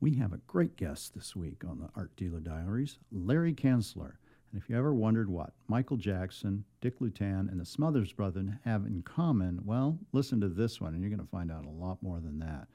We 0.00 0.14
have 0.14 0.32
a 0.32 0.40
great 0.46 0.76
guest 0.76 1.14
this 1.16 1.34
week 1.34 1.64
on 1.68 1.80
the 1.80 1.88
Art 1.96 2.14
Dealer 2.14 2.38
Diaries, 2.38 2.98
Larry 3.10 3.52
Cansler. 3.52 4.12
And 4.52 4.62
if 4.62 4.70
you 4.70 4.76
ever 4.78 4.94
wondered 4.94 5.28
what 5.28 5.54
Michael 5.66 5.96
Jackson, 5.96 6.64
Dick 6.80 7.00
Rutan, 7.00 7.50
and 7.50 7.58
the 7.58 7.64
Smothers 7.64 8.12
Brothers 8.12 8.50
have 8.64 8.86
in 8.86 9.02
common, 9.02 9.60
well, 9.64 9.98
listen 10.12 10.40
to 10.40 10.48
this 10.48 10.80
one 10.80 10.94
and 10.94 11.02
you're 11.02 11.10
going 11.10 11.18
to 11.18 11.32
find 11.32 11.50
out 11.50 11.66
a 11.66 11.70
lot 11.70 12.00
more 12.00 12.20
than 12.20 12.38
that. 12.38 12.68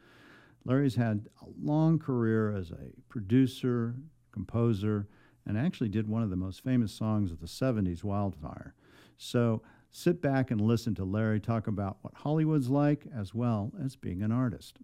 Larry's 0.65 0.95
had 0.95 1.29
a 1.41 1.45
long 1.61 1.97
career 1.97 2.53
as 2.53 2.71
a 2.71 2.91
producer, 3.07 3.95
composer, 4.33 5.07
and 5.45 5.57
actually 5.57 5.89
did 5.89 6.09
one 6.09 6.23
of 6.23 6.29
the 6.29 6.35
most 6.35 6.61
famous 6.61 6.91
songs 6.91 7.31
of 7.31 7.39
the 7.39 7.47
70s, 7.47 8.03
Wildfire. 8.03 8.75
So 9.17 9.61
sit 9.91 10.21
back 10.21 10.51
and 10.51 10.59
listen 10.59 10.93
to 10.95 11.05
Larry 11.05 11.39
talk 11.39 11.67
about 11.67 11.99
what 12.01 12.15
Hollywood's 12.15 12.69
like 12.69 13.05
as 13.17 13.33
well 13.33 13.71
as 13.81 13.95
being 13.95 14.21
an 14.23 14.33
artist. 14.33 14.79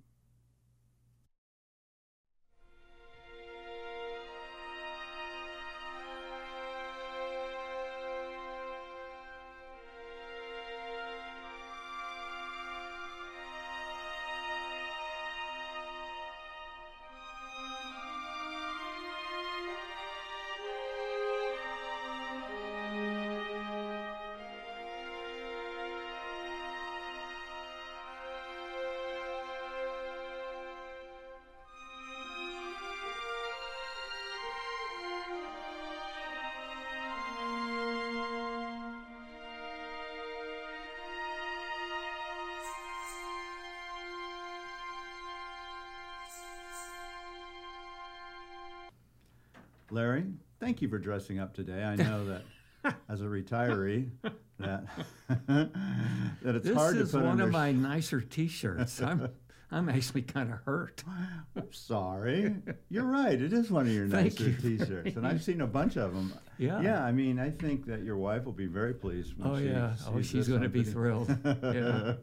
Larry, 49.91 50.25
thank 50.59 50.81
you 50.81 50.89
for 50.89 50.97
dressing 50.97 51.39
up 51.39 51.53
today. 51.53 51.83
I 51.83 51.95
know 51.95 52.25
that 52.25 52.95
as 53.09 53.21
a 53.21 53.25
retiree, 53.25 54.09
that 54.59 54.85
that 55.47 56.55
it's 56.55 56.65
this 56.65 56.75
hard 56.75 56.95
to 56.95 56.99
put. 56.99 57.05
This 57.05 57.09
is 57.09 57.15
one 57.15 57.25
under 57.27 57.45
of 57.45 57.51
my 57.51 57.71
nicer 57.71 58.21
T-shirts. 58.21 59.01
I'm 59.01 59.29
I'm 59.71 59.87
actually 59.87 60.23
kind 60.23 60.51
of 60.51 60.59
hurt. 60.65 61.03
I'm 61.55 61.71
sorry. 61.71 62.55
You're 62.89 63.05
right. 63.05 63.39
It 63.39 63.53
is 63.53 63.69
one 63.69 63.85
of 63.85 63.93
your 63.93 64.05
nicer 64.05 64.49
you. 64.49 64.55
T-shirts, 64.55 65.15
and 65.15 65.27
I've 65.27 65.43
seen 65.43 65.61
a 65.61 65.67
bunch 65.67 65.95
of 65.95 66.13
them. 66.13 66.33
Yeah. 66.57 66.81
Yeah. 66.81 67.03
I 67.03 67.11
mean, 67.11 67.39
I 67.39 67.51
think 67.51 67.85
that 67.85 68.03
your 68.03 68.17
wife 68.17 68.45
will 68.45 68.51
be 68.51 68.65
very 68.65 68.93
pleased. 68.93 69.37
When 69.37 69.47
Oh 69.47 69.57
yeah. 69.57 69.93
Oh, 70.07 70.21
she's 70.21 70.47
going 70.47 70.61
to 70.61 70.69
be 70.69 70.83
thrilled. 70.83 71.35
yeah. 71.45 72.13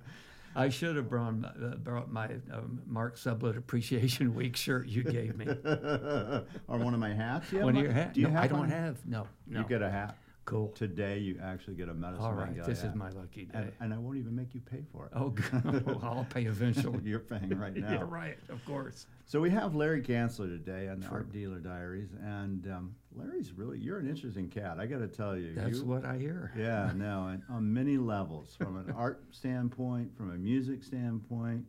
I 0.57 0.71
should 0.71 0.97
have 0.97 1.09
brought, 1.11 1.35
uh, 1.45 1.77
brought 1.77 2.11
my 2.11 2.29
um, 2.53 2.81
Mark 2.87 3.17
Sublett 3.17 3.59
Appreciation 3.59 4.35
Week 4.35 4.57
shirt 4.57 4.89
you 4.89 5.05
gave 5.05 5.37
me. 5.37 5.47
or 5.65 6.79
one 6.79 6.95
of 6.95 7.01
my 7.01 7.13
hats. 7.13 7.53
You 7.53 7.61
One 7.61 7.77
of 7.77 7.83
your 7.83 7.93
hats? 7.93 8.15
Do 8.15 8.21
you 8.23 8.29
no, 8.29 8.33
have 8.33 8.45
I 8.45 8.47
don't 8.49 8.59
one? 8.61 8.71
have. 8.71 8.97
No. 9.07 9.29
No. 9.47 9.61
You 9.61 9.67
get 9.69 9.83
a 9.83 9.91
hat 9.91 10.17
cool. 10.47 10.69
today. 10.69 11.19
You 11.19 11.39
actually 11.43 11.75
get 11.75 11.89
a 11.89 11.95
medicine 11.95 12.25
All 12.25 12.33
right. 12.33 12.65
This 12.65 12.83
is 12.83 12.95
my 12.95 13.11
lucky 13.11 13.45
day. 13.45 13.51
and, 13.55 13.73
and 13.81 13.95
I 13.95 13.99
won't 13.99 14.17
even 14.17 14.35
make 14.35 14.55
you 14.55 14.61
pay 14.61 14.83
for 14.93 15.07
it. 15.07 15.13
oh. 15.15 15.35
Well, 15.87 16.01
I'll 16.03 16.27
pay 16.31 16.45
eventually. 16.45 17.01
You're 17.05 17.19
paying 17.19 17.51
right 17.59 17.75
now. 17.77 17.93
yeah. 17.93 18.05
Right. 18.07 18.39
Of 18.49 18.65
course. 18.65 19.07
So 19.27 19.41
we 19.41 19.51
have 19.51 19.75
Larry 19.75 20.03
Cansler 20.03 20.49
today 20.49 20.89
on 20.89 21.01
the 21.01 21.09
Art 21.09 21.33
Dealer 21.33 21.59
Diaries, 21.59 22.11
and 22.23 22.67
um, 22.73 22.95
Larry's 23.15 23.53
really 23.53 23.79
you're 23.79 23.99
an 23.99 24.09
interesting 24.09 24.49
cat. 24.49 24.79
I 24.79 24.87
got 24.87 24.99
to 24.99 25.09
tell 25.09 25.37
you. 25.37 25.53
That's 25.55 25.79
you, 25.79 25.85
what 25.85 26.05
I 26.05 26.17
hear. 26.17 26.53
Yeah, 26.57 26.93
no, 26.97 27.29
and 27.29 27.43
on 27.51 27.73
many 27.73 27.99
levels, 27.99 28.55
from 28.57 28.77
an 28.77 28.95
art 28.97 29.23
standpoint, 29.33 30.17
from 30.17 30.31
a 30.31 30.37
music 30.37 30.85
standpoint, 30.85 31.65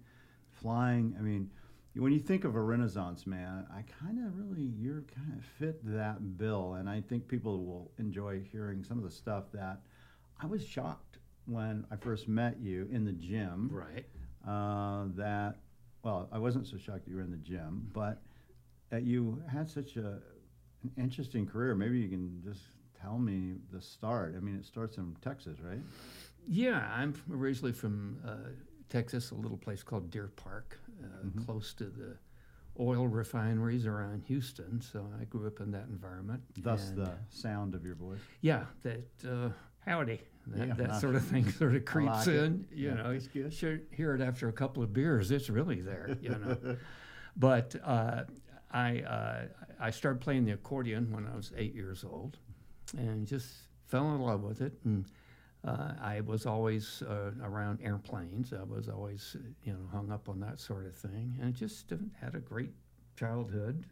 flying. 0.52 1.16
I 1.18 1.22
mean, 1.22 1.50
when 1.98 2.12
you 2.12 2.20
think 2.20 2.44
of 2.44 2.56
a 2.56 2.62
Renaissance 2.62 3.26
man, 3.26 3.66
I 3.74 3.84
kind 4.04 4.20
of 4.26 4.38
really 4.38 4.72
you're 4.78 5.04
kind 5.16 5.34
of 5.38 5.44
fit 5.44 5.80
that 5.86 6.38
bill, 6.38 6.76
and 6.76 6.90
I 6.90 7.02
think 7.02 7.28
people 7.28 7.64
will 7.66 7.92
enjoy 7.98 8.42
hearing 8.52 8.84
some 8.84 8.98
of 8.98 9.04
the 9.04 9.12
stuff 9.12 9.46
that 9.54 9.82
I 10.42 10.46
was 10.46 10.66
shocked 10.66 11.18
when 11.46 11.86
I 11.92 11.96
first 11.96 12.28
met 12.28 12.60
you 12.60 12.88
in 12.92 13.06
the 13.06 13.14
gym 13.14 13.70
Right. 13.72 14.06
uh, 14.48 15.06
that, 15.16 15.56
well, 16.04 16.28
I 16.32 16.38
wasn't 16.38 16.68
so 16.68 16.78
shocked 16.78 17.06
that 17.06 17.10
you 17.10 17.16
were 17.16 17.22
in 17.22 17.32
the 17.32 17.38
gym, 17.38 17.90
but 17.94 18.22
that 18.90 19.04
you 19.04 19.42
had 19.52 19.70
such 19.70 19.96
a, 19.98 20.20
an 20.84 20.92
interesting 20.98 21.46
career. 21.46 21.74
Maybe 21.74 22.00
you 22.00 22.10
can 22.10 22.42
just 22.44 22.62
tell 23.02 23.18
me 23.18 23.56
the 23.72 23.82
start. 23.82 24.36
I 24.38 24.40
mean, 24.42 24.56
it 24.56 24.66
starts 24.66 24.98
in 24.98 25.16
Texas, 25.22 25.58
right? 25.62 25.80
Yeah, 26.48 26.88
I'm 26.94 27.14
originally 27.32 27.74
from 27.74 28.20
uh, 28.26 28.50
Texas, 28.90 29.32
a 29.32 29.36
little 29.36 29.58
place 29.58 29.84
called 29.84 30.10
Deer 30.12 30.30
Park, 30.36 30.78
uh, 31.04 31.26
Mhm. 31.26 31.46
close 31.46 31.74
to 31.76 31.86
the 31.86 32.18
oil 32.80 33.08
refineries 33.08 33.86
around 33.88 34.24
Houston. 34.26 34.82
So 34.82 35.08
I 35.20 35.26
grew 35.26 35.48
up 35.48 35.60
in 35.62 35.72
that 35.72 35.88
environment. 35.88 36.44
Thus 36.62 36.90
and, 36.90 37.00
the 37.00 37.12
sound 37.30 37.74
of 37.76 37.86
your 37.86 37.96
voice. 37.96 38.20
yeah, 38.42 38.66
that 38.84 39.26
uh, 39.28 39.50
howdy, 39.80 40.22
that, 40.48 40.68
Yeah. 40.68 40.74
that 40.76 40.96
sort 41.02 41.16
of 41.16 41.24
thing 41.26 41.50
sort 41.52 41.76
of 41.76 41.86
creeps 41.86 42.28
like 42.28 42.28
it. 42.28 42.44
in. 42.44 42.68
You 42.72 42.90
Yeah, 42.90 42.94
know, 42.96 43.12
you 43.34 43.50
should 43.50 43.88
hear 43.92 44.14
it 44.14 44.22
after 44.22 44.48
a 44.48 44.54
couple 44.54 44.84
of 44.84 44.94
beers. 44.94 45.32
It's 45.32 45.50
really 45.50 45.82
there. 45.82 46.18
You 46.22 46.30
know, 46.30 46.78
but 47.36 47.76
uh, 47.84 48.24
I 48.72 49.02
uh, 49.02 49.48
I 49.80 49.90
started 49.92 50.22
playing 50.22 50.46
the 50.46 50.52
accordion 50.52 51.12
when 51.12 51.26
I 51.26 51.36
was 51.36 51.52
eight 51.58 51.74
years 51.74 52.04
old, 52.04 52.38
and 52.98 53.26
just 53.28 53.48
fell 53.88 54.14
in 54.14 54.22
love 54.22 54.44
with 54.44 54.62
it. 54.62 54.74
And 54.86 55.06
uh, 55.66 55.94
I 56.02 56.22
was 56.22 56.46
always 56.46 57.02
uh, 57.04 57.32
around 57.44 57.80
airplanes. 57.84 58.54
I 58.54 58.64
was 58.64 58.88
always 58.90 59.36
you 59.64 59.74
know 59.74 59.88
hung 59.92 60.12
up 60.12 60.30
on 60.30 60.40
that 60.42 60.60
sort 60.60 60.86
of 60.86 60.96
thing, 60.96 61.38
and 61.42 61.54
just 61.54 61.92
uh, 61.92 61.98
had 62.20 62.36
a 62.36 62.40
great 62.40 62.72
childhood. 63.16 63.86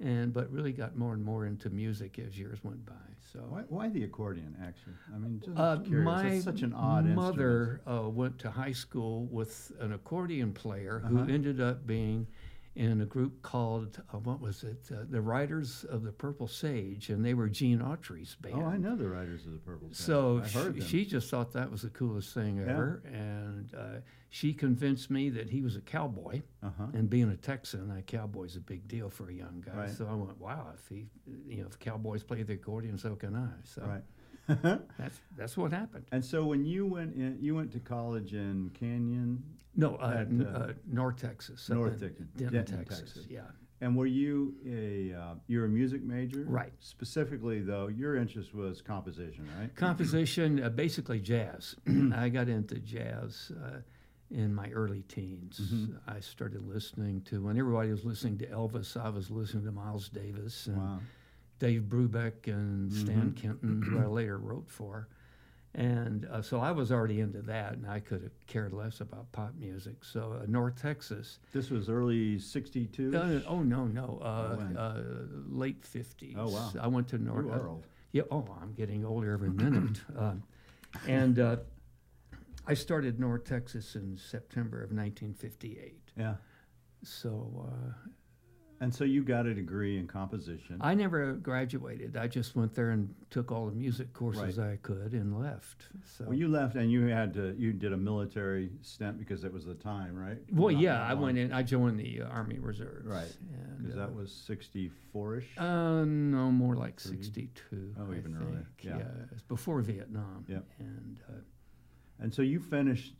And 0.00 0.32
but 0.32 0.50
really 0.50 0.72
got 0.72 0.96
more 0.96 1.14
and 1.14 1.24
more 1.24 1.46
into 1.46 1.70
music 1.70 2.18
as 2.18 2.36
years 2.36 2.58
went 2.64 2.84
by. 2.84 2.92
So 3.32 3.38
Why, 3.48 3.62
why 3.68 3.88
the 3.88 4.02
accordion, 4.02 4.56
actually? 4.62 4.94
I 5.14 5.18
mean, 5.18 5.40
just 5.42 5.56
uh, 5.56 5.76
curious. 5.78 6.04
my 6.04 6.26
it's 6.26 6.44
such 6.44 6.62
an 6.62 6.74
odd 6.74 7.06
mother 7.06 7.80
uh, 7.86 8.08
went 8.10 8.38
to 8.40 8.50
high 8.50 8.72
school 8.72 9.26
with 9.26 9.70
an 9.78 9.92
accordion 9.92 10.52
player 10.52 11.00
Uh-huh. 11.04 11.22
who 11.24 11.32
ended 11.32 11.60
up 11.60 11.86
being 11.86 12.26
in 12.76 13.00
a 13.00 13.06
group 13.06 13.40
called 13.42 14.02
uh, 14.12 14.18
what 14.18 14.40
was 14.40 14.64
it? 14.64 14.88
Uh, 14.92 15.04
the 15.08 15.20
Riders 15.20 15.84
of 15.88 16.02
the 16.02 16.10
Purple 16.12 16.48
Sage, 16.48 17.08
and 17.10 17.24
they 17.24 17.34
were 17.34 17.48
Gene 17.48 17.78
Autry's 17.80 18.34
band. 18.34 18.56
Oh, 18.62 18.66
I 18.66 18.76
know 18.76 18.96
the 18.96 19.08
Riders 19.08 19.46
of 19.46 19.52
the 19.52 19.58
Purple. 19.58 19.88
Sage. 19.92 20.06
So 20.06 20.42
she, 20.44 20.80
she 20.80 21.04
just 21.04 21.30
thought 21.30 21.52
that 21.52 21.70
was 21.70 21.82
the 21.82 21.90
coolest 21.90 22.34
thing 22.34 22.56
Yeah. 22.56 22.72
ever, 22.72 23.02
and 23.06 23.72
uh, 23.74 24.00
she 24.30 24.52
convinced 24.52 25.08
me 25.10 25.30
that 25.30 25.48
he 25.50 25.62
was 25.62 25.76
a 25.76 25.80
cowboy. 25.80 26.42
uh-huh. 26.64 26.86
And 26.94 27.08
being 27.08 27.30
a 27.30 27.36
Texan, 27.36 27.90
a 27.96 28.02
cowboy's 28.02 28.56
a 28.56 28.60
big 28.60 28.88
deal 28.88 29.08
for 29.08 29.28
a 29.30 29.32
young 29.32 29.62
guy. 29.64 29.76
Right. 29.76 29.90
So 29.90 30.08
I 30.10 30.14
went, 30.14 30.40
wow, 30.40 30.66
if 30.74 30.88
he, 30.88 31.06
you 31.46 31.62
know, 31.62 31.68
if 31.68 31.78
cowboys 31.78 32.24
play 32.24 32.42
the 32.42 32.54
accordion, 32.54 32.98
so 32.98 33.14
can 33.14 33.36
I. 33.36 33.50
So 33.62 33.82
Right. 33.82 34.02
that's 34.98 35.20
that's 35.38 35.56
what 35.56 35.72
happened. 35.72 36.04
and 36.12 36.22
so 36.22 36.44
when 36.44 36.66
you 36.66 36.84
went 36.86 37.14
in, 37.14 37.38
you 37.40 37.54
went 37.54 37.72
to 37.72 37.78
college 37.80 38.34
in 38.34 38.70
Canyon, 38.78 39.42
No, 39.76 39.96
uh, 39.96 40.10
At, 40.20 40.26
n- 40.28 40.46
uh, 40.46 40.58
uh, 40.58 40.72
North 40.90 41.16
Texas. 41.20 41.68
North 41.68 42.00
Texas, 42.00 42.26
Denton, 42.36 42.54
Denton, 42.54 42.78
Texas. 42.78 43.00
Texas. 43.00 43.26
Yeah. 43.28 43.40
And 43.80 43.96
were 43.96 44.06
you 44.06 44.54
a 44.66 45.12
uh, 45.18 45.34
you're 45.46 45.64
a 45.66 45.68
music 45.68 46.02
major? 46.02 46.44
Right. 46.46 46.72
Specifically, 46.78 47.60
though, 47.60 47.88
your 47.88 48.16
interest 48.16 48.54
was 48.54 48.80
composition, 48.80 49.48
right? 49.58 49.74
Composition, 49.74 50.62
uh, 50.62 50.68
basically 50.70 51.20
jazz. 51.20 51.74
I 52.14 52.28
got 52.28 52.48
into 52.48 52.76
jazz 52.78 53.52
uh, 53.62 53.78
in 54.30 54.54
my 54.54 54.70
early 54.70 55.02
teens. 55.02 55.60
Mhm. 55.60 55.98
I 56.06 56.20
started 56.20 56.66
listening 56.66 57.22
to, 57.22 57.42
when 57.44 57.58
everybody 57.58 57.90
was 57.90 58.04
listening 58.04 58.38
to 58.38 58.46
Elvis, 58.46 58.96
I 58.96 59.08
was 59.10 59.30
listening 59.30 59.64
to 59.64 59.72
Miles 59.72 60.08
Davis 60.08 60.66
and 60.66 60.76
Wow. 60.78 61.00
Dave 61.58 61.82
Brubeck 61.82 62.46
and 62.46 62.92
Stan 62.92 63.32
Mhm. 63.32 63.36
Kenton, 63.36 63.82
who 63.82 63.98
I 63.98 64.06
later 64.06 64.38
wrote 64.38 64.68
for. 64.70 65.08
And 65.76 66.26
uh, 66.30 66.40
so 66.40 66.60
I 66.60 66.70
was 66.70 66.92
already 66.92 67.18
into 67.20 67.42
that, 67.42 67.72
and 67.72 67.84
I 67.86 67.98
could 67.98 68.22
have 68.22 68.46
cared 68.46 68.72
less 68.72 69.00
about 69.00 69.32
pop 69.32 69.54
music. 69.58 70.04
So 70.04 70.38
uh, 70.40 70.46
North 70.46 70.80
Texas, 70.80 71.40
This 71.52 71.70
was 71.70 71.88
early 71.88 72.38
'62. 72.38 73.16
Uh, 73.16 73.40
oh 73.48 73.60
no, 73.60 73.86
no, 73.86 74.20
uh, 74.22 74.78
uh, 74.78 75.02
late 75.48 75.84
fifties. 75.84 76.36
Oh, 76.38 76.48
wow. 76.48 76.70
I 76.80 76.86
went 76.86 77.08
to 77.08 77.18
North. 77.18 77.46
you 77.46 77.52
are 77.52 77.68
old. 77.68 77.86
Yeah. 78.12 78.22
Oh, 78.30 78.46
I'm 78.62 78.72
getting 78.74 79.04
older 79.04 79.32
every 79.32 79.50
minute. 79.50 80.00
um, 80.16 80.44
and 81.08 81.40
uh, 81.40 81.56
I 82.66 82.74
started 82.74 83.18
North 83.18 83.44
Texas 83.44 83.96
in 83.96 84.16
September 84.16 84.76
of 84.76 84.90
1958. 84.92 86.12
Yeah. 86.16 86.34
So 87.02 87.66
uh, 87.68 87.92
And 88.80 88.94
so 88.94 89.04
you 89.04 89.22
got 89.22 89.46
a 89.46 89.54
degree 89.54 89.98
in 89.98 90.06
composition. 90.06 90.78
I 90.80 90.94
never 90.94 91.34
graduated. 91.34 92.16
I 92.16 92.26
just 92.26 92.56
went 92.56 92.74
there 92.74 92.90
and 92.90 93.14
took 93.30 93.52
all 93.52 93.66
the 93.66 93.72
music 93.72 94.12
courses 94.12 94.58
I 94.58 94.76
could 94.82 95.12
and 95.12 95.40
left. 95.40 95.84
So. 96.04 96.24
well, 96.24 96.34
you 96.34 96.48
left 96.48 96.74
and 96.74 96.90
you 96.90 97.06
had 97.06 97.32
to. 97.34 97.54
You 97.56 97.72
did 97.72 97.92
a 97.92 97.96
military 97.96 98.70
stint 98.82 99.18
because 99.18 99.44
it 99.44 99.52
was 99.52 99.64
the 99.64 99.74
time, 99.74 100.16
right? 100.16 100.38
Well, 100.52 100.72
Not 100.72 100.82
yeah, 100.82 101.02
I 101.02 101.14
went 101.14 101.38
in. 101.38 101.52
I 101.52 101.62
joined 101.62 101.98
the 101.98 102.22
uh, 102.22 102.28
Army 102.28 102.58
Reserves. 102.58 103.06
Right. 103.06 103.32
Because 103.78 103.96
uh, 103.96 104.00
that 104.00 104.14
was 104.14 104.32
sixty-four-ish. 104.32 105.56
Uh, 105.56 106.04
no, 106.04 106.50
more 106.50 106.74
like 106.74 106.98
62. 107.00 107.94
Oh, 107.98 108.12
I 108.12 108.16
even 108.16 108.32
think. 108.32 108.36
earlier, 108.36 108.66
yeah. 108.82 108.98
it's 109.32 109.42
before 109.42 109.80
Vietnam. 109.82 110.44
Yep. 110.48 110.64
And 110.80 111.20
uh, 111.28 111.32
And 112.20 112.34
so 112.34 112.42
you 112.42 112.60
finished. 112.60 113.14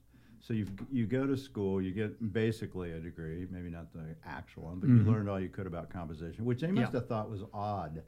So 0.47 0.53
you 0.53 0.67
you 0.93 1.07
go 1.07 1.27
to 1.27 1.37
school, 1.39 1.81
you 1.81 1.91
get 1.91 2.33
basically 2.35 2.93
a 2.93 3.01
degree, 3.01 3.47
maybe 3.51 3.71
not 3.71 3.91
the 3.95 4.15
actual 4.27 4.65
one, 4.65 4.79
but 4.79 4.91
Mhm. 4.91 4.99
you 5.07 5.11
learned 5.11 5.29
all 5.31 5.41
you 5.41 5.49
could 5.49 5.67
about 5.67 5.89
composition, 5.89 6.45
which 6.45 6.61
they 6.61 6.71
must 6.71 6.93
Yeah. 6.93 6.99
have 7.01 7.09
thought 7.09 7.31
was 7.31 7.43
odd, 7.55 8.03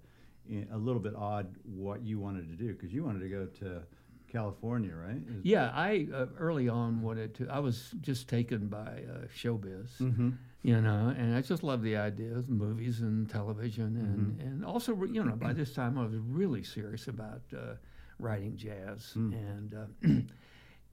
a 0.71 0.77
little 0.77 1.01
bit 1.01 1.15
odd 1.15 1.47
what 1.65 2.03
you 2.03 2.19
wanted 2.21 2.47
to 2.51 2.55
do 2.57 2.75
because 2.75 2.93
you 2.93 3.03
wanted 3.05 3.21
to 3.21 3.29
go 3.31 3.47
to 3.47 3.83
California, 4.29 4.95
right? 4.95 5.17
Is- 5.27 5.45
yeah, 5.47 5.71
I 5.73 6.09
uh, 6.13 6.27
early 6.39 6.69
on 6.69 7.01
wanted 7.01 7.33
to. 7.37 7.49
I 7.49 7.59
was 7.59 7.93
just 8.03 8.29
taken 8.29 8.69
by 8.69 9.05
uh, 9.09 9.27
showbiz, 9.29 9.97
Mhm. 9.99 10.35
you 10.63 10.79
know, 10.83 11.15
and 11.17 11.35
I 11.35 11.41
just 11.41 11.63
loved 11.63 11.85
the 11.85 11.97
idea 11.97 12.37
of 12.37 12.51
movies 12.51 13.01
and 13.01 13.31
television, 13.31 13.97
and 13.97 14.33
Mm-hmm. 14.33 14.47
and 14.47 14.65
also 14.65 14.95
you 15.05 15.25
know 15.25 15.37
by 15.37 15.55
this 15.55 15.73
time 15.73 15.97
I 15.97 16.05
was 16.05 16.19
really 16.19 16.63
serious 16.65 17.09
about 17.09 17.45
uh, 17.55 17.77
writing 18.19 18.57
jazz, 18.59 19.15
Mm. 19.17 19.33
and 19.33 19.75
uh, 19.75 19.87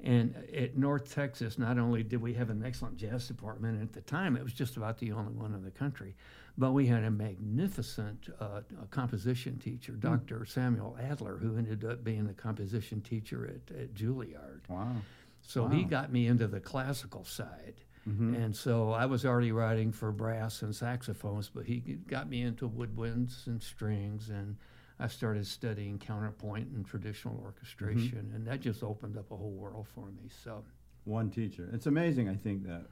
and 0.02 0.36
at 0.56 0.78
North 0.78 1.14
Texas, 1.14 1.58
not 1.58 1.78
only 1.78 2.04
did 2.04 2.22
we 2.22 2.34
have 2.34 2.50
an 2.50 2.64
excellent 2.66 2.98
jazz 2.98 3.28
department, 3.28 3.76
and 3.80 3.84
at 3.84 3.94
the 3.94 4.02
time 4.02 4.36
it 4.36 4.44
was 4.44 4.54
just 4.54 4.76
about 4.78 4.98
the 4.98 5.12
only 5.12 5.34
one 5.34 5.54
in 5.54 5.64
the 5.64 5.72
country, 5.72 6.16
but 6.58 6.72
we 6.72 6.88
had 6.88 7.04
a 7.04 7.12
magnificent 7.12 8.30
uh, 8.40 8.62
composition 8.92 9.58
teacher, 9.58 9.94
Dr. 9.94 10.46
Samuel 10.46 10.98
Adler, 11.02 11.38
who 11.38 11.58
ended 11.58 11.86
up 11.86 12.04
being 12.04 12.28
the 12.28 12.34
composition 12.34 13.02
teacher 13.02 13.46
at, 13.46 13.76
at 13.76 13.94
Juilliard. 13.94 14.62
Wow. 14.68 14.96
So 15.42 15.68
he 15.68 15.84
got 15.84 16.12
me 16.12 16.28
into 16.28 16.48
the 16.48 16.60
classical 16.60 17.24
side. 17.26 17.76
Mhm. 18.08 18.36
And 18.36 18.56
so 18.56 18.92
I 18.92 19.06
was 19.06 19.26
already 19.26 19.52
writing 19.54 19.92
for 19.92 20.12
brass 20.12 20.62
and 20.62 20.76
saxophones, 20.76 21.50
but 21.50 21.66
he 21.66 21.80
got 21.80 22.30
me 22.30 22.42
into 22.42 22.68
woodwinds 22.68 23.48
and 23.48 23.62
strings, 23.62 24.30
and 24.30 24.58
I 25.00 25.08
started 25.08 25.46
studying 25.48 25.98
counterpoint 25.98 26.70
and 26.76 26.86
traditional 26.86 27.40
orchestration, 27.44 28.26
mm-hmm. 28.28 28.36
and 28.36 28.48
that 28.48 28.62
just 28.62 28.84
opened 28.84 29.18
up 29.18 29.32
a 29.32 29.36
whole 29.36 29.52
world 29.52 29.88
for 29.94 30.06
me. 30.06 30.30
So 30.44 30.64
One 31.06 31.30
teacher. 31.30 31.70
It's 31.74 31.88
amazing, 31.88 32.30
I 32.30 32.36
think, 32.36 32.66
that 32.68 32.84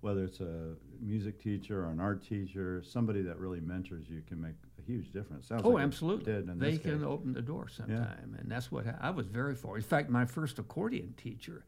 whether 0.00 0.24
it's 0.24 0.40
a 0.40 0.74
music 1.00 1.42
teacher 1.42 1.84
or 1.84 1.90
an 1.90 2.00
art 2.00 2.26
teacher, 2.26 2.82
somebody 2.82 3.20
that 3.22 3.38
really 3.38 3.60
mentors 3.60 4.08
you 4.08 4.22
can 4.26 4.40
make 4.40 4.54
a 4.78 4.82
huge 4.82 5.12
difference. 5.12 5.46
Sounds 5.46 5.62
Oh, 5.64 5.70
like 5.70 5.84
absolutely. 5.84 6.40
They 6.54 6.78
can 6.78 7.04
open 7.04 7.34
the 7.34 7.42
door 7.42 7.68
sometime, 7.68 8.36
and 8.38 8.50
that's 8.50 8.72
what 8.72 8.86
I 9.00 9.10
was 9.10 9.26
very 9.26 9.54
for. 9.54 9.76
In 9.76 9.82
fact, 9.82 10.08
my 10.08 10.24
first 10.24 10.58
accordion 10.58 11.14
teacher 11.16 11.64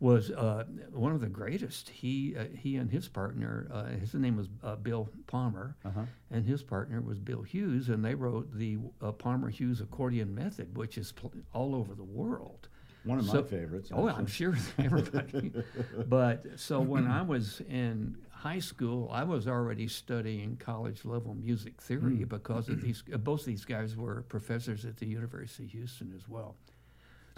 was 0.00 0.30
uh, 0.30 0.64
one 0.92 1.12
of 1.12 1.20
the 1.20 1.28
greatest. 1.28 1.88
He 1.90 2.34
uh, 2.36 2.44
he 2.56 2.76
and 2.76 2.90
his 2.90 3.06
partner, 3.08 3.68
uh, 3.72 3.84
his 4.00 4.14
name 4.14 4.36
was 4.36 4.48
uh, 4.64 4.76
Bill 4.76 5.08
Palmer, 5.26 5.76
Uh-huh. 5.84 6.00
and 6.30 6.44
his 6.44 6.62
partner 6.62 7.00
was 7.00 7.18
Bill 7.18 7.42
Hughes, 7.42 7.88
and 7.90 8.04
they 8.04 8.14
wrote 8.14 8.52
the 8.56 8.78
uh, 9.02 9.12
Palmer 9.12 9.50
Hughes 9.50 9.80
accordion 9.80 10.34
method, 10.34 10.76
which 10.76 10.96
is 10.98 11.12
pl- 11.12 11.32
all 11.52 11.74
over 11.74 11.94
the 11.94 12.04
world. 12.04 12.68
One 13.04 13.18
of 13.18 13.26
my 13.26 13.42
favorites. 13.42 13.90
Oh, 13.94 14.08
I'm 14.08 14.26
sure 14.26 14.54
everybody. 14.78 15.52
but 16.06 16.44
so 16.56 16.80
when 16.80 17.06
I 17.06 17.22
was 17.22 17.62
in 17.68 18.16
high 18.30 18.58
school, 18.58 19.08
I 19.12 19.24
was 19.24 19.48
already 19.48 19.88
studying 19.88 20.56
college 20.58 21.04
level 21.04 21.34
music 21.34 21.80
theory 21.80 22.18
Mm. 22.24 22.28
because 22.28 22.68
of 22.68 22.80
these. 22.82 23.02
Both 23.02 23.44
these 23.44 23.64
guys 23.64 23.96
were 23.96 24.22
professors 24.28 24.84
at 24.84 24.96
the 24.98 25.06
University 25.06 25.64
of 25.64 25.70
Houston 25.70 26.12
as 26.16 26.28
well. 26.28 26.56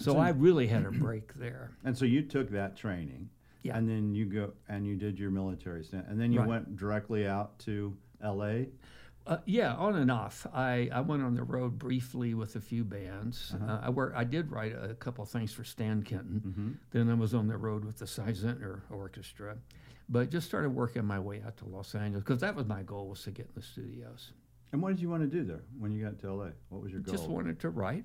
So 0.02 0.18
I 0.18 0.30
really 0.30 0.66
had 0.66 0.84
a 0.84 0.90
break 1.06 1.34
there. 1.34 1.70
And 1.84 1.96
so 1.96 2.04
you 2.04 2.22
took 2.22 2.50
that 2.50 2.76
training, 2.76 3.28
Yeah. 3.62 3.76
and 3.76 3.88
then 3.88 4.14
you 4.14 4.26
go 4.26 4.52
and 4.68 4.86
you 4.86 4.96
did 4.96 5.18
your 5.18 5.30
military 5.30 5.84
stint, 5.84 6.06
and 6.08 6.20
then 6.20 6.32
you 6.32 6.40
Right. 6.40 6.48
went 6.48 6.76
directly 6.76 7.26
out 7.26 7.58
to 7.60 7.96
L.A. 8.22 8.68
Uh, 9.24 9.36
yeah, 9.44 9.74
on 9.74 9.94
and 9.96 10.10
off. 10.10 10.46
I, 10.52 10.88
I 10.92 11.00
went 11.00 11.22
on 11.22 11.34
the 11.36 11.44
road 11.44 11.78
briefly 11.78 12.34
with 12.34 12.56
a 12.56 12.60
few 12.60 12.82
bands. 12.82 13.52
Uh-huh. 13.54 13.72
Uh, 13.72 13.80
I 13.84 13.90
work, 13.90 14.12
I 14.16 14.24
did 14.24 14.50
write 14.50 14.72
a 14.74 14.94
couple 14.94 15.24
things 15.24 15.52
for 15.52 15.62
Stan 15.62 16.02
Kenton. 16.02 16.42
Mm-hmm. 16.44 16.70
Then 16.90 17.08
I 17.08 17.14
was 17.14 17.32
on 17.32 17.46
the 17.46 17.56
road 17.56 17.84
with 17.84 17.98
the 17.98 18.06
Si 18.08 18.20
Zentner 18.22 18.80
Orchestra, 18.90 19.56
but 20.08 20.28
just 20.30 20.48
started 20.48 20.70
working 20.70 21.04
my 21.04 21.20
way 21.20 21.40
out 21.46 21.56
to 21.58 21.66
Los 21.66 21.94
Angeles 21.94 22.24
because 22.24 22.40
that 22.40 22.56
was 22.56 22.66
my 22.66 22.82
goal 22.82 23.08
was 23.08 23.22
to 23.22 23.30
get 23.30 23.46
in 23.46 23.52
the 23.54 23.62
studios. 23.62 24.32
And 24.72 24.82
what 24.82 24.88
did 24.88 25.00
you 25.00 25.08
want 25.08 25.22
to 25.22 25.28
do 25.28 25.44
there 25.44 25.62
when 25.78 25.92
you 25.92 26.02
got 26.04 26.18
to 26.18 26.26
L.A.? 26.26 26.50
What 26.70 26.82
was 26.82 26.90
your 26.90 27.00
goal? 27.02 27.14
Just 27.14 27.28
wanted 27.28 27.60
to 27.60 27.70
write. 27.70 28.04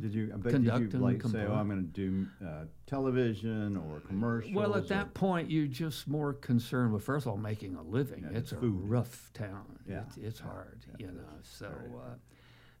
Did 0.00 0.14
you? 0.14 0.30
I 0.32 0.38
bet 0.38 0.52
Conduct 0.52 0.90
did 0.90 0.92
you 0.94 0.98
like 0.98 1.22
say, 1.24 1.44
"Oh, 1.46 1.52
I'm 1.54 1.68
going 1.68 1.82
to 1.82 1.86
do 1.86 2.26
uh, 2.44 2.64
television 2.86 3.76
or 3.76 4.00
commercials"? 4.00 4.54
Well, 4.54 4.74
at 4.74 4.84
or- 4.84 4.86
that 4.88 5.12
point, 5.12 5.50
you're 5.50 5.66
just 5.66 6.08
more 6.08 6.32
concerned 6.32 6.92
with 6.94 7.04
first 7.04 7.26
of 7.26 7.32
all 7.32 7.36
making 7.36 7.74
a 7.74 7.82
living. 7.82 8.26
Yeah, 8.30 8.38
it's 8.38 8.52
a 8.52 8.56
rough 8.56 9.30
town. 9.34 9.78
Yeah. 9.86 10.00
It's, 10.06 10.16
it's 10.16 10.40
hard, 10.40 10.84
Yeah, 10.98 11.06
you 11.06 11.12
know. 11.12 11.28
So 11.42 11.70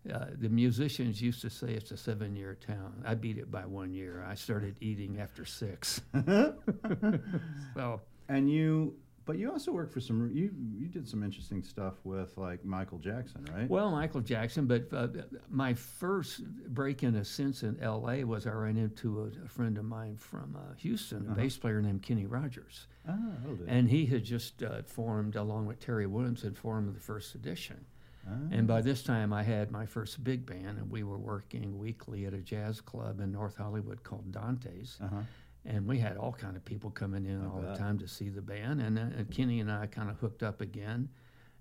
uh, 0.08 0.14
uh, 0.14 0.26
the 0.38 0.48
musicians 0.48 1.20
used 1.20 1.42
to 1.42 1.50
say 1.50 1.68
it's 1.68 1.90
a 1.90 1.96
seven-year 1.98 2.56
town. 2.66 3.02
I 3.04 3.14
beat 3.14 3.36
it 3.36 3.50
by 3.50 3.66
one 3.66 3.92
year. 3.92 4.24
I 4.26 4.34
started 4.34 4.76
eating 4.80 5.20
after 5.20 5.44
six. 5.44 6.00
so 7.74 8.00
and 8.28 8.50
you, 8.50 8.94
but 9.26 9.36
you 9.38 9.50
also 9.50 9.72
worked 9.72 9.92
for 9.92 10.00
some. 10.00 10.30
You 10.32 10.50
you 10.78 10.88
did 10.88 11.06
some 11.06 11.22
interesting 11.22 11.62
stuff 11.62 11.94
with 12.04 12.36
like 12.38 12.64
Michael 12.64 12.98
Jackson, 12.98 13.44
right? 13.52 13.68
Well, 13.68 13.90
Michael 13.90 14.20
Jackson, 14.22 14.66
but 14.66 14.86
uh, 14.92 15.08
my 15.50 15.74
first 15.74 16.44
break 16.68 17.02
in 17.02 17.16
a 17.16 17.24
sense 17.24 17.62
in 17.62 17.76
L.A. 17.82 18.24
was 18.24 18.46
I 18.46 18.52
ran 18.52 18.76
into 18.76 19.22
a, 19.22 19.44
a 19.44 19.48
friend 19.48 19.76
of 19.78 19.84
mine 19.84 20.16
from 20.16 20.56
uh, 20.56 20.74
Houston, 20.78 21.26
a 21.26 21.32
Uh-huh. 21.32 21.34
bass 21.34 21.56
player 21.58 21.82
named 21.82 22.02
Kenny 22.02 22.26
Rogers, 22.26 22.86
ah, 23.08 23.12
oh, 23.48 23.58
and 23.66 23.90
he 23.90 24.06
had 24.06 24.24
just 24.24 24.62
uh, 24.62 24.82
formed, 24.86 25.36
along 25.36 25.66
with 25.66 25.80
Terry 25.80 26.06
Williams, 26.06 26.42
had 26.42 26.56
formed 26.56 26.94
the 26.94 27.00
first 27.00 27.34
edition. 27.34 27.84
ah. 28.28 28.30
And 28.52 28.66
by 28.66 28.80
this 28.80 29.02
time, 29.02 29.32
I 29.32 29.42
had 29.42 29.70
my 29.70 29.86
first 29.86 30.22
big 30.24 30.46
band, 30.46 30.78
and 30.78 30.90
we 30.90 31.02
were 31.02 31.18
working 31.18 31.78
weekly 31.78 32.26
at 32.26 32.32
a 32.34 32.38
jazz 32.52 32.80
club 32.80 33.20
in 33.20 33.32
North 33.32 33.56
Hollywood 33.56 34.02
called 34.02 34.30
Dante's. 34.32 34.98
uh-huh. 35.02 35.22
And 35.66 35.86
we 35.86 35.98
had 35.98 36.16
all 36.16 36.32
kind 36.32 36.56
of 36.56 36.64
people 36.64 36.90
coming 36.90 37.26
in 37.26 37.42
I 37.42 37.46
all 37.48 37.60
the 37.60 37.76
time 37.76 37.98
to 37.98 38.06
see 38.08 38.28
the 38.28 38.40
band. 38.42 38.80
And, 38.80 38.98
uh, 38.98 39.02
and 39.18 39.30
Kenny 39.30 39.60
and 39.60 39.70
I 39.70 39.86
kind 39.86 40.08
of 40.08 40.16
hooked 40.18 40.42
up 40.42 40.60
again. 40.60 41.08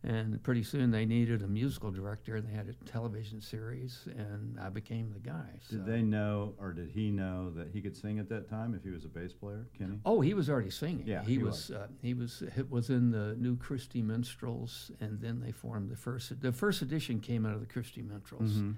And 0.03 0.43
pretty 0.43 0.61
soon 0.61 0.91
they 0.91 1.03
needed 1.03 1.41
a 1.41 1.47
musical 1.47 1.89
director, 1.89 2.35
and 2.35 2.47
they 2.47 2.51
had 2.53 2.67
a 2.69 2.73
television 2.85 3.41
series, 3.41 4.07
and 4.15 4.59
I 4.59 4.69
became 4.69 5.11
the 5.11 5.19
guy. 5.19 5.59
Did 5.67 5.87
they 5.87 6.03
know, 6.03 6.53
or 6.59 6.73
did 6.73 6.91
he 6.91 7.09
know 7.09 7.49
that 7.55 7.69
he 7.73 7.81
could 7.81 7.95
sing 7.97 8.19
at 8.19 8.29
that 8.29 8.47
time 8.47 8.75
if 8.75 8.83
he 8.83 8.91
was 8.91 9.03
a 9.05 9.07
bass 9.07 9.33
player, 9.33 9.65
Kenny? 9.75 9.99
Oh, 10.05 10.21
he 10.21 10.35
was 10.35 10.47
already 10.47 10.69
singing. 10.69 11.07
Yeah, 11.07 11.23
he, 11.23 11.33
he 11.33 11.37
was. 11.39 11.71
Uh, 11.71 11.87
he 12.03 12.13
was. 12.13 12.43
He 12.55 12.61
was 12.61 12.91
in 12.91 13.09
the 13.09 13.35
new 13.39 13.57
Christy 13.57 14.03
Minstrels, 14.03 14.91
and 14.99 15.19
then 15.19 15.41
they 15.43 15.51
formed 15.51 15.89
the 15.89 15.97
first. 15.97 16.39
The 16.39 16.51
first 16.51 16.83
edition 16.83 17.19
came 17.19 17.43
out 17.43 17.55
of 17.55 17.61
the 17.61 17.65
Christy 17.65 18.03
Minstrels. 18.03 18.51
Mhm. 18.59 18.75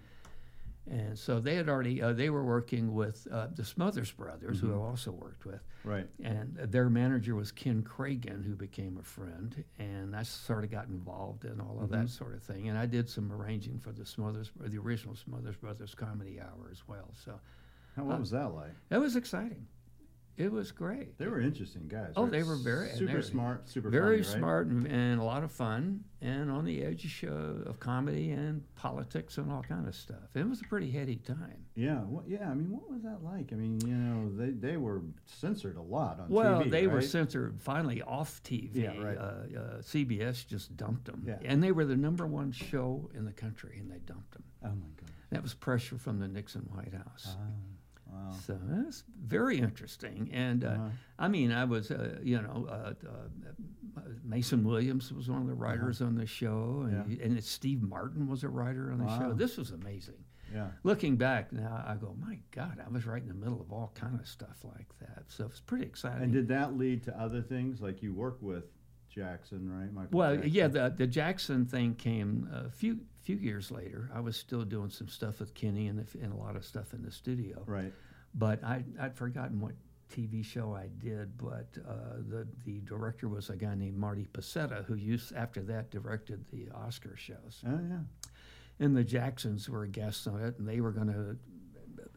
And 0.90 1.20
so 1.20 1.40
they 1.42 1.56
had 1.56 1.68
already, 1.68 2.02
uh, 2.02 2.14
they 2.14 2.30
were 2.30 2.44
working 2.46 2.94
with 2.94 3.28
uh, 3.32 3.48
the 3.54 3.66
Smothers 3.66 4.12
Brothers, 4.12 4.60
who 4.62 4.68
Mhm. 4.70 4.76
I 4.76 4.88
also 4.90 5.12
worked 5.12 5.46
with. 5.46 5.62
Right. 5.84 6.08
And 6.24 6.56
their 6.56 6.90
manager 6.90 7.36
was 7.36 7.52
Ken 7.52 7.84
Kragen, 7.84 8.44
who 8.46 8.56
became 8.56 8.98
a 8.98 9.04
friend. 9.04 9.64
And 9.80 10.16
I 10.16 10.24
sort 10.24 10.64
of 10.64 10.72
got 10.72 10.88
involved 10.88 11.44
in 11.44 11.60
all 11.60 11.80
of 11.82 11.90
Mhm. 11.90 11.92
that 11.94 12.10
sort 12.10 12.36
of 12.36 12.42
thing. 12.44 12.70
And 12.70 12.78
I 12.78 12.86
did 12.86 13.10
some 13.10 13.32
arranging 13.34 13.80
for 13.80 13.92
the 13.92 14.06
Smothers, 14.06 14.52
the 14.60 14.78
original 14.78 15.16
Smothers 15.16 15.58
Brothers 15.58 15.94
Comedy 15.94 16.40
Hour 16.40 16.70
as 16.72 16.88
well. 16.88 17.12
So 17.14 17.40
How, 17.96 18.04
what 18.06 18.16
Uh, 18.16 18.20
was 18.20 18.30
that 18.32 18.54
like? 18.54 18.76
that 18.90 19.00
was 19.02 19.16
exciting. 19.16 19.66
It 20.38 20.52
was 20.52 20.72
great. 20.72 21.18
They 21.18 21.26
were 21.28 21.42
interesting 21.42 21.88
guys. 21.88 22.14
Oh, 22.16 22.24
right? 22.24 22.32
they 22.32 22.44
were 22.44 22.56
very- 22.58 22.90
and 22.90 22.98
super 23.00 23.12
they're 23.14 23.22
smart, 23.24 23.68
super 23.68 23.90
Very 23.90 24.22
funny, 24.22 24.34
right? 24.34 24.38
smart 24.40 24.68
and, 24.68 24.86
and 24.86 25.20
a 25.20 25.24
lot 25.24 25.44
of 25.44 25.52
fun, 25.52 26.04
and 26.22 26.52
on 26.52 26.64
the 26.64 26.84
edge 26.84 27.26
uh, 27.28 27.32
of 27.68 27.80
comedy 27.80 28.30
and 28.32 28.62
politics 28.76 29.40
and 29.40 29.52
all 29.52 29.64
kind 29.64 29.88
of 29.88 29.96
stuff. 29.96 30.36
It 30.36 30.48
was 30.48 30.62
a 30.62 30.66
pretty 30.66 30.92
heady 30.92 31.16
time. 31.16 31.66
Yeah, 31.74 32.02
what, 32.02 32.28
yeah. 32.28 32.50
I 32.52 32.54
mean, 32.54 32.70
what 32.70 32.88
was 32.88 33.02
that 33.02 33.24
like? 33.24 33.52
I 33.52 33.56
mean, 33.56 33.80
you 33.82 33.96
know, 33.96 34.30
they, 34.36 34.52
they 34.52 34.78
were 34.78 35.02
censored 35.26 35.76
a 35.78 35.82
lot 35.82 36.20
on 36.20 36.30
Well, 36.30 36.62
TV. 36.62 36.70
they 36.70 36.86
were 36.88 37.02
censored 37.02 37.60
finally 37.60 38.04
off 38.04 38.42
TV. 38.44 38.70
Yeah, 38.76 38.98
right. 39.02 39.18
uh, 39.18 39.22
uh, 39.22 39.82
CBS 39.82 40.46
just 40.48 40.78
dumped 40.78 41.06
them, 41.06 41.24
Yeah. 41.26 41.38
and 41.46 41.64
they 41.64 41.72
were 41.72 41.86
the 41.86 41.98
number 41.98 42.28
one 42.28 42.52
show 42.52 43.10
in 43.16 43.26
the 43.26 43.34
country, 43.34 43.78
and 43.80 43.90
they 43.92 44.00
dumped 44.06 44.32
them. 44.34 44.44
Oh 44.64 44.68
my 44.70 44.88
god. 45.00 45.10
That 45.32 45.42
was 45.44 45.54
pressure 45.56 45.98
from 45.98 46.20
the 46.20 46.28
Nixon 46.28 46.62
White 46.74 46.94
House. 46.94 47.36
Ah, 47.40 47.44
wow. 48.18 48.32
So 48.46 48.58
that's 48.68 49.04
very 49.24 49.58
interesting, 49.60 50.30
and 50.34 50.64
uh, 50.64 50.68
Uh-huh. 50.70 50.90
I 51.20 51.28
mean, 51.28 51.52
I 51.52 51.66
was, 51.66 51.92
uh, 51.92 52.20
you 52.24 52.42
know, 52.42 52.68
uh, 52.70 52.94
uh, 53.08 54.02
Mason 54.24 54.64
Williams 54.64 55.12
was 55.12 55.30
one 55.30 55.42
of 55.42 55.48
the 55.48 55.54
writers 55.54 56.02
on 56.02 56.16
the 56.16 56.26
show, 56.26 56.82
and, 56.86 56.96
Uh-huh. 57.00 57.06
Yeah. 57.10 57.26
and 57.26 57.44
Steve 57.44 57.82
Martin 57.82 58.28
was 58.28 58.44
a 58.44 58.50
writer 58.50 58.92
on 58.92 59.00
the 59.00 59.06
Wow. 59.06 59.20
show. 59.20 59.34
This 59.34 59.58
was 59.58 59.72
amazing. 59.72 60.24
Yeah. 60.54 60.72
Looking 60.84 61.18
back 61.18 61.52
now, 61.52 61.84
I 61.86 61.96
go, 61.96 62.16
my 62.20 62.40
God, 62.52 62.80
I 62.86 62.90
was 62.90 63.06
right 63.06 63.22
in 63.22 63.28
the 63.28 63.34
middle 63.34 63.60
of 63.60 63.72
all 63.74 63.92
kind 63.96 64.18
of 64.20 64.28
stuff 64.28 64.64
like 64.64 64.88
that. 65.00 65.24
So 65.28 65.46
it's 65.46 65.60
pretty 65.60 65.86
exciting. 65.86 66.24
And 66.24 66.32
did 66.32 66.48
that 66.50 66.78
lead 66.78 67.04
to 67.04 67.20
other 67.20 67.42
things? 67.42 67.82
Like 67.82 68.02
you 68.02 68.14
work 68.14 68.42
with 68.42 68.64
Jackson, 69.10 69.70
right? 69.70 69.92
Michael 69.92 70.18
Well, 70.18 70.36
Jackson. 70.36 70.54
yeah, 70.54 70.68
the 70.68 70.94
the 70.96 71.08
Jackson 71.08 71.66
thing 71.66 71.96
came 71.96 72.48
a 72.52 72.70
few 72.70 73.00
few 73.24 73.36
years 73.36 73.72
later. 73.72 74.10
I 74.14 74.22
was 74.22 74.38
still 74.38 74.64
doing 74.64 74.90
some 74.90 75.10
stuff 75.10 75.40
with 75.42 75.54
Kenny 75.54 75.88
and, 75.88 76.00
the, 76.00 76.20
and 76.24 76.32
a 76.32 76.36
lot 76.38 76.56
of 76.56 76.64
stuff 76.64 76.94
in 76.94 77.02
the 77.02 77.12
studio. 77.12 77.62
Right. 77.66 77.94
But 78.38 78.64
I 78.64 78.84
I'd 79.00 79.16
forgotten 79.16 79.60
what 79.60 79.74
TV 80.14 80.44
show 80.46 80.74
I 80.76 80.88
did. 81.00 81.38
But 81.38 81.68
uh, 81.88 82.18
the 82.30 82.48
the 82.66 82.80
director 82.82 83.28
was 83.28 83.50
a 83.50 83.56
guy 83.56 83.76
named 83.76 83.98
Marty 83.98 84.28
Pasetta, 84.34 84.86
who 84.86 84.96
used 84.96 85.34
after 85.36 85.62
that 85.64 85.90
directed 85.92 86.46
the 86.52 86.70
Oscar 86.74 87.16
shows. 87.16 87.62
Oh 87.68 87.80
yeah. 87.90 88.00
And 88.80 88.96
the 88.96 89.04
Jacksons 89.04 89.68
were 89.70 89.88
guests 89.88 90.28
on 90.28 90.40
it, 90.44 90.60
and 90.60 90.68
they 90.68 90.82
were 90.82 90.92
going 90.92 91.08
to 91.08 91.36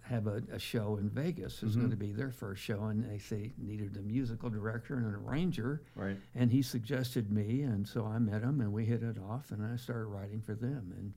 have 0.03 0.27
a, 0.27 0.43
a 0.53 0.59
show 0.59 0.97
in 0.97 1.09
Vegas. 1.09 1.63
It 1.63 1.67
was 1.67 1.77
Mhm. 1.77 1.81
going 1.81 1.91
to 1.93 1.97
be 1.97 2.13
their 2.13 2.31
first 2.33 2.61
show, 2.63 2.85
and 2.87 3.03
they 3.09 3.17
say 3.19 3.53
needed 3.57 3.97
a 3.97 4.03
musical 4.03 4.51
director 4.51 4.97
and 4.97 5.07
an 5.07 5.15
arranger. 5.15 5.83
Right. 5.95 6.19
And 6.35 6.51
he 6.51 6.61
suggested 6.63 7.33
me, 7.33 7.63
and 7.63 7.87
so 7.89 8.05
I 8.05 8.19
met 8.19 8.43
him, 8.43 8.61
and 8.61 8.73
we 8.73 8.85
hit 8.85 9.03
it 9.03 9.17
off, 9.19 9.53
and 9.53 9.65
I 9.65 9.77
started 9.77 10.07
writing 10.07 10.43
for 10.43 10.55
them 10.55 10.93
and 10.99 11.15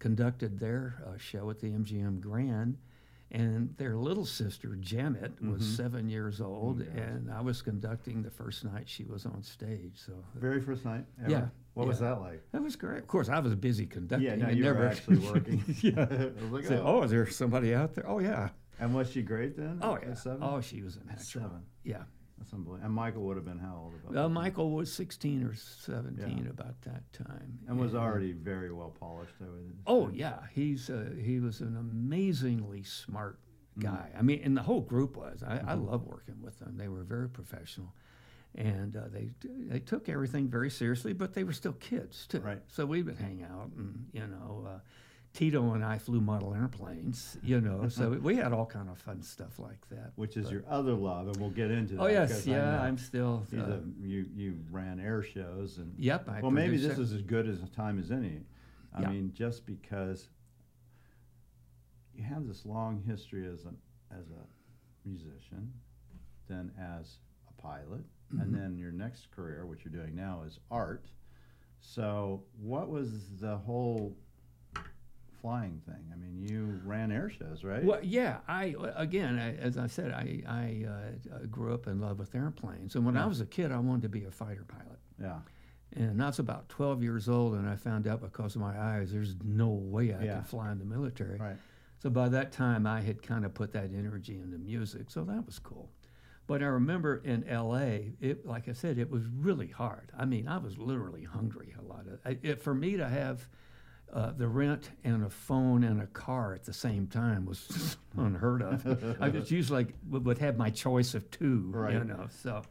conducted 0.00 0.58
their 0.58 1.02
uh, 1.06 1.18
show 1.18 1.50
at 1.50 1.60
the 1.60 1.68
MGM 1.68 2.18
Grand. 2.20 2.78
And 3.32 3.76
their 3.76 3.96
little 3.96 4.24
sister, 4.26 4.74
Janet, 4.80 5.40
was 5.40 5.62
Mhm. 5.62 5.76
seven 5.76 6.08
years 6.08 6.40
old, 6.40 6.80
gosh. 6.80 6.88
and 6.96 7.30
I 7.30 7.40
was 7.40 7.62
conducting 7.62 8.22
the 8.22 8.30
first 8.30 8.64
night 8.64 8.88
she 8.88 9.04
was 9.04 9.24
on 9.24 9.42
stage. 9.44 9.92
So 9.98 10.12
Very 10.34 10.60
first 10.60 10.84
night. 10.84 11.06
Ever? 11.20 11.30
Yeah, 11.30 11.48
What 11.74 11.86
was 11.86 12.00
that 12.00 12.20
like? 12.20 12.42
that 12.50 12.60
was 12.62 12.74
great. 12.74 12.98
Of 12.98 13.06
course, 13.06 13.28
I 13.28 13.38
was 13.38 13.54
busy 13.54 13.86
conducting. 13.86 14.26
Yeah, 14.28 14.34
no, 14.34 14.48
you 14.48 14.64
never 14.64 14.80
were 14.80 14.86
actually 14.88 15.18
working. 15.32 15.62
yeah. 15.80 16.06
I 16.10 16.42
was 16.42 16.50
like, 16.50 16.64
Say, 16.64 16.78
oh. 16.78 17.00
oh, 17.00 17.02
is 17.04 17.12
there 17.12 17.26
somebody 17.30 17.72
out 17.72 17.94
there? 17.94 18.08
Oh, 18.08 18.18
yeah. 18.18 18.48
And 18.80 18.94
was 18.94 19.10
she 19.10 19.22
great 19.22 19.56
then? 19.56 19.78
Oh, 19.80 19.94
at 19.94 20.02
yeah. 20.08 20.14
Seven? 20.14 20.38
Oh, 20.42 20.60
she 20.60 20.82
was 20.82 20.96
a 20.96 21.00
At 21.00 21.06
natural. 21.06 21.44
seven. 21.44 21.60
Yeah. 21.84 22.02
That's 22.40 22.52
unbelievable. 22.54 22.84
And 22.86 22.94
Michael 22.94 23.22
would 23.24 23.36
have 23.36 23.44
been 23.44 23.58
how 23.58 23.76
old? 23.84 23.94
About 24.10 24.24
Uh? 24.24 24.28
Michael 24.28 24.70
was 24.72 24.92
16 24.92 25.44
or 25.44 25.54
17 25.54 26.44
Yeah. 26.44 26.50
about 26.50 26.80
that 26.82 27.12
time. 27.12 27.58
And 27.68 27.78
was 27.78 27.94
already 27.94 28.32
very 28.32 28.72
well 28.72 28.90
polished. 28.98 29.34
I 29.40 29.44
would 29.44 29.76
Oh 29.86 30.08
yeah, 30.08 30.46
he's 30.52 30.88
uh, 30.90 31.10
he 31.22 31.38
was 31.38 31.60
an 31.60 31.76
amazingly 31.76 32.82
smart 32.82 33.38
Mm. 33.78 33.82
guy. 33.82 34.10
I 34.18 34.22
mean, 34.22 34.40
and 34.42 34.56
the 34.56 34.62
whole 34.62 34.80
group 34.80 35.16
was. 35.16 35.42
I, 35.44 35.58
I 35.58 35.74
Mhm. 35.76 35.86
love 35.90 36.06
working 36.06 36.40
with 36.42 36.58
them. 36.58 36.76
They 36.76 36.88
were 36.88 37.04
very 37.04 37.28
professional, 37.28 37.94
and 38.56 38.96
uh, 38.96 39.06
they 39.08 39.30
they 39.44 39.78
took 39.78 40.08
everything 40.08 40.48
very 40.48 40.70
seriously. 40.70 41.12
But 41.12 41.34
they 41.34 41.44
were 41.44 41.52
still 41.52 41.74
kids 41.74 42.26
too. 42.26 42.40
Right. 42.40 42.62
So 42.68 42.84
we 42.86 43.02
would 43.02 43.16
hang 43.18 43.42
out, 43.44 43.70
and 43.76 43.99
Tito 45.32 45.72
and 45.74 45.84
I 45.84 45.98
flew 45.98 46.20
model 46.20 46.54
airplanes. 46.54 47.38
You 47.42 47.60
know, 47.60 47.88
so 47.88 48.10
we 48.10 48.36
had 48.36 48.52
all 48.52 48.66
kind 48.66 48.88
of 48.88 48.98
fun 48.98 49.22
stuff 49.22 49.58
like 49.58 49.88
that. 49.90 50.12
Which 50.16 50.36
is 50.36 50.44
But- 50.46 50.52
your 50.52 50.64
other 50.68 50.94
love, 50.94 51.28
and 51.28 51.36
we'll 51.36 51.50
get 51.50 51.70
into 51.70 51.94
that. 51.94 52.02
Oh 52.02 52.06
yes, 52.08 52.46
yeah. 52.46 52.80
I'm 52.82 52.98
still. 52.98 53.46
he's 53.50 53.60
Uh, 53.60 53.80
a- 53.82 54.06
you 54.06 54.26
you 54.34 54.58
ran 54.70 54.98
air 55.00 55.22
shows 55.22 55.78
and 55.78 55.94
yep. 55.98 56.28
I 56.28 56.40
well, 56.40 56.50
maybe 56.50 56.76
this 56.76 56.98
it. 56.98 57.02
is 57.02 57.12
as 57.12 57.22
good 57.22 57.48
as 57.48 57.62
a 57.62 57.68
time 57.68 57.98
as 57.98 58.10
any. 58.10 58.40
I 58.92 59.02
Yeah. 59.02 59.10
mean, 59.10 59.32
just 59.32 59.66
because 59.66 60.28
you 62.14 62.24
have 62.24 62.46
this 62.46 62.66
long 62.66 63.02
history 63.06 63.46
as 63.46 63.64
a 63.64 63.72
as 64.12 64.26
a 64.30 65.08
musician, 65.08 65.72
then 66.48 66.72
as 66.76 67.18
a 67.48 67.62
pilot, 67.62 68.04
Mhm. 68.34 68.42
and 68.42 68.54
then 68.54 68.76
your 68.76 68.90
next 68.90 69.30
career, 69.30 69.64
what 69.64 69.84
you're 69.84 69.92
doing 69.92 70.16
now, 70.16 70.42
is 70.42 70.58
art. 70.72 71.06
So, 71.78 72.42
what 72.60 72.90
was 72.90 73.38
the 73.38 73.56
whole 73.58 74.16
flying 75.40 75.80
thing? 75.86 76.10
I 76.12 76.16
mean, 76.16 76.38
you 76.48 76.80
ran 76.84 77.10
air 77.12 77.30
shows, 77.30 77.64
right? 77.64 77.82
Well, 77.84 78.00
yeah. 78.02 78.38
I 78.48 78.74
again, 78.96 79.38
I, 79.38 79.56
as 79.56 79.76
I 79.78 79.86
said, 79.86 80.12
I 80.12 80.42
I 80.46 80.86
uh, 80.88 81.38
grew 81.50 81.74
up 81.74 81.86
in 81.86 82.00
love 82.00 82.18
with 82.18 82.34
airplanes, 82.34 82.94
and 82.94 83.04
when 83.06 83.16
I 83.16 83.26
was 83.26 83.40
a 83.40 83.46
kid, 83.46 83.72
I 83.72 83.78
wanted 83.78 84.02
to 84.02 84.08
be 84.08 84.24
a 84.24 84.30
fighter 84.30 84.64
pilot. 84.66 84.98
Yeah. 85.20 85.38
And 85.96 86.22
I 86.22 86.26
was 86.26 86.38
about 86.38 86.68
12 86.68 87.02
years 87.02 87.28
old, 87.28 87.54
and 87.54 87.68
I 87.68 87.74
found 87.74 88.06
out 88.06 88.20
because 88.20 88.54
of 88.54 88.60
my 88.60 88.78
eyes, 88.78 89.10
there's 89.10 89.34
no 89.44 89.68
way 89.70 90.14
I 90.14 90.22
Yeah. 90.24 90.36
could 90.36 90.46
fly 90.46 90.70
in 90.70 90.78
the 90.78 90.84
military. 90.84 91.36
Right. 91.38 91.56
So 91.98 92.08
by 92.10 92.28
that 92.28 92.52
time, 92.52 92.86
I 92.86 93.00
had 93.00 93.22
kind 93.22 93.44
of 93.44 93.52
put 93.54 93.72
that 93.72 93.90
energy 93.92 94.38
into 94.38 94.56
music, 94.56 95.10
so 95.10 95.24
that 95.24 95.44
was 95.44 95.58
cool. 95.58 95.90
But 96.46 96.62
I 96.62 96.66
remember 96.66 97.20
in 97.24 97.42
L.A., 97.48 98.12
it 98.20 98.46
like 98.46 98.68
I 98.68 98.72
said, 98.72 98.98
it 98.98 99.10
was 99.10 99.24
really 99.26 99.66
hard. 99.68 100.10
I 100.16 100.24
mean, 100.26 100.46
I 100.48 100.58
was 100.58 100.78
literally 100.78 101.24
hungry 101.24 101.74
a 101.78 101.82
lot 101.82 102.06
of. 102.06 102.20
It, 102.44 102.62
for 102.62 102.74
me 102.74 102.96
to 102.96 103.08
have 103.08 103.48
uh, 104.12 104.32
the 104.32 104.48
rent 104.48 104.90
and 105.04 105.24
a 105.24 105.30
phone 105.30 105.84
and 105.84 106.00
a 106.00 106.06
car 106.06 106.54
at 106.54 106.64
the 106.64 106.72
same 106.72 107.06
time 107.06 107.46
was 107.46 107.96
unheard 108.16 108.62
of. 108.62 109.16
I 109.20 109.30
just 109.30 109.50
usually 109.50 109.84
like, 109.84 109.94
would, 110.08 110.38
have 110.38 110.56
my 110.56 110.70
choice 110.70 111.14
of 111.14 111.30
two, 111.30 111.70
right. 111.72 111.94
you 111.94 112.04
know. 112.04 112.26
So 112.42 112.62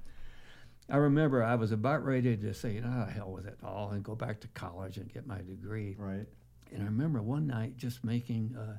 I 0.89 0.98
remember 0.98 1.43
I 1.43 1.55
was 1.55 1.72
about 1.72 2.03
ready 2.03 2.36
to 2.36 2.53
say, 2.53 2.81
"Ah, 2.84 3.05
hell 3.05 3.31
with 3.31 3.46
it 3.46 3.58
all," 3.63 3.91
and 3.91 4.03
go 4.03 4.15
back 4.15 4.41
to 4.41 4.48
college 4.50 4.98
and 4.98 5.12
get 5.12 5.27
my 5.27 5.38
degree. 5.38 5.96
Right. 5.98 6.25
And 6.72 6.84
I 6.84 6.86
remember 6.86 7.22
one 7.22 7.48
night 7.48 7.77
just 7.77 8.03
making 8.03 8.55
uh, 8.58 8.77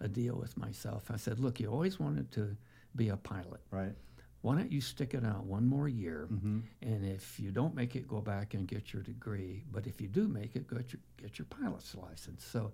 a 0.00 0.08
deal 0.08 0.36
with 0.36 0.56
myself. 0.56 1.10
I 1.10 1.16
said, 1.16 1.38
"Look, 1.38 1.60
you 1.60 1.68
always 1.68 2.00
wanted 2.00 2.32
to 2.32 2.56
be 2.96 3.08
a 3.10 3.16
pilot. 3.16 3.60
Right. 3.70 3.94
Why 4.42 4.56
don't 4.56 4.70
you 4.72 4.80
stick 4.80 5.14
it 5.14 5.24
out 5.24 5.44
one 5.44 5.66
more 5.66 5.88
year? 5.88 6.28
Mm-hmm. 6.30 6.60
And 6.82 7.04
if 7.06 7.38
you 7.40 7.50
don't 7.52 7.74
make 7.74 7.96
it, 7.96 8.06
go 8.06 8.20
back 8.20 8.54
and 8.54 8.66
get 8.68 8.92
your 8.92 9.02
degree. 9.02 9.64
But 9.72 9.86
if 9.86 10.00
you 10.00 10.08
do 10.08 10.28
make 10.28 10.54
it, 10.56 10.66
go 10.66 10.76
get 10.76 10.92
your, 10.92 11.00
get 11.16 11.38
your 11.38 11.46
pilot's 11.46 11.94
license." 11.94 12.44
So. 12.44 12.72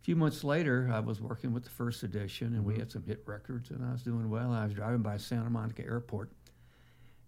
A 0.00 0.04
few 0.04 0.16
months 0.16 0.44
later, 0.44 0.90
I 0.92 1.00
was 1.00 1.22
working 1.22 1.54
with 1.54 1.64
the 1.64 1.70
first 1.70 2.02
edition, 2.02 2.48
and 2.54 2.62
we 2.62 2.74
Mhm. 2.74 2.78
had 2.80 2.92
some 2.92 3.04
hit 3.04 3.22
records, 3.24 3.70
and 3.70 3.82
I 3.82 3.90
was 3.90 4.02
doing 4.02 4.28
well. 4.28 4.52
I 4.52 4.64
was 4.66 4.74
driving 4.74 5.00
by 5.00 5.16
Santa 5.16 5.48
Monica 5.48 5.82
Airport, 5.82 6.30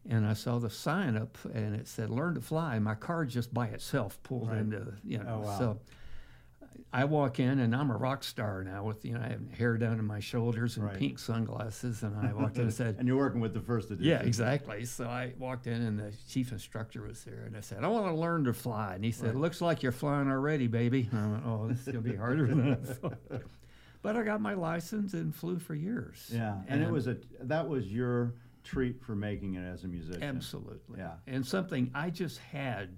and 0.04 0.26
I 0.26 0.34
saw 0.34 0.58
the 0.58 0.68
sign 0.68 1.16
up, 1.16 1.38
and 1.54 1.74
it 1.74 1.88
said 1.88 2.10
"Learn 2.10 2.34
to 2.34 2.42
Fly." 2.42 2.78
My 2.78 2.94
car 2.94 3.24
just 3.24 3.54
by 3.54 3.68
itself 3.68 4.22
pulled 4.24 4.48
Right. 4.50 4.58
into, 4.58 4.92
you 5.02 5.16
know. 5.16 5.24
Oh, 5.26 5.46
wow. 5.46 5.58
So 5.58 5.80
I 6.92 7.04
walk 7.04 7.38
in, 7.40 7.58
and 7.58 7.74
I'm 7.74 7.90
a 7.90 7.96
rock 7.96 8.24
star 8.24 8.62
now 8.64 8.84
with 8.84 9.04
you 9.04 9.14
know 9.14 9.20
I 9.20 9.28
have 9.28 9.50
hair 9.52 9.76
down 9.76 9.96
to 9.98 10.02
my 10.02 10.20
shoulders 10.20 10.76
and 10.76 10.86
Right. 10.86 10.96
pink 10.98 11.18
sunglasses, 11.18 12.02
and 12.02 12.16
I 12.16 12.32
walked 12.32 12.56
in 12.56 12.62
and 12.62 12.72
said, 12.82 12.96
and 12.98 13.06
you're 13.08 13.16
working 13.16 13.40
with 13.40 13.54
the 13.54 13.60
first 13.60 13.90
edition. 13.90 14.06
yeah, 14.10 14.20
exactly. 14.22 14.84
So 14.84 15.04
I 15.06 15.32
walked 15.38 15.66
in 15.66 15.82
and 15.82 15.98
the 15.98 16.12
chief 16.28 16.52
instructor 16.52 17.02
was 17.02 17.22
there, 17.24 17.44
and 17.46 17.56
I 17.56 17.60
said, 17.60 17.84
"I 17.84 17.88
want 17.88 18.06
to 18.06 18.14
learn 18.20 18.44
to 18.44 18.52
fly." 18.52 18.94
And 18.94 19.04
he 19.04 19.10
said, 19.12 19.28
Right. 19.34 19.36
"Looks 19.36 19.60
like 19.60 19.82
you're 19.82 19.92
flying 19.92 20.28
already, 20.28 20.66
baby." 20.66 21.08
And 21.12 21.20
I 21.20 21.26
went, 21.28 21.42
"Oh, 21.46 21.68
this 21.68 21.80
is 21.80 21.86
gonna 21.86 22.00
be 22.00 22.16
harder 22.16 22.46
than 22.46 22.72
I 22.72 22.74
thought." 22.84 23.18
But 24.02 24.16
I 24.16 24.22
got 24.22 24.40
my 24.40 24.54
license 24.54 25.14
and 25.14 25.34
flew 25.34 25.58
for 25.58 25.74
years. 25.74 26.30
Yeah, 26.32 26.58
and, 26.68 26.82
it 26.82 26.90
was 26.90 27.06
a 27.08 27.16
that 27.42 27.68
was 27.68 27.92
your 27.92 28.34
treat 28.62 29.00
for 29.02 29.14
making 29.16 29.54
it 29.54 29.64
as 29.64 29.84
a 29.84 29.88
musician. 29.88 30.22
absolutely, 30.22 30.98
Yeah. 30.98 31.14
and 31.26 31.44
something 31.46 31.90
I 31.94 32.10
just 32.10 32.38
had 32.38 32.88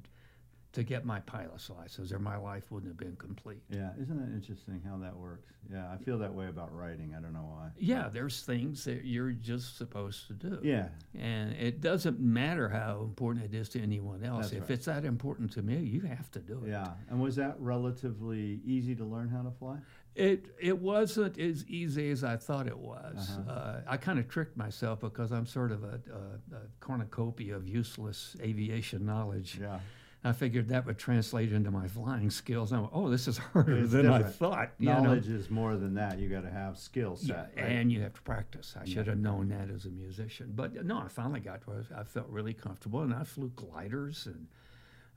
to 0.73 0.83
get 0.83 1.05
my 1.05 1.19
pilot's 1.21 1.71
license, 1.71 2.13
or 2.13 2.19
my 2.19 2.37
life 2.37 2.71
wouldn't 2.71 2.91
have 2.91 2.99
been 2.99 3.17
complete. 3.17 3.63
Yeah, 3.71 3.91
isn't 4.01 4.19
it 4.19 4.35
interesting 4.35 4.83
how 4.87 4.99
that 4.99 5.17
works? 5.17 5.51
Yeah, 5.73 5.91
I 5.91 5.97
feel 5.97 6.19
that 6.19 6.33
way 6.35 6.47
about 6.47 6.75
writing. 6.75 7.15
I 7.17 7.21
don't 7.21 7.33
know 7.33 7.49
why. 7.49 7.71
Yeah, 7.79 8.09
there's 8.13 8.43
things 8.43 8.85
that 8.85 9.05
you're 9.05 9.33
just 9.33 9.79
supposed 9.79 10.27
to 10.29 10.35
do. 10.35 10.59
Yeah, 10.63 10.89
And 11.19 11.53
it 11.55 11.81
doesn't 11.81 12.21
matter 12.21 12.69
how 12.69 13.01
important 13.03 13.47
it 13.47 13.55
is 13.55 13.71
to 13.71 13.81
anyone 13.81 14.23
else. 14.25 14.51
That's 14.51 14.53
if 14.57 14.61
right. 14.63 14.71
it's 14.73 14.87
that 14.87 15.05
important 15.07 15.53
to 15.53 15.63
me, 15.63 15.79
you 15.79 16.03
have 16.03 16.31
to 16.33 16.39
do 16.41 16.63
it. 16.65 16.71
yeah. 16.71 16.89
And 17.09 17.19
was 17.21 17.37
that 17.37 17.57
relatively 17.59 18.61
easy 18.65 18.95
to 18.97 19.05
learn 19.05 19.29
how 19.29 19.43
to 19.43 19.51
fly? 19.51 19.79
It 20.15 20.47
it 20.61 20.79
wasn't 20.79 21.39
as 21.39 21.65
easy 21.67 22.11
as 22.11 22.25
I 22.25 22.37
thought 22.37 22.67
it 22.67 22.79
was. 22.79 23.31
Uh-huh. 23.39 23.51
uh 23.53 23.81
I 23.87 23.97
kind 23.97 24.19
of 24.19 24.29
tricked 24.29 24.57
myself 24.57 25.01
because 25.01 25.31
I'm 25.33 25.47
sort 25.47 25.71
of 25.71 25.85
a, 25.85 26.01
a, 26.13 26.57
a 26.57 26.61
cornucopia 26.81 27.55
of 27.55 27.67
useless 27.69 28.37
aviation 28.43 29.07
knowledge. 29.07 29.59
Yeah, 29.61 29.79
I 30.25 30.33
figured 30.33 30.69
that 30.71 30.85
would 30.85 30.99
translate 30.99 31.53
into 31.53 31.71
my 31.71 31.87
flying 31.87 32.29
skills. 32.31 32.73
I 32.73 32.81
went, 32.81 32.91
oh, 32.93 33.09
this 33.09 33.29
is 33.29 33.39
harder 33.53 33.79
It's 33.79 33.93
than 33.93 34.07
I 34.07 34.19
different. 34.19 34.37
thought. 34.37 34.71
you 34.79 34.87
know? 34.87 35.03
knowledge 35.03 35.29
is 35.29 35.49
more 35.49 35.77
than 35.77 35.95
that. 35.95 36.19
You 36.19 36.29
got 36.29 36.41
to 36.43 36.51
have 36.51 36.77
skill 36.77 37.17
Yeah, 37.23 37.27
set. 37.47 37.53
right? 37.57 37.65
and 37.67 37.93
you 37.93 38.01
have 38.03 38.15
to 38.15 38.23
practice. 38.23 38.75
I 38.77 38.85
Yeah. 38.85 38.95
should 38.95 39.07
have 39.07 39.19
known 39.19 39.49
that 39.51 39.71
as 39.71 39.85
a 39.85 39.91
musician. 39.91 40.53
But 40.57 40.85
no, 40.85 40.99
I 40.99 41.07
finally 41.09 41.39
got 41.41 41.63
to. 41.63 41.85
I 41.97 42.03
felt 42.03 42.29
really 42.29 42.53
comfortable, 42.53 43.03
and 43.03 43.15
I 43.15 43.23
flew 43.23 43.53
gliders 43.55 44.27
and 44.27 44.49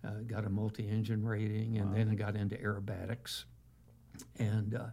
uh, 0.03 0.21
got 0.27 0.45
a 0.45 0.49
multi-engine 0.49 1.25
rating, 1.25 1.77
and 1.77 1.89
Wow. 1.91 1.95
then 1.97 2.09
I 2.09 2.15
got 2.15 2.35
into 2.35 2.55
aerobatics. 2.57 3.45
And 4.37 4.75
uh, 4.75 4.85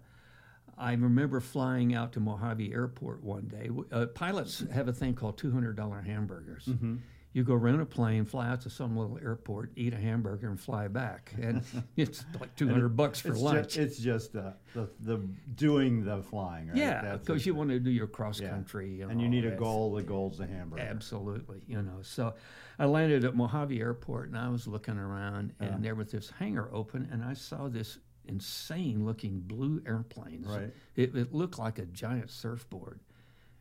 I 0.78 0.92
remember 0.94 1.40
flying 1.40 1.94
out 1.94 2.12
to 2.14 2.20
Mojave 2.20 2.72
Airport 2.72 3.22
one 3.22 3.46
day. 3.48 3.68
Uh, 3.92 4.06
pilots 4.06 4.64
have 4.72 4.88
a 4.88 4.92
thing 4.92 5.14
called 5.14 5.36
$200 5.38 6.02
hamburgers. 6.06 6.64
Mhm. 6.64 6.98
You 7.34 7.44
go 7.44 7.54
rent 7.54 7.80
a 7.80 7.84
plane, 7.86 8.24
fly 8.24 8.48
out 8.48 8.62
to 8.62 8.70
some 8.70 8.96
little 8.96 9.18
airport, 9.18 9.70
eat 9.76 9.92
a 9.92 9.96
hamburger, 9.98 10.48
and 10.48 10.58
fly 10.58 10.88
back, 10.88 11.32
and 11.40 11.62
it's 11.96 12.24
like 12.40 12.56
200 12.56 12.88
bucks 12.90 13.20
for 13.20 13.28
it's 13.32 13.40
lunch. 13.40 13.76
It's 13.76 13.98
just 13.98 14.34
uh, 14.34 14.52
the 14.74 14.88
the 15.00 15.18
doing 15.54 16.04
the 16.04 16.22
flying, 16.22 16.68
right? 16.68 16.76
yeah, 16.76 17.16
because 17.16 17.44
you 17.44 17.54
want 17.54 17.68
to 17.70 17.78
do 17.78 17.90
your 17.90 18.06
cross 18.06 18.40
country, 18.40 18.96
Yeah. 18.96 19.04
country, 19.04 19.12
and 19.12 19.20
you 19.20 19.28
need 19.28 19.44
a 19.44 19.50
goal. 19.56 19.94
The 19.94 20.02
goal's 20.02 20.38
the 20.38 20.46
hamburger. 20.46 20.82
Absolutely, 20.82 21.60
you 21.66 21.82
know. 21.82 21.98
So 22.02 22.34
I 22.78 22.86
landed 22.86 23.24
at 23.24 23.36
Mojave 23.36 23.78
Airport, 23.78 24.28
and 24.28 24.38
I 24.38 24.48
was 24.48 24.66
looking 24.66 24.96
around, 24.96 25.52
and 25.60 25.70
Yeah. 25.70 25.76
there 25.80 25.94
was 25.94 26.10
this 26.10 26.30
hangar 26.30 26.70
open, 26.72 27.08
and 27.12 27.22
I 27.22 27.34
saw 27.34 27.68
this 27.68 27.98
insane-looking 28.26 29.40
blue 29.40 29.82
airplanes. 29.86 30.46
Right. 30.46 30.72
It, 30.96 31.14
it 31.14 31.32
looked 31.32 31.58
like 31.58 31.78
a 31.78 31.86
giant 31.86 32.30
surfboard, 32.30 33.00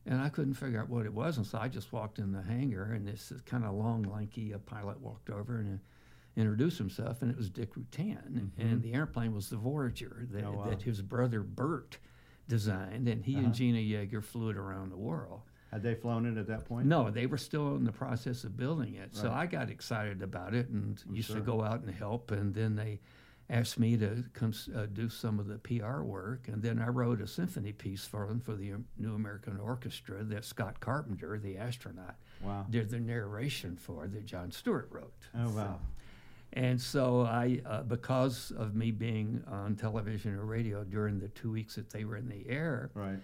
And 0.07 0.21
I 0.21 0.29
couldn't 0.29 0.53
figure 0.53 0.79
out 0.79 0.89
what 0.89 1.05
it 1.05 1.13
was, 1.13 1.35
and 1.37 1.45
so 1.45 1.57
I 1.59 1.67
just 1.67 1.91
walked 1.91 2.17
in 2.17 2.31
the 2.31 2.41
hangar, 2.41 2.93
and 2.93 3.05
this 3.07 3.33
kind 3.45 3.65
of 3.65 3.73
long, 3.75 4.03
lanky 4.03 4.53
pilot 4.65 5.01
walked 5.01 5.29
over 5.29 5.57
and 5.59 5.79
uh, 5.79 6.39
introduced 6.39 6.77
himself, 6.77 7.21
and 7.21 7.29
it 7.29 7.35
was 7.37 7.49
Dick 7.49 7.73
Rutan, 7.75 8.49
and 8.57 8.81
the 8.81 8.93
airplane 8.93 9.33
was 9.35 9.49
the 9.49 9.57
Voyager 9.57 10.25
that, 10.31 10.43
Mm-hmm. 10.45 10.55
Oh, 10.55 10.59
wow. 10.59 10.69
that 10.69 10.81
his 10.81 11.01
brother 11.01 11.41
Bert 11.41 11.97
designed, 12.47 13.07
and 13.09 13.25
he 13.25 13.35
Uh-huh. 13.35 13.45
and 13.45 13.53
Jeana 13.53 13.81
Yeager 13.85 14.23
flew 14.23 14.49
it 14.49 14.57
around 14.57 14.91
the 14.91 14.97
world. 14.97 15.41
Had 15.71 15.83
they 15.83 15.95
flown 15.95 16.25
it 16.25 16.37
at 16.39 16.47
that 16.47 16.63
point? 16.63 16.85
No, 16.87 17.11
they 17.11 17.25
were 17.25 17.37
still 17.37 17.75
in 17.75 17.83
the 17.83 17.91
process 17.91 18.45
of 18.45 18.55
building 18.55 18.93
it. 18.95 19.13
So 19.13 19.29
I 19.29 19.45
got 19.47 19.69
excited 19.69 20.21
about 20.21 20.55
it 20.55 20.69
and 20.69 20.97
used 21.11 21.27
sure. 21.27 21.35
to 21.35 21.41
go 21.41 21.61
out 21.61 21.81
and 21.81 21.93
help. 21.93 22.31
And 22.31 22.53
then 22.53 22.77
they 22.77 23.01
asked 23.49 23.79
me 23.79 23.95
to 23.97 24.23
come 24.33 24.53
uh, 24.75 24.85
do 24.87 25.09
some 25.09 25.39
of 25.39 25.47
the 25.47 25.57
PR 25.59 26.01
work. 26.01 26.47
And 26.47 26.61
then 26.61 26.79
I 26.79 26.87
wrote 26.87 27.21
a 27.21 27.27
symphony 27.27 27.71
piece 27.71 28.03
for 28.05 28.27
them 28.27 28.39
for 28.41 28.55
the 28.55 28.73
um, 28.73 28.85
New 28.97 29.15
American 29.15 29.57
Orchestra 29.59 30.23
that 30.25 30.43
Scott 30.45 30.79
Carpenter, 30.79 31.37
the 31.39 31.57
astronaut, 31.57 32.15
Wow. 32.43 32.65
did 32.69 32.89
the 32.91 32.99
narration 32.99 33.75
for 33.77 34.05
that 34.07 34.25
John 34.25 34.51
Stewart 34.51 34.89
wrote. 34.91 35.13
Oh 35.35 35.49
wow. 35.49 35.79
And 36.53 36.79
so 36.79 37.21
I, 37.21 37.61
uh, 37.65 37.81
because 37.83 38.51
of 38.57 38.75
me 38.75 38.91
being 38.91 39.43
on 39.47 39.75
television 39.75 40.35
or 40.35 40.45
radio 40.45 40.83
during 40.83 41.19
the 41.19 41.27
two 41.29 41.51
weeks 41.51 41.75
that 41.75 41.89
they 41.89 42.05
were 42.05 42.15
in 42.17 42.29
the 42.29 42.47
air, 42.47 42.89
Right. 42.93 43.19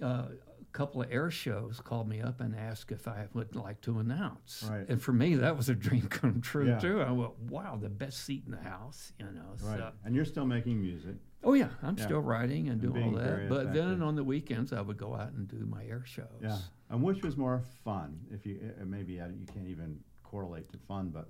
uh, 0.00 0.26
couple 0.72 1.02
of 1.02 1.12
air 1.12 1.30
shows 1.30 1.80
called 1.80 2.08
me 2.08 2.20
up 2.20 2.40
and 2.40 2.56
asked 2.56 2.92
if 2.92 3.06
I 3.06 3.26
would 3.34 3.54
like 3.54 3.80
to 3.82 3.98
announce. 3.98 4.66
Right. 4.70 4.88
And 4.88 5.00
for 5.02 5.12
me, 5.12 5.34
that 5.36 5.56
was 5.56 5.68
a 5.68 5.74
dream 5.74 6.08
come 6.08 6.40
true 6.40 6.68
Yeah. 6.68 6.78
too. 6.78 7.00
I 7.02 7.10
went, 7.12 7.38
wow, 7.50 7.76
the 7.80 7.88
best 7.90 8.24
seat 8.24 8.44
in 8.46 8.52
the 8.52 8.62
house, 8.62 9.12
you 9.18 9.26
know. 9.26 9.50
Right. 9.62 9.78
So, 9.78 9.92
And 10.04 10.14
you're 10.14 10.24
still 10.24 10.46
making 10.46 10.80
music. 10.80 11.16
oh 11.44 11.52
yeah, 11.54 11.68
I'm 11.82 11.96
Yeah. 11.98 12.04
still 12.04 12.20
writing 12.20 12.68
and 12.68 12.82
And 12.82 12.92
doing 12.94 13.04
all 13.04 13.22
that. 13.22 13.48
But 13.48 13.66
effective. 13.66 13.74
then 13.74 14.02
on 14.02 14.16
the 14.16 14.24
weekends, 14.24 14.72
I 14.72 14.80
would 14.80 14.96
go 14.96 15.14
out 15.14 15.32
and 15.32 15.46
do 15.46 15.66
my 15.66 15.84
air 15.84 16.04
shows. 16.06 16.26
Yeah. 16.40 16.58
And 16.90 17.02
which 17.02 17.22
was 17.22 17.36
more 17.36 17.60
fun? 17.84 18.18
If 18.30 18.46
you 18.46 18.58
uh, 18.80 18.84
maybe 18.84 19.14
you 19.14 19.46
can't 19.52 19.68
even 19.68 20.00
correlate 20.22 20.70
to 20.72 20.78
fun, 20.78 21.10
but 21.10 21.28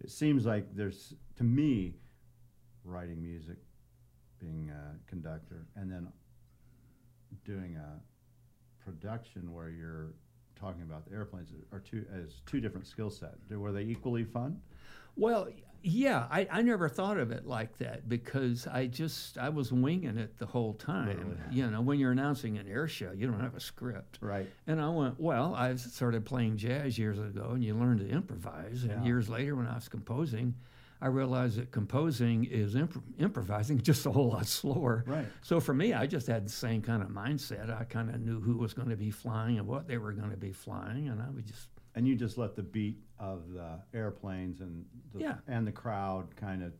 it 0.00 0.10
seems 0.10 0.44
like 0.46 0.74
there's 0.74 1.14
to 1.36 1.44
me 1.44 1.94
writing 2.84 3.22
music, 3.22 3.58
being 4.40 4.70
a 4.70 4.96
conductor, 5.06 5.66
and 5.76 5.90
then 5.90 6.08
doing 7.44 7.76
a 7.76 8.00
production 8.84 9.52
where 9.52 9.68
you're 9.68 10.12
talking 10.58 10.82
about 10.82 11.04
the 11.08 11.14
airplanes 11.14 11.50
are 11.72 11.80
two 11.80 12.04
as 12.14 12.40
two 12.46 12.60
different 12.60 12.86
skill 12.86 13.10
sets. 13.10 13.38
Were 13.50 13.72
they 13.72 13.82
equally 13.82 14.24
fun? 14.24 14.60
Well, 15.16 15.48
yeah, 15.82 16.26
I, 16.30 16.46
I 16.50 16.62
never 16.62 16.88
thought 16.88 17.18
of 17.18 17.32
it 17.32 17.44
like 17.44 17.76
that 17.78 18.08
because 18.08 18.68
I 18.68 18.86
just 18.86 19.36
I 19.36 19.48
was 19.48 19.72
winging 19.72 20.16
it 20.16 20.38
the 20.38 20.46
whole 20.46 20.74
time. 20.74 21.38
You 21.50 21.68
know, 21.68 21.80
when 21.80 21.98
you're 21.98 22.12
announcing 22.12 22.56
an 22.58 22.68
air 22.68 22.86
show, 22.86 23.12
you 23.12 23.26
don't 23.26 23.40
have 23.40 23.56
a 23.56 23.60
script. 23.60 24.18
Right. 24.20 24.48
And 24.66 24.80
I 24.80 24.88
went, 24.90 25.18
well, 25.18 25.54
I 25.54 25.74
started 25.74 26.24
playing 26.24 26.56
jazz 26.56 26.98
years 26.98 27.18
ago, 27.18 27.50
and 27.54 27.64
you 27.64 27.74
learn 27.74 27.98
to 27.98 28.08
improvise. 28.08 28.84
And 28.84 29.04
years 29.04 29.28
later, 29.28 29.56
when 29.56 29.66
I 29.66 29.74
was 29.74 29.88
composing, 29.88 30.54
I 31.02 31.06
realized 31.08 31.58
that 31.58 31.72
composing 31.72 32.44
is 32.44 32.76
imp- 32.76 33.02
improvising 33.18 33.80
just 33.90 34.06
a 34.06 34.12
whole 34.12 34.28
lot 34.28 34.46
slower. 34.46 35.02
Right. 35.06 35.26
So 35.42 35.58
for 35.58 35.74
me, 35.74 35.92
I 35.92 36.06
just 36.06 36.28
had 36.28 36.46
the 36.46 36.52
same 36.52 36.80
kind 36.80 37.02
of 37.02 37.08
mindset. 37.08 37.76
I 37.76 37.82
kind 37.84 38.08
of 38.08 38.20
knew 38.20 38.40
who 38.40 38.56
was 38.56 38.72
going 38.72 38.88
to 38.90 38.96
be 38.96 39.10
flying 39.10 39.58
and 39.58 39.66
what 39.66 39.88
they 39.88 39.98
were 39.98 40.12
going 40.12 40.30
to 40.30 40.36
be 40.36 40.52
flying, 40.52 41.08
and 41.08 41.20
I 41.20 41.28
would 41.30 41.44
just 41.46 41.68
And 41.96 42.06
you 42.06 42.14
just 42.14 42.38
let 42.38 42.54
the 42.54 42.62
beat 42.62 42.98
of 43.18 43.52
the 43.52 43.80
airplanes 43.92 44.60
and 44.60 44.84
the, 45.12 45.18
Yeah. 45.20 45.34
and 45.48 45.66
the 45.66 45.72
crowd 45.72 46.34
kind 46.36 46.62
of 46.62 46.72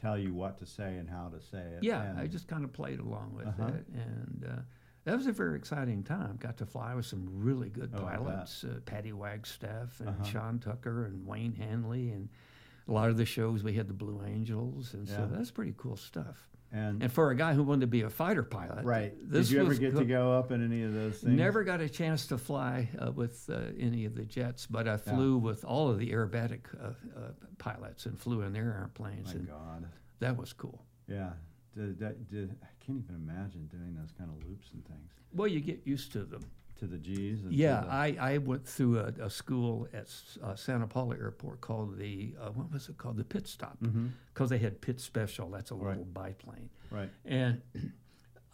tell 0.00 0.16
you 0.18 0.32
what 0.32 0.56
to 0.58 0.66
say 0.66 0.96
and 0.96 1.08
how 1.10 1.28
to 1.28 1.40
say 1.40 1.58
it. 1.76 1.82
Yeah, 1.82 2.02
and 2.04 2.18
I 2.18 2.26
just 2.26 2.48
kind 2.48 2.64
of 2.64 2.72
played 2.72 3.00
along 3.00 3.34
with 3.34 3.48
Uh-huh. 3.48 3.66
it, 3.68 3.86
and 3.92 4.46
uh, 4.50 4.60
that 5.04 5.14
was 5.16 5.26
a 5.26 5.32
very 5.32 5.56
exciting 5.56 6.02
time. 6.04 6.36
Got 6.40 6.56
to 6.58 6.66
fly 6.66 6.94
with 6.94 7.04
some 7.06 7.26
really 7.28 7.68
good 7.68 7.90
Oh, 7.94 7.98
pilots, 8.00 8.64
uh, 8.64 8.80
Patty 8.86 9.12
Wagstaff 9.12 10.00
and 10.00 10.08
Uh-huh. 10.08 10.24
Sean 10.24 10.58
Tucker 10.58 11.04
and 11.06 11.26
Wayne 11.26 11.52
Handley, 11.54 12.10
and 12.12 12.28
a 12.88 12.92
lot 12.92 13.10
of 13.10 13.16
the 13.16 13.26
shows 13.26 13.62
we 13.62 13.74
had 13.74 13.86
the 13.88 13.94
Blue 13.94 14.22
Angels, 14.26 14.94
and 14.94 15.06
so 15.08 15.28
that's 15.30 15.50
pretty 15.50 15.74
cool 15.76 15.96
stuff. 15.96 16.48
and 16.72 17.02
And 17.02 17.12
for 17.12 17.30
a 17.30 17.36
guy 17.36 17.52
who 17.54 17.62
wanted 17.62 17.82
to 17.82 17.86
be 17.86 18.02
a 18.02 18.10
fighter 18.10 18.42
pilot, 18.42 18.84
right. 18.84 19.12
This 19.20 19.48
Did 19.48 19.54
you 19.54 19.60
ever 19.62 19.74
get 19.74 19.92
go- 19.94 20.00
to 20.00 20.04
go 20.06 20.32
up 20.32 20.50
in 20.50 20.64
any 20.64 20.82
of 20.82 20.94
those 20.94 21.18
things? 21.18 21.34
Never 21.34 21.64
got 21.64 21.80
a 21.80 21.88
chance 21.88 22.26
to 22.28 22.38
fly 22.38 22.88
uh, 22.98 23.12
with 23.12 23.48
uh, 23.52 23.60
any 23.78 24.04
of 24.06 24.14
the 24.14 24.24
jets, 24.24 24.66
but 24.66 24.88
I 24.88 24.96
flew 24.96 25.36
with 25.36 25.64
all 25.64 25.90
of 25.90 25.98
the 25.98 26.10
aerobatic 26.10 26.60
uh, 26.82 26.88
uh, 27.16 27.20
pilots 27.58 28.06
and 28.06 28.18
flew 28.18 28.42
in 28.42 28.52
their 28.52 28.72
airplanes, 28.72 29.34
My 29.34 29.40
God. 29.40 29.86
that 30.20 30.36
was 30.36 30.52
cool. 30.52 30.82
Yeah. 31.06 31.30
Did, 31.76 32.00
that, 32.00 32.28
did, 32.28 32.56
I 32.62 32.84
can't 32.84 32.98
even 32.98 33.14
imagine 33.14 33.66
doing 33.70 33.94
those 33.94 34.10
kind 34.18 34.30
of 34.30 34.48
loops 34.48 34.72
and 34.72 34.84
things 34.86 35.12
Well, 35.32 35.46
you 35.46 35.60
get 35.60 35.82
used 35.86 36.12
to 36.12 36.24
them. 36.24 36.42
To 36.78 36.86
the 36.86 36.98
G's. 36.98 37.42
And 37.42 37.52
Yeah, 37.52 37.80
the- 37.80 37.92
I, 37.92 38.16
I 38.20 38.38
went 38.38 38.66
through 38.66 38.98
a, 39.00 39.12
a 39.24 39.30
school 39.30 39.88
at 39.92 40.06
uh, 40.42 40.54
Santa 40.54 40.86
Paula 40.86 41.16
Airport 41.16 41.60
called 41.60 41.98
the, 41.98 42.34
uh, 42.40 42.50
what 42.50 42.70
was 42.72 42.88
it 42.88 42.96
called? 42.98 43.16
The 43.16 43.24
Pit 43.24 43.48
Stop. 43.48 43.78
Because 44.32 44.48
they 44.50 44.58
had 44.58 44.80
Pitts 44.80 45.02
Special, 45.02 45.50
that's 45.50 45.70
a 45.70 45.74
Right. 45.74 45.88
little 45.98 46.04
biplane. 46.04 46.70
Right. 46.90 47.10
And 47.24 47.60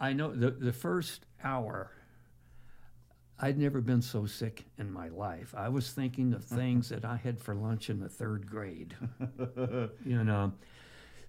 I 0.00 0.12
know 0.14 0.32
the, 0.34 0.50
the 0.52 0.72
first 0.72 1.26
hour, 1.42 1.90
I'd 3.38 3.58
never 3.58 3.80
been 3.80 4.00
so 4.00 4.24
sick 4.26 4.64
in 4.78 4.90
my 4.90 5.08
life. 5.08 5.54
I 5.56 5.68
was 5.68 5.90
thinking 5.92 6.32
of 6.32 6.44
things 6.44 6.88
that 6.88 7.04
I 7.04 7.16
had 7.16 7.38
for 7.40 7.54
lunch 7.54 7.90
in 7.90 8.00
the 8.00 8.08
third 8.08 8.46
grade. 8.48 8.94
you 10.04 10.24
know. 10.24 10.52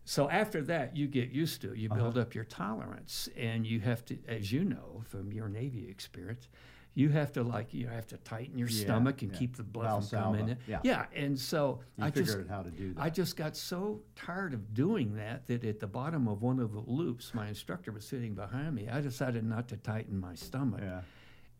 So 0.07 0.29
after 0.29 0.61
that, 0.63 0.95
you 0.95 1.07
get 1.07 1.31
used 1.31 1.61
to 1.61 1.71
it. 1.73 1.77
You 1.79 1.89
build 1.89 2.17
up 2.17 2.35
your 2.35 2.43
tolerance, 2.43 3.27
and 3.35 3.65
you 3.65 3.79
have 3.79 4.05
to, 4.05 4.17
as 4.27 4.51
you 4.51 4.63
know 4.63 5.03
from 5.09 5.33
your 5.33 5.49
Navy 5.49 5.87
experience, 5.89 6.47
you 6.95 7.09
have 7.09 7.31
to 7.33 7.43
like 7.43 7.73
you 7.73 7.87
have 7.87 8.07
to 8.07 8.17
tighten 8.17 8.57
your 8.57 8.67
Yeah, 8.69 8.83
stomach 8.85 9.21
and 9.21 9.31
yeah. 9.31 9.37
keep 9.37 9.57
the 9.57 9.63
blood 9.63 10.09
from 10.09 10.19
coming 10.19 10.49
in. 10.49 10.57
yeah. 10.65 10.79
yeah, 10.83 11.05
and 11.15 11.37
so 11.37 11.79
You 11.97 12.05
I 12.05 12.09
just 12.09 12.37
out 12.37 12.47
how 12.49 12.61
to 12.63 12.71
do 12.71 12.93
that. 12.93 13.01
I 13.01 13.09
just 13.09 13.35
got 13.35 13.55
so 13.55 14.01
tired 14.15 14.53
of 14.53 14.73
doing 14.73 15.15
that 15.15 15.45
that 15.47 15.63
at 15.63 15.79
the 15.79 15.87
bottom 15.87 16.27
of 16.27 16.41
one 16.41 16.59
of 16.59 16.71
the 16.73 16.79
loops, 16.87 17.33
my 17.33 17.47
instructor 17.49 17.91
was 17.91 18.05
sitting 18.05 18.33
behind 18.33 18.73
me. 18.73 18.87
I 18.89 19.01
decided 19.01 19.43
not 19.43 19.67
to 19.69 19.77
tighten 19.77 20.19
my 20.19 20.33
stomach. 20.35 20.79
yeah. 20.81 21.01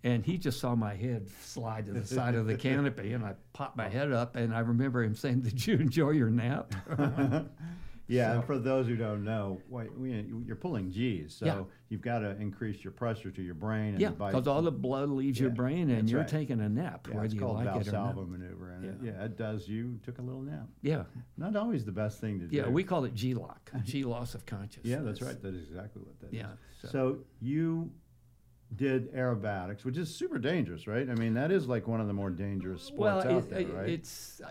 And 0.04 0.24
he 0.24 0.38
just 0.38 0.60
saw 0.60 0.76
my 0.76 0.94
head 0.94 1.28
slide 1.42 1.88
to 1.88 1.92
the 1.94 2.06
side 2.06 2.36
of 2.36 2.46
the 2.46 2.56
canopy, 2.56 3.14
and 3.14 3.26
I 3.26 3.34
popped 3.54 3.76
my 3.76 3.90
head 3.98 4.12
up. 4.12 4.36
And 4.36 4.54
I 4.54 4.60
remember 4.60 5.04
him 5.04 5.16
saying, 5.16 5.42
"Did 5.42 5.66
you 5.66 5.78
enjoy 5.78 6.12
your 6.12 6.30
nap?" 6.30 6.74
Yeah, 8.08 8.34
and 8.36 8.46
for 8.46 8.60
those 8.60 8.88
who 8.88 8.96
don't 8.96 9.24
know, 9.24 9.60
you're 10.00 10.56
pulling 10.56 10.92
G's, 10.92 11.36
so 11.36 11.46
Yeah. 11.46 11.64
you've 11.90 12.02
got 12.02 12.20
to 12.20 12.36
increase 12.40 12.84
your 12.84 12.92
pressure 12.94 13.32
to 13.32 13.42
your 13.42 13.56
brain. 13.56 13.94
And 13.94 14.00
yeah, 14.02 14.10
because 14.12 14.48
all 14.48 14.62
the 14.62 14.72
blood 14.72 15.10
leaves 15.10 15.40
your 15.40 15.50
brain, 15.50 15.90
and 15.90 16.02
that's 16.04 16.12
you're 16.12 16.22
right. 16.22 16.28
taking 16.30 16.62
a 16.62 16.70
nap, 16.70 17.08
yeah, 17.08 17.16
whether 17.16 17.26
it's 17.26 17.34
you 17.34 17.40
called 17.40 17.56
like 17.66 17.76
it 17.82 17.88
or 17.88 17.92
not. 17.92 18.16
Valsalva 18.16 18.30
maneuver, 18.30 18.72
and 18.72 18.86
it, 18.86 18.96
Yeah. 19.02 19.12
yeah, 19.12 19.24
it 19.26 19.38
does. 19.38 19.68
You 19.68 20.00
took 20.04 20.20
a 20.20 20.22
little 20.22 20.42
nap. 20.42 20.68
Yeah, 20.82 21.06
Not 21.38 21.56
always 21.56 21.84
the 21.84 21.92
best 21.92 22.22
thing 22.22 22.40
to 22.42 22.48
do. 22.48 22.56
yeah, 22.56 22.68
we 22.70 22.84
call 22.84 23.06
it 23.06 23.14
G 23.16 23.34
lock, 23.34 23.72
G 23.84 24.04
loss 24.04 24.36
of 24.36 24.46
consciousness. 24.46 24.86
Yeah, 24.92 25.02
that's 25.02 25.22
right. 25.22 25.42
That 25.42 25.56
is 25.56 25.68
exactly 25.68 26.04
what 26.04 26.20
that 26.20 26.28
is. 26.28 26.34
Yeah, 26.34 26.52
So. 26.82 26.88
so- 26.90 27.18
you 27.42 27.92
did 28.76 29.14
aerobatics, 29.14 29.86
which 29.86 29.98
is 29.98 30.14
super 30.14 30.38
dangerous, 30.38 30.86
right? 30.88 31.08
I 31.10 31.16
mean, 31.16 31.36
that 31.36 31.52
is 31.52 31.68
like 31.68 31.88
one 31.88 32.02
of 32.02 32.08
the 32.08 32.14
more 32.14 32.30
dangerous 32.32 32.82
sports 32.82 33.26
well, 33.26 33.38
out 33.38 33.44
it, 33.46 33.50
there, 33.50 33.78
right? 33.78 33.90
it's. 33.90 34.42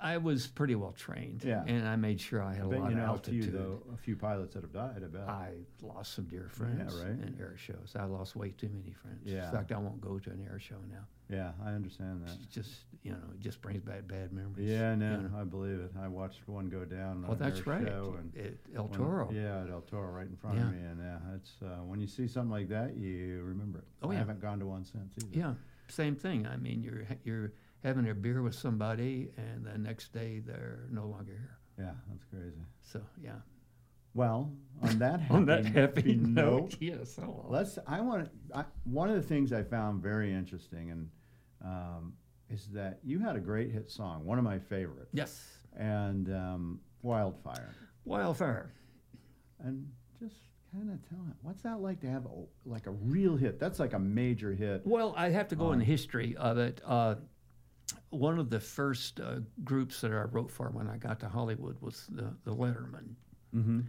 I, 0.00 0.16
was 0.18 0.46
pretty 0.46 0.74
well 0.74 0.92
trained, 0.92 1.42
Yeah. 1.44 1.62
and 1.66 1.86
I 1.86 1.96
made 1.96 2.20
sure 2.20 2.42
I 2.42 2.54
had 2.54 2.62
I 2.62 2.64
a 2.64 2.68
lot 2.68 2.74
you 2.76 2.80
of 2.82 2.82
know 2.82 2.88
a 2.88 2.94
few, 2.94 3.04
altitude. 3.42 3.52
though, 3.52 3.82
a 3.92 3.96
few 3.96 4.16
pilots 4.16 4.54
that 4.54 4.62
have 4.62 4.72
died. 4.72 5.02
I 5.04 5.06
bet. 5.08 5.28
I 5.28 5.50
lost 5.82 6.14
some 6.14 6.24
dear 6.26 6.48
friends 6.50 6.94
right. 6.96 7.10
in 7.10 7.36
air 7.38 7.54
shows. 7.56 7.94
I 7.98 8.04
lost 8.04 8.36
way 8.36 8.50
too 8.50 8.68
many 8.72 8.92
friends. 8.92 9.20
Yeah. 9.24 9.46
In 9.46 9.52
fact, 9.52 9.72
I 9.72 9.78
won't 9.78 10.00
go 10.00 10.18
to 10.18 10.30
an 10.30 10.46
air 10.50 10.58
show 10.58 10.76
now. 10.90 11.06
yeah, 11.28 11.52
I 11.64 11.70
understand 11.72 12.22
that. 12.26 12.34
It's 12.42 12.46
just 12.54 12.70
you 13.02 13.12
know, 13.12 13.18
it 13.32 13.40
just 13.40 13.62
brings 13.62 13.80
back 13.82 14.06
bad 14.06 14.30
memories. 14.32 14.68
Yeah, 14.68 14.90
you 14.90 14.96
no, 14.98 15.20
know. 15.20 15.40
I 15.40 15.44
believe 15.44 15.80
it. 15.80 15.92
I 15.98 16.06
watched 16.08 16.46
one 16.46 16.68
go 16.68 16.84
down. 16.84 17.22
Well, 17.22 17.32
on 17.32 17.38
that's 17.38 17.66
right. 17.66 17.86
Show 17.86 18.16
and 18.18 18.36
At 18.36 18.54
El 18.76 18.88
when- 18.88 18.98
Toro. 18.98 19.30
yeah, 19.32 19.62
at 19.62 19.70
El 19.70 19.80
Toro, 19.82 20.10
right 20.10 20.26
in 20.26 20.36
front 20.36 20.56
Yeah. 20.58 20.64
of 20.66 20.72
me, 20.74 20.80
and 20.82 21.00
yeah, 21.00 21.18
it's 21.36 21.52
uh, 21.62 21.82
when 21.84 22.00
you 22.00 22.06
see 22.06 22.26
something 22.26 22.50
like 22.50 22.68
that, 22.68 22.96
you 22.96 23.42
remember 23.42 23.78
it. 23.78 23.84
Oh, 24.02 24.10
I 24.10 24.12
yeah. 24.12 24.18
haven't 24.18 24.40
gone 24.40 24.58
to 24.58 24.66
one 24.66 24.84
since 24.84 25.14
either. 25.18 25.38
Yeah, 25.38 25.54
same 25.88 26.14
thing. 26.14 26.46
I 26.46 26.56
mean, 26.56 26.82
you're 26.82 27.06
you're 27.24 27.52
having 27.84 28.08
a 28.08 28.14
beer 28.14 28.42
with 28.42 28.54
somebody, 28.54 29.30
and 29.36 29.64
the 29.64 29.78
next 29.78 30.12
day 30.12 30.40
they're 30.44 30.86
no 30.90 31.06
longer 31.06 31.32
here. 31.32 31.58
Yeah, 31.78 31.92
that's 32.10 32.24
crazy. 32.24 32.64
So 32.82 33.00
yeah. 33.22 33.36
Well, 34.14 34.52
on 34.82 34.98
that 34.98 35.20
happy, 35.20 35.34
On 35.34 35.46
that 35.46 35.66
happy 35.66 36.14
note, 36.20 36.62
note, 36.62 36.76
yes. 36.80 37.18
Oh, 37.22 37.46
let's. 37.48 37.78
I 37.86 38.00
want. 38.00 38.28
I, 38.54 38.64
one 38.84 39.08
of 39.08 39.16
the 39.16 39.22
things 39.22 39.52
I 39.52 39.62
found 39.62 40.02
very 40.02 40.32
interesting, 40.32 40.90
and 40.90 41.08
um, 41.64 42.12
is 42.50 42.66
that 42.72 42.98
you 43.04 43.18
had 43.20 43.36
a 43.36 43.40
great 43.40 43.70
hit 43.70 43.90
song, 43.90 44.24
one 44.24 44.38
of 44.38 44.44
my 44.44 44.58
favorites, 44.58 45.10
yes. 45.12 45.44
and 45.76 46.28
um, 46.34 46.80
Wildfire, 47.02 47.74
Wildfire. 48.04 48.72
and 49.60 49.86
just 50.20 50.36
kind 50.72 50.90
of 50.90 51.08
tell 51.08 51.18
it 51.28 51.36
what's 51.42 51.62
that 51.62 51.80
like 51.80 52.00
to 52.00 52.08
have 52.08 52.26
a, 52.26 52.68
like 52.68 52.86
a 52.86 52.90
real 52.90 53.36
hit? 53.36 53.60
That's 53.60 53.78
like 53.78 53.92
a 53.92 53.98
major 53.98 54.52
hit. 54.52 54.82
Well, 54.84 55.14
I 55.16 55.30
have 55.30 55.48
to 55.48 55.56
go 55.56 55.72
in 55.72 55.78
the 55.78 55.84
history 55.84 56.36
of 56.36 56.58
it. 56.58 56.80
Uh, 56.84 57.16
one 58.10 58.38
of 58.38 58.50
the 58.50 58.60
first 58.60 59.20
uh, 59.20 59.36
groups 59.64 60.00
that 60.00 60.10
I 60.10 60.22
wrote 60.22 60.50
for 60.50 60.68
when 60.70 60.88
I 60.88 60.96
got 60.96 61.20
to 61.20 61.28
Hollywood 61.28 61.76
was 61.80 62.06
the, 62.10 62.34
the 62.44 62.54
Lettermen. 62.54 63.14
Mm-hmm. 63.54 63.80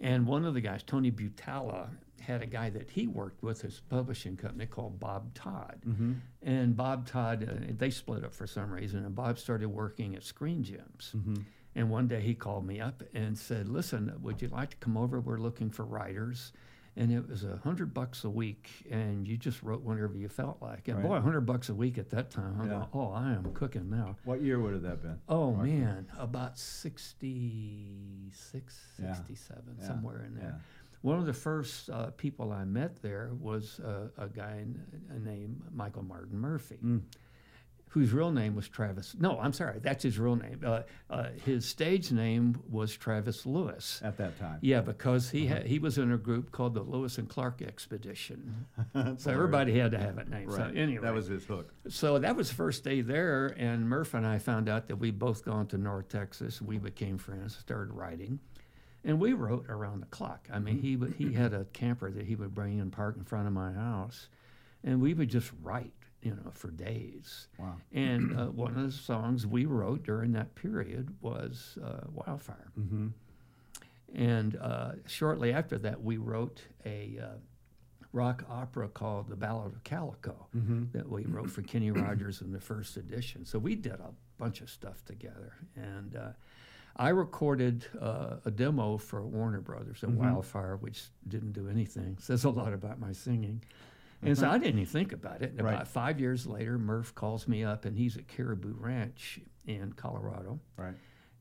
And 0.00 0.26
one 0.26 0.44
of 0.44 0.54
the 0.54 0.60
guys, 0.60 0.82
Tony 0.82 1.12
Butala, 1.12 1.88
had 2.20 2.42
a 2.42 2.46
guy 2.46 2.70
that 2.70 2.90
he 2.90 3.06
worked 3.06 3.42
with, 3.42 3.62
his 3.62 3.80
publishing 3.88 4.36
company 4.36 4.66
called 4.66 4.98
Bob 4.98 5.32
Todd. 5.34 5.80
Mm-hmm. 5.86 6.12
And 6.42 6.76
Bob 6.76 7.06
Todd, 7.06 7.48
uh, 7.48 7.72
they 7.76 7.90
split 7.90 8.24
up 8.24 8.34
for 8.34 8.46
some 8.46 8.70
reason, 8.70 9.04
and 9.04 9.14
Bob 9.14 9.38
started 9.38 9.68
working 9.68 10.14
at 10.14 10.22
Screen 10.22 10.62
Gems. 10.62 11.12
Mm-hmm. 11.16 11.42
And 11.74 11.90
one 11.90 12.06
day 12.06 12.20
he 12.20 12.34
called 12.34 12.66
me 12.66 12.80
up 12.80 13.02
and 13.14 13.36
said, 13.38 13.68
"Listen, 13.68 14.12
would 14.20 14.42
you 14.42 14.48
like 14.48 14.70
to 14.70 14.76
come 14.76 14.96
over? 14.96 15.20
We're 15.20 15.38
looking 15.38 15.70
for 15.70 15.84
writers." 15.84 16.52
And 16.94 17.10
it 17.10 17.26
was 17.26 17.42
a 17.42 17.56
hundred 17.64 17.94
bucks 17.94 18.22
a 18.24 18.28
week, 18.30 18.68
and 18.90 19.26
you 19.26 19.38
just 19.38 19.62
wrote 19.62 19.80
whenever 19.82 20.14
you 20.14 20.28
felt 20.28 20.60
like. 20.60 20.88
And 20.88 20.98
Right. 20.98 21.06
boy, 21.08 21.16
a 21.16 21.20
hundred 21.22 21.46
bucks 21.46 21.70
a 21.70 21.74
week 21.74 21.96
at 21.96 22.10
that 22.10 22.28
time, 22.30 22.60
I'm 22.60 22.66
Yeah. 22.68 22.74
going, 22.74 22.88
"Oh, 22.92 23.10
I 23.12 23.32
am 23.32 23.50
cooking 23.54 23.88
now." 23.88 24.16
What 24.24 24.42
year 24.42 24.60
would 24.60 24.74
have 24.74 24.82
that 24.82 25.00
been? 25.00 25.18
Oh 25.26 25.52
Roughly? 25.54 25.72
man, 25.78 26.06
about 26.18 26.58
66, 26.58 28.92
67, 28.96 29.76
Yeah, 29.78 29.86
somewhere 29.86 30.22
in 30.24 30.34
there. 30.34 30.44
yeah. 30.44 30.58
One 31.00 31.18
of 31.18 31.26
the 31.26 31.32
first 31.32 31.90
uh, 31.90 32.10
people 32.12 32.52
I 32.52 32.64
met 32.64 33.02
there 33.02 33.30
was 33.40 33.80
uh, 33.80 34.08
a 34.16 34.28
guy 34.28 34.58
n- 34.60 34.84
named 35.24 35.62
Michael 35.72 36.04
Martin 36.04 36.38
Murphey, 36.38 36.78
Mm. 36.82 37.02
Whose 37.92 38.10
real 38.14 38.30
name 38.32 38.54
was 38.54 38.66
Travis. 38.68 39.14
No, 39.20 39.38
I'm 39.38 39.52
sorry, 39.52 39.78
that's 39.78 40.02
his 40.02 40.18
real 40.18 40.34
name. 40.36 40.60
Uh, 40.64 40.80
uh, 41.10 41.26
his 41.44 41.66
stage 41.66 42.10
name 42.10 42.58
was 42.70 42.96
Travis 42.96 43.44
Lewis. 43.44 44.00
At 44.02 44.16
that 44.16 44.38
time. 44.40 44.58
Yeah, 44.62 44.80
because 44.80 45.28
he 45.28 45.44
Uh-huh. 45.44 45.56
had, 45.56 45.66
he 45.66 45.78
was 45.78 45.98
in 45.98 46.10
a 46.10 46.16
group 46.16 46.52
called 46.52 46.72
the 46.72 46.80
Lewis 46.82 47.18
and 47.18 47.28
Clark 47.28 47.60
Expedition. 47.60 48.64
So 49.18 49.30
everybody 49.30 49.78
had 49.78 49.90
to 49.90 49.98
have 49.98 50.16
a 50.16 50.24
name. 50.24 50.50
So 50.50 50.56
Right. 50.56 50.74
anyway, 50.76 51.02
That 51.02 51.12
was 51.14 51.26
his 51.26 51.44
hook. 51.44 51.70
so 51.88 52.18
that 52.18 52.34
was 52.34 52.48
the 52.48 52.54
first 52.54 52.82
day 52.82 53.02
there, 53.02 53.48
and 53.58 53.86
Murph 53.88 54.14
and 54.14 54.26
I 54.26 54.38
found 54.38 54.70
out 54.70 54.86
that 54.88 54.96
we'd 54.96 55.18
both 55.18 55.44
gone 55.44 55.66
to 55.68 55.76
North 55.78 56.08
Texas. 56.08 56.62
We 56.62 56.78
became 56.78 57.18
friends, 57.18 57.56
started 57.58 57.92
writing, 57.92 58.38
and 59.04 59.20
we 59.20 59.34
wrote 59.34 59.66
around 59.68 60.00
the 60.00 60.06
clock. 60.06 60.48
I 60.50 60.58
mean, 60.60 60.78
he 60.80 60.96
he 61.22 61.34
had 61.34 61.52
a 61.52 61.66
camper 61.74 62.10
that 62.10 62.24
he 62.24 62.36
would 62.36 62.54
bring 62.54 62.80
and 62.80 62.90
park 62.90 63.16
in 63.18 63.24
front 63.24 63.46
of 63.46 63.52
my 63.52 63.72
house, 63.72 64.28
and 64.82 65.02
we 65.02 65.12
would 65.12 65.28
just 65.28 65.50
write, 65.62 65.92
you 66.22 66.30
know, 66.30 66.50
for 66.52 66.70
days. 66.70 67.48
Wow. 67.58 67.74
And 67.92 68.38
uh, 68.38 68.46
one 68.64 68.76
of 68.76 68.82
the 68.84 68.92
songs 68.92 69.46
we 69.46 69.64
wrote 69.66 70.04
during 70.04 70.32
that 70.32 70.54
period 70.54 71.14
was 71.20 71.78
uh, 71.84 72.06
Wildfire. 72.12 72.70
Mm-hmm. 72.78 73.08
And 74.14 74.56
uh, 74.60 74.92
shortly 75.06 75.52
after 75.52 75.78
that, 75.78 76.02
we 76.02 76.18
wrote 76.18 76.62
a 76.84 77.18
uh, 77.22 77.26
rock 78.12 78.44
opera 78.48 78.88
called 78.88 79.28
The 79.28 79.36
Ballad 79.36 79.72
of 79.72 79.82
Calico 79.84 80.46
Mm-hmm. 80.56 80.84
that 80.92 81.08
we 81.08 81.24
wrote 81.24 81.50
for 81.50 81.62
Kenny 81.62 81.90
Rogers 81.92 82.40
in 82.42 82.52
the 82.52 82.60
first 82.60 82.96
edition. 82.96 83.44
So 83.44 83.58
we 83.58 83.74
did 83.74 83.92
a 83.94 84.10
bunch 84.38 84.60
of 84.60 84.68
stuff 84.70 85.04
together. 85.06 85.54
And 85.76 86.14
uh, 86.16 86.28
I 86.96 87.08
recorded 87.08 87.86
uh, 88.00 88.36
a 88.44 88.50
demo 88.50 88.98
for 88.98 89.22
Warner 89.22 89.62
Brothers 89.62 90.02
at 90.04 90.10
Mhm. 90.10 90.16
Wildfire, 90.16 90.76
which 90.76 91.04
didn't 91.26 91.52
do 91.52 91.68
anything. 91.68 92.16
Says 92.20 92.44
a 92.44 92.50
lot 92.50 92.74
about 92.74 93.00
my 93.00 93.12
singing. 93.12 93.62
And 94.22 94.38
so 94.38 94.48
I 94.48 94.58
didn't 94.58 94.78
even 94.80 94.86
think 94.86 95.12
about 95.12 95.42
it. 95.42 95.50
And 95.50 95.62
Right. 95.62 95.74
about 95.74 95.88
five 95.88 96.20
years 96.20 96.46
later, 96.46 96.78
Murph 96.78 97.14
calls 97.14 97.48
me 97.48 97.64
up, 97.64 97.84
and 97.84 97.96
he's 97.96 98.16
at 98.16 98.28
Caribou 98.28 98.74
Ranch 98.74 99.40
in 99.66 99.92
Colorado. 99.94 100.60
Right. 100.76 100.94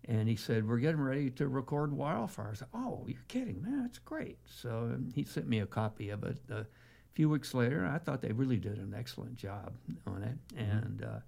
And 0.05 0.27
he 0.27 0.35
said, 0.35 0.67
We're 0.67 0.79
getting 0.79 0.99
ready 1.01 1.29
to 1.31 1.47
record 1.47 1.93
Wildfire. 1.93 2.49
I 2.51 2.55
said, 2.55 2.67
Oh, 2.73 3.05
you're 3.07 3.21
kidding, 3.27 3.61
man, 3.61 3.81
that's 3.83 3.99
great. 3.99 4.39
So 4.45 4.91
um, 4.95 5.09
he 5.13 5.23
sent 5.23 5.47
me 5.47 5.59
a 5.59 5.67
copy 5.67 6.09
of 6.09 6.23
it 6.23 6.39
a 6.49 6.65
few 7.13 7.29
weeks 7.29 7.53
later. 7.53 7.85
I 7.85 7.99
thought 7.99 8.21
they 8.21 8.31
really 8.31 8.57
did 8.57 8.79
an 8.79 8.95
excellent 8.97 9.35
job 9.35 9.73
on 10.07 10.23
it. 10.23 10.37
And 10.57 11.03
uh, 11.03 11.19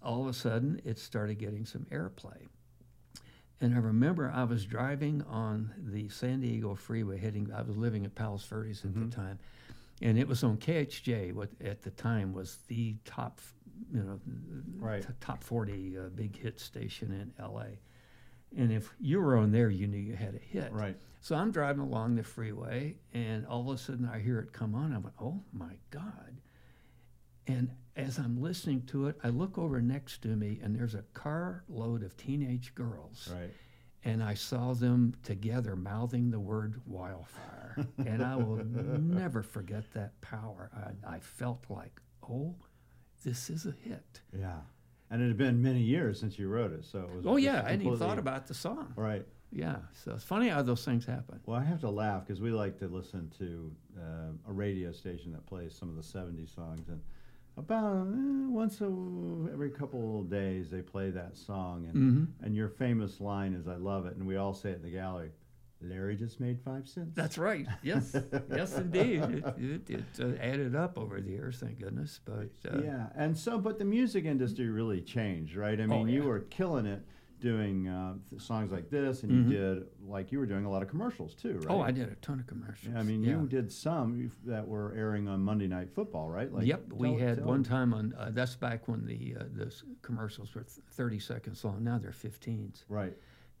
all 0.00 0.22
of 0.22 0.28
a 0.28 0.32
sudden, 0.32 0.80
it 0.84 0.96
started 0.98 1.38
getting 1.38 1.66
some 1.66 1.86
airplay. 1.90 2.46
And 3.60 3.74
I 3.74 3.78
remember 3.78 4.30
I 4.32 4.44
was 4.44 4.64
driving 4.64 5.22
on 5.22 5.72
the 5.78 6.08
San 6.10 6.40
Diego 6.40 6.74
freeway 6.76 7.18
heading, 7.18 7.50
I 7.52 7.62
was 7.62 7.76
living 7.76 8.04
at 8.04 8.14
Palos 8.14 8.44
Verdes 8.44 8.84
at 8.84 8.92
Mhm. 8.92 9.10
the 9.10 9.16
time. 9.16 9.38
And 10.02 10.18
it 10.18 10.28
was 10.28 10.44
on 10.44 10.58
KHJ, 10.58 11.32
what 11.32 11.50
at 11.64 11.82
the 11.82 11.90
time 11.90 12.32
was 12.34 12.58
the 12.68 12.96
top, 13.04 13.40
you 13.92 14.02
know, 14.02 14.20
Right. 14.78 15.02
t- 15.02 15.08
top 15.20 15.42
40 15.42 15.98
uh, 15.98 16.02
big 16.14 16.36
hit 16.36 16.60
station 16.60 17.12
in 17.12 17.32
LA. 17.42 17.78
And 18.56 18.70
if 18.72 18.94
you 19.00 19.20
were 19.20 19.36
on 19.36 19.52
there, 19.52 19.70
you 19.70 19.86
knew 19.86 19.98
you 19.98 20.14
had 20.14 20.34
a 20.34 20.38
hit. 20.38 20.70
Right. 20.72 20.96
So 21.20 21.34
I'm 21.34 21.50
driving 21.50 21.82
along 21.82 22.14
the 22.16 22.22
freeway, 22.22 22.96
and 23.12 23.46
all 23.46 23.68
of 23.70 23.74
a 23.74 23.78
sudden 23.78 24.06
I 24.06 24.20
hear 24.20 24.38
it 24.38 24.52
come 24.52 24.74
on. 24.74 24.92
I 24.92 24.98
went, 24.98 25.14
"Oh 25.20 25.42
my 25.52 25.76
God!" 25.90 26.40
And 27.48 27.70
as 27.96 28.18
I'm 28.18 28.40
listening 28.40 28.82
to 28.86 29.06
it, 29.08 29.18
I 29.24 29.28
look 29.30 29.56
over 29.58 29.80
next 29.80 30.22
to 30.22 30.28
me, 30.36 30.60
and 30.62 30.74
there's 30.76 30.94
a 30.94 31.02
carload 31.14 32.02
of 32.02 32.16
teenage 32.16 32.74
girls, 32.74 33.28
Right. 33.32 33.50
And 34.06 34.22
I 34.22 34.34
saw 34.34 34.72
them 34.72 35.14
together 35.24 35.74
mouthing 35.74 36.30
the 36.30 36.38
word 36.40 36.80
"wildfire," 36.86 37.86
and 37.98 38.22
I 38.22 38.36
will 38.36 38.56
never 38.64 39.42
forget 39.42 39.84
that 39.94 40.18
power. 40.20 40.70
I, 40.74 41.16
I 41.16 41.18
felt 41.18 41.64
like, 41.68 42.00
"Oh, 42.28 42.54
this 43.24 43.50
is 43.50 43.66
a 43.66 43.74
hit." 43.82 44.20
Yeah. 44.32 44.60
And 45.10 45.22
it 45.22 45.28
had 45.28 45.36
been 45.36 45.62
many 45.62 45.80
years 45.80 46.18
since 46.18 46.38
you 46.38 46.48
wrote 46.48 46.72
it, 46.72 46.84
so 46.84 47.00
it 47.00 47.10
was. 47.14 47.26
Oh 47.26 47.36
yeah, 47.36 47.62
I 47.64 47.72
hadn't 47.72 47.96
thought 47.98 48.18
about 48.18 48.46
the 48.46 48.54
song. 48.54 48.92
Right. 48.96 49.26
Yeah, 49.52 49.76
so 50.04 50.12
it's 50.12 50.24
funny 50.24 50.48
how 50.48 50.62
those 50.62 50.84
things 50.84 51.06
happen. 51.06 51.40
Well, 51.46 51.58
I 51.58 51.64
have 51.64 51.80
to 51.80 51.90
laugh 51.90 52.26
because 52.26 52.40
we 52.40 52.50
like 52.50 52.78
to 52.80 52.88
listen 52.88 53.32
to 53.38 53.72
uh, 53.96 54.50
a 54.50 54.52
radio 54.52 54.90
station 54.92 55.32
that 55.32 55.46
plays 55.46 55.74
some 55.74 55.88
of 55.88 55.96
the 55.96 56.02
'70s 56.02 56.54
songs, 56.54 56.88
and 56.88 57.00
about 57.56 58.06
eh, 58.08 58.48
once 58.48 58.80
a, 58.80 58.84
every 59.52 59.70
couple 59.70 60.20
of 60.20 60.30
days 60.30 60.70
they 60.70 60.82
play 60.82 61.10
that 61.10 61.36
song, 61.36 61.86
and 61.86 61.92
hmm 61.92 62.24
and 62.44 62.54
your 62.54 62.68
famous 62.68 63.20
line 63.20 63.54
is, 63.54 63.66
"I 63.66 63.76
love 63.76 64.06
it," 64.06 64.16
and 64.16 64.26
we 64.26 64.36
all 64.36 64.52
say 64.54 64.70
it 64.70 64.76
in 64.76 64.82
the 64.82 64.90
gallery. 64.90 65.30
Larry 65.82 66.16
just 66.16 66.40
made 66.40 66.58
five 66.64 66.88
cents. 66.88 67.14
That's 67.14 67.36
right. 67.36 67.66
Yes, 67.82 68.16
yes, 68.48 68.78
indeed. 68.78 69.22
It, 69.22 69.44
it, 69.58 69.90
it 69.90 70.04
uh, 70.20 70.28
added 70.40 70.74
up 70.74 70.96
over 70.96 71.20
the 71.20 71.28
years, 71.30 71.58
thank 71.58 71.78
goodness. 71.78 72.18
But 72.24 72.50
uh, 72.72 72.80
yeah, 72.82 73.08
and 73.14 73.36
so, 73.36 73.58
but 73.58 73.78
the 73.78 73.84
music 73.84 74.24
industry 74.24 74.68
really 74.70 75.02
changed, 75.02 75.54
right? 75.54 75.78
I 75.78 75.84
Oh, 75.84 75.88
mean, 75.88 76.08
you 76.08 76.24
were 76.24 76.40
killing 76.40 76.86
it 76.86 77.02
doing 77.40 77.86
uh, 77.88 78.14
th- 78.30 78.40
songs 78.40 78.72
like 78.72 78.88
this, 78.90 79.22
and 79.22 79.30
Mhm. 79.32 79.50
you 79.50 79.56
did 79.58 79.86
like 80.06 80.32
you 80.32 80.38
were 80.38 80.46
doing 80.46 80.64
a 80.64 80.70
lot 80.70 80.82
of 80.82 80.88
commercials 80.88 81.34
too, 81.34 81.58
right? 81.58 81.66
oh, 81.70 81.80
I 81.80 81.90
did 81.90 82.08
a 82.10 82.14
ton 82.16 82.40
of 82.40 82.46
commercials. 82.46 82.92
Yeah, 82.94 83.00
I 83.00 83.02
mean, 83.02 83.22
yeah. 83.22 83.40
you 83.40 83.46
did 83.46 83.70
some 83.70 84.30
that 84.44 84.66
were 84.66 84.92
airing 84.94 85.28
on 85.28 85.40
Monday 85.42 85.66
Night 85.68 85.90
Football, 85.90 86.30
right? 86.30 86.50
yep, 86.62 86.82
we 86.92 87.14
had 87.14 87.38
tell- 87.38 87.46
one 87.46 87.62
time 87.62 87.92
on. 87.92 88.14
Uh, 88.18 88.30
that's 88.32 88.56
back 88.56 88.88
when 88.88 89.04
the 89.06 89.36
uh, 89.38 89.44
those 89.52 89.84
commercials 90.02 90.54
were 90.54 90.62
thirty 90.64 91.18
seconds 91.18 91.64
long. 91.64 91.84
Now 91.84 91.98
they're 91.98 92.10
15s. 92.12 92.84
Right. 92.88 93.16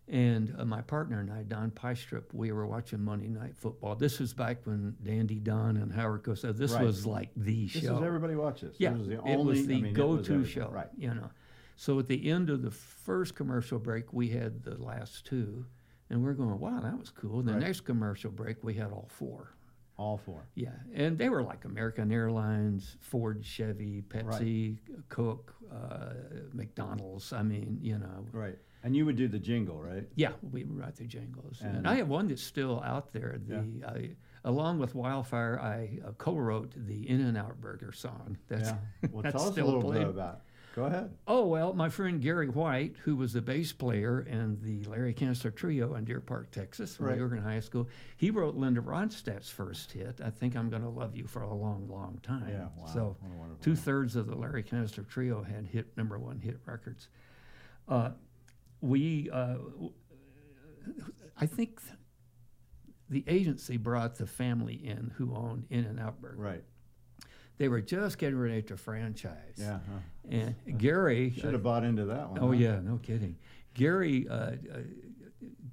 And 0.08 0.54
uh, 0.56 0.64
my 0.64 0.82
partner 0.82 1.18
and 1.18 1.32
I, 1.32 1.42
Don 1.42 1.72
Pystrip, 1.72 2.32
we 2.32 2.52
were 2.52 2.64
watching 2.64 3.02
Monday 3.02 3.26
Night 3.26 3.56
Football. 3.56 3.96
This 3.96 4.20
was 4.20 4.32
back 4.32 4.64
when 4.64 4.94
Dandy 5.02 5.40
Don 5.40 5.76
and 5.76 5.92
Howard 5.92 6.22
Cosell. 6.22 6.56
This 6.56 6.72
Right. 6.74 6.84
was 6.84 7.04
like 7.06 7.30
the 7.36 7.64
This 7.66 7.82
show. 7.82 7.96
is 7.98 8.04
everybody 8.04 8.36
watches. 8.36 8.76
Yeah, 8.78 8.90
This 8.90 8.98
was 9.00 9.08
the 9.08 9.14
it 9.28 9.38
was 9.40 9.66
the 9.66 9.74
I 9.78 9.80
mean, 9.80 9.94
go-to 9.94 10.44
show. 10.44 10.68
Right. 10.70 10.86
You 10.96 11.12
know, 11.12 11.28
so 11.76 11.98
at 11.98 12.06
the 12.06 12.28
end 12.30 12.50
of 12.50 12.62
the 12.62 12.70
first 12.70 13.34
commercial 13.34 13.78
break, 13.78 14.12
we 14.12 14.28
had 14.28 14.62
the 14.62 14.76
last 14.82 15.26
two, 15.26 15.64
and 16.10 16.22
we're 16.24 16.32
going, 16.34 16.58
"Wow, 16.58 16.80
that 16.80 16.98
was 16.98 17.10
cool." 17.10 17.40
And 17.40 17.48
the 17.48 17.52
Right. 17.52 17.62
next 17.62 17.80
commercial 17.82 18.30
break, 18.30 18.62
we 18.64 18.74
had 18.74 18.90
all 18.90 19.06
four. 19.10 19.52
All 19.98 20.18
four. 20.18 20.46
Yeah, 20.54 20.74
and 20.92 21.16
they 21.16 21.28
were 21.30 21.42
like 21.42 21.64
American 21.64 22.12
Airlines, 22.12 22.96
Ford, 23.00 23.42
Chevy, 23.44 24.02
Pepsi, 24.02 24.78
Coke, 25.08 25.54
uh, 25.72 26.12
McDonald's. 26.52 27.32
I 27.32 27.42
mean, 27.42 27.78
you 27.80 27.98
know, 27.98 28.26
Right. 28.32 28.58
And 28.82 28.94
you 28.94 29.04
would 29.04 29.16
do 29.16 29.26
the 29.26 29.38
jingle, 29.38 29.82
right? 29.82 30.08
yeah, 30.14 30.32
we 30.52 30.62
would 30.64 30.76
write 30.78 30.94
the 30.96 31.06
jingles. 31.06 31.60
And, 31.60 31.78
And- 31.78 31.88
I 31.88 31.94
have 31.96 32.08
one 32.08 32.28
that's 32.28 32.42
still 32.42 32.80
out 32.82 33.12
there. 33.12 33.40
The 33.44 33.82
I, 33.84 34.10
along 34.44 34.78
with 34.78 34.94
Wildfire, 34.94 35.58
I 35.58 35.98
uh, 36.04 36.12
co-wrote 36.12 36.72
the 36.76 37.08
In-N-Out 37.08 37.60
Burger 37.60 37.90
song. 37.90 38.36
That's, 38.46 38.68
yeah. 38.70 38.78
Well, 39.12 39.22
that's 39.22 39.32
tell 39.34 39.48
us 39.48 39.56
a 39.58 39.64
little 39.64 39.90
bit 39.92 40.06
about. 40.06 40.42
Go 40.76 40.84
ahead. 40.84 41.10
Oh, 41.26 41.46
well, 41.46 41.72
my 41.72 41.88
friend 41.88 42.20
Gary 42.20 42.50
White, 42.50 42.96
who 43.04 43.16
was 43.16 43.32
the 43.32 43.40
bass 43.40 43.72
player 43.72 44.20
in 44.20 44.60
the 44.60 44.84
Larry 44.84 45.14
Cansler 45.14 45.54
Trio 45.54 45.94
in 45.94 46.04
Deer 46.04 46.20
Park, 46.20 46.50
Texas, 46.50 47.00
when 47.00 47.18
Right. 47.18 47.32
in 47.38 47.42
high 47.42 47.60
school, 47.60 47.88
he 48.18 48.30
wrote 48.30 48.56
Linda 48.56 48.82
Ronstadt's 48.82 49.48
first 49.48 49.92
hit, 49.92 50.20
I 50.22 50.28
Think 50.28 50.54
I'm 50.54 50.68
Gonna 50.68 50.90
Love 50.90 51.16
You 51.16 51.26
for 51.26 51.40
a 51.40 51.54
Long, 51.54 51.88
Long 51.88 52.18
Time. 52.22 52.50
Yeah. 52.50 52.68
Wow. 52.76 52.84
So 52.92 53.16
what 53.20 53.32
a 53.32 53.38
wonderful 53.38 53.62
two 53.64 53.74
thirds 53.74 54.16
of 54.16 54.26
the 54.26 54.34
Larry 54.36 54.62
Cansler 54.62 55.08
Trio 55.08 55.42
had 55.42 55.66
hit 55.66 55.96
number 55.96 56.18
one 56.18 56.40
hit 56.40 56.58
records. 56.66 57.08
Uh, 57.88 58.10
we, 58.82 59.30
uh, 59.30 59.56
I 61.38 61.46
think 61.46 61.80
th- 61.82 61.98
the 63.08 63.24
agency 63.26 63.78
brought 63.78 64.16
the 64.16 64.26
family 64.26 64.74
in 64.74 65.12
who 65.16 65.34
owned 65.34 65.64
In-N-Out 65.70 66.20
Burger. 66.20 66.36
Right. 66.36 66.64
They 67.58 67.68
were 67.68 67.80
just 67.80 68.18
getting 68.18 68.38
ready 68.38 68.62
to 68.62 68.76
franchise. 68.76 69.56
Yeah. 69.56 69.78
Huh. 69.90 70.28
And 70.30 70.78
Gary, 70.78 71.30
Should 71.30 71.52
have 71.54 71.62
bought 71.62 71.84
into 71.84 72.04
that 72.06 72.30
one. 72.30 72.38
Oh 72.40 72.48
huh? 72.48 72.52
yeah, 72.52 72.80
no 72.80 72.98
kidding. 72.98 73.36
Gary, 73.74 74.26
uh, 74.28 74.34
uh, 74.34 74.54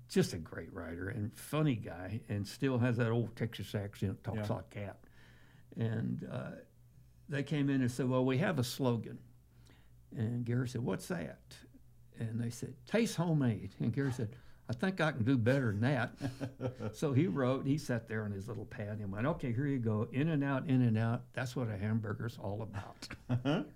just 0.10 0.34
a 0.34 0.38
great 0.38 0.74
writer 0.74 1.10
and 1.10 1.34
funny 1.36 1.76
guy, 1.76 2.22
and 2.30 2.48
still 2.48 2.78
has 2.78 2.98
that 2.98 3.10
old 3.10 3.36
Texas 3.36 3.74
accent. 3.76 4.24
Talks 4.24 4.50
Yeah. 4.50 4.56
like 4.56 4.70
that. 4.72 4.98
And 5.78 6.28
uh, 6.32 6.52
they 7.30 7.44
came 7.44 7.70
in 7.70 7.82
and 7.82 7.92
said, 7.92 8.08
"Well, 8.08 8.24
we 8.26 8.38
have 8.38 8.60
a 8.60 8.64
slogan." 8.64 9.18
And 10.16 10.46
Gary 10.46 10.68
said, 10.70 10.82
"What's 10.82 11.08
that?" 11.08 11.40
And 12.20 12.40
they 12.40 12.50
said, 12.52 12.76
"Taste 12.86 13.16
homemade." 13.16 13.72
And 13.80 13.92
Gary 13.92 14.12
said, 14.12 14.36
I 14.70 14.74
think 14.74 15.02
I 15.02 15.12
can 15.12 15.24
do 15.24 15.38
better 15.38 15.72
than 15.72 15.82
that. 15.82 16.14
so 16.94 17.12
he 17.14 17.28
wrote, 17.28 17.66
he 17.66 17.78
sat 17.78 18.08
there 18.08 18.24
on 18.24 18.32
his 18.32 18.48
little 18.48 18.66
pad 18.66 19.00
and 19.00 19.12
went, 19.12 19.28
okay, 19.28 19.52
here 19.52 19.68
you 19.68 19.78
go. 19.80 20.08
In 20.14 20.30
and 20.30 20.44
out, 20.44 20.68
in 20.68 20.82
and 20.82 20.98
out. 20.98 21.24
That's 21.34 21.56
what 21.56 21.68
a 21.70 21.78
hamburger's 21.78 22.38
all 22.42 22.62
about. 22.62 23.68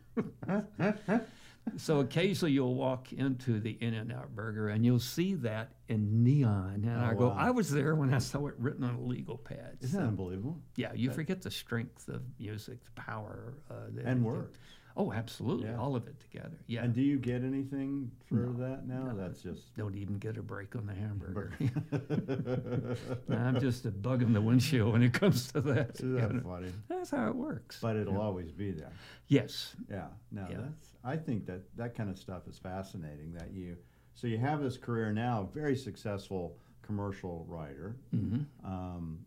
so 1.78 2.00
occasionally 2.00 2.54
you'll 2.54 2.76
walk 2.76 3.12
into 3.12 3.60
the 3.60 3.78
In-N-Out 3.82 4.34
Burger 4.34 4.70
and 4.70 4.86
you'll 4.86 5.00
see 5.02 5.34
that 5.36 5.74
in 5.90 6.24
neon. 6.24 6.84
And 6.88 7.02
Oh, 7.02 7.06
I 7.06 7.14
go, 7.14 7.28
wow. 7.28 7.36
I 7.38 7.52
was 7.52 7.70
there 7.70 7.94
when 7.96 8.14
I 8.14 8.20
saw 8.20 8.48
it 8.48 8.56
written 8.58 8.86
on 8.86 8.96
a 8.96 9.02
legal 9.02 9.38
pad. 9.38 9.78
Isn't 9.82 10.00
that 10.00 10.08
unbelievable? 10.08 10.58
yeah, 10.78 10.94
you 10.94 11.12
forget 11.12 11.42
the 11.42 11.52
strength 11.52 12.08
of 12.08 12.22
music, 12.40 12.80
the 12.86 13.02
power. 13.02 13.56
Uh, 13.70 13.74
that 13.96 14.06
And 14.06 14.24
words. 14.24 14.58
Oh, 15.00 15.14
absolutely. 15.14 15.68
Yeah. 15.70 15.78
all 15.78 15.96
of 15.96 16.08
it 16.08 16.20
together. 16.20 16.58
Yeah. 16.66 16.84
And 16.84 16.92
do 16.94 17.02
you 17.02 17.20
get 17.20 17.44
anything 17.44 18.10
for 18.26 18.36
No, 18.36 18.54
that 18.68 18.88
now? 18.88 19.06
no. 19.12 19.16
That's 19.16 19.42
just. 19.44 19.76
Don't 19.78 19.96
even 19.96 20.18
get 20.18 20.38
a 20.38 20.42
break 20.42 20.76
on 20.76 20.88
the 20.88 20.94
hamburger. 20.96 21.54
Isn't 21.60 22.98
I'm 23.30 23.60
just 23.60 23.86
a 23.86 23.92
bug 23.92 24.22
in 24.24 24.34
the 24.34 24.42
windshield 24.42 24.94
when 24.94 25.04
it 25.04 25.14
comes 25.14 25.52
to 25.52 25.62
that. 25.62 26.00
you 26.00 26.08
know. 26.08 26.42
funny? 26.44 26.72
That's 26.90 27.12
how 27.12 27.28
it 27.28 27.36
works. 27.36 27.80
But 27.82 27.96
it'll 27.96 28.20
always 28.20 28.52
be 28.52 28.72
there. 28.72 28.92
yes. 29.28 29.76
Yeah, 29.90 30.08
no, 30.32 30.48
Yeah. 30.50 30.58
that's. 30.62 30.88
I 31.04 31.16
think 31.16 31.46
that 31.46 31.62
that 31.78 31.96
kind 31.96 32.10
of 32.10 32.18
stuff 32.18 32.48
is 32.50 32.58
fascinating. 32.58 33.34
That 33.34 33.52
you, 33.54 33.78
so 34.16 34.28
you 34.28 34.38
have 34.40 34.62
this 34.62 34.78
career 34.78 35.14
now, 35.14 35.48
very 35.54 35.76
successful 35.76 36.58
commercial 36.82 37.46
writer, 37.48 37.96
hmm 38.12 38.40
um, 38.66 39.20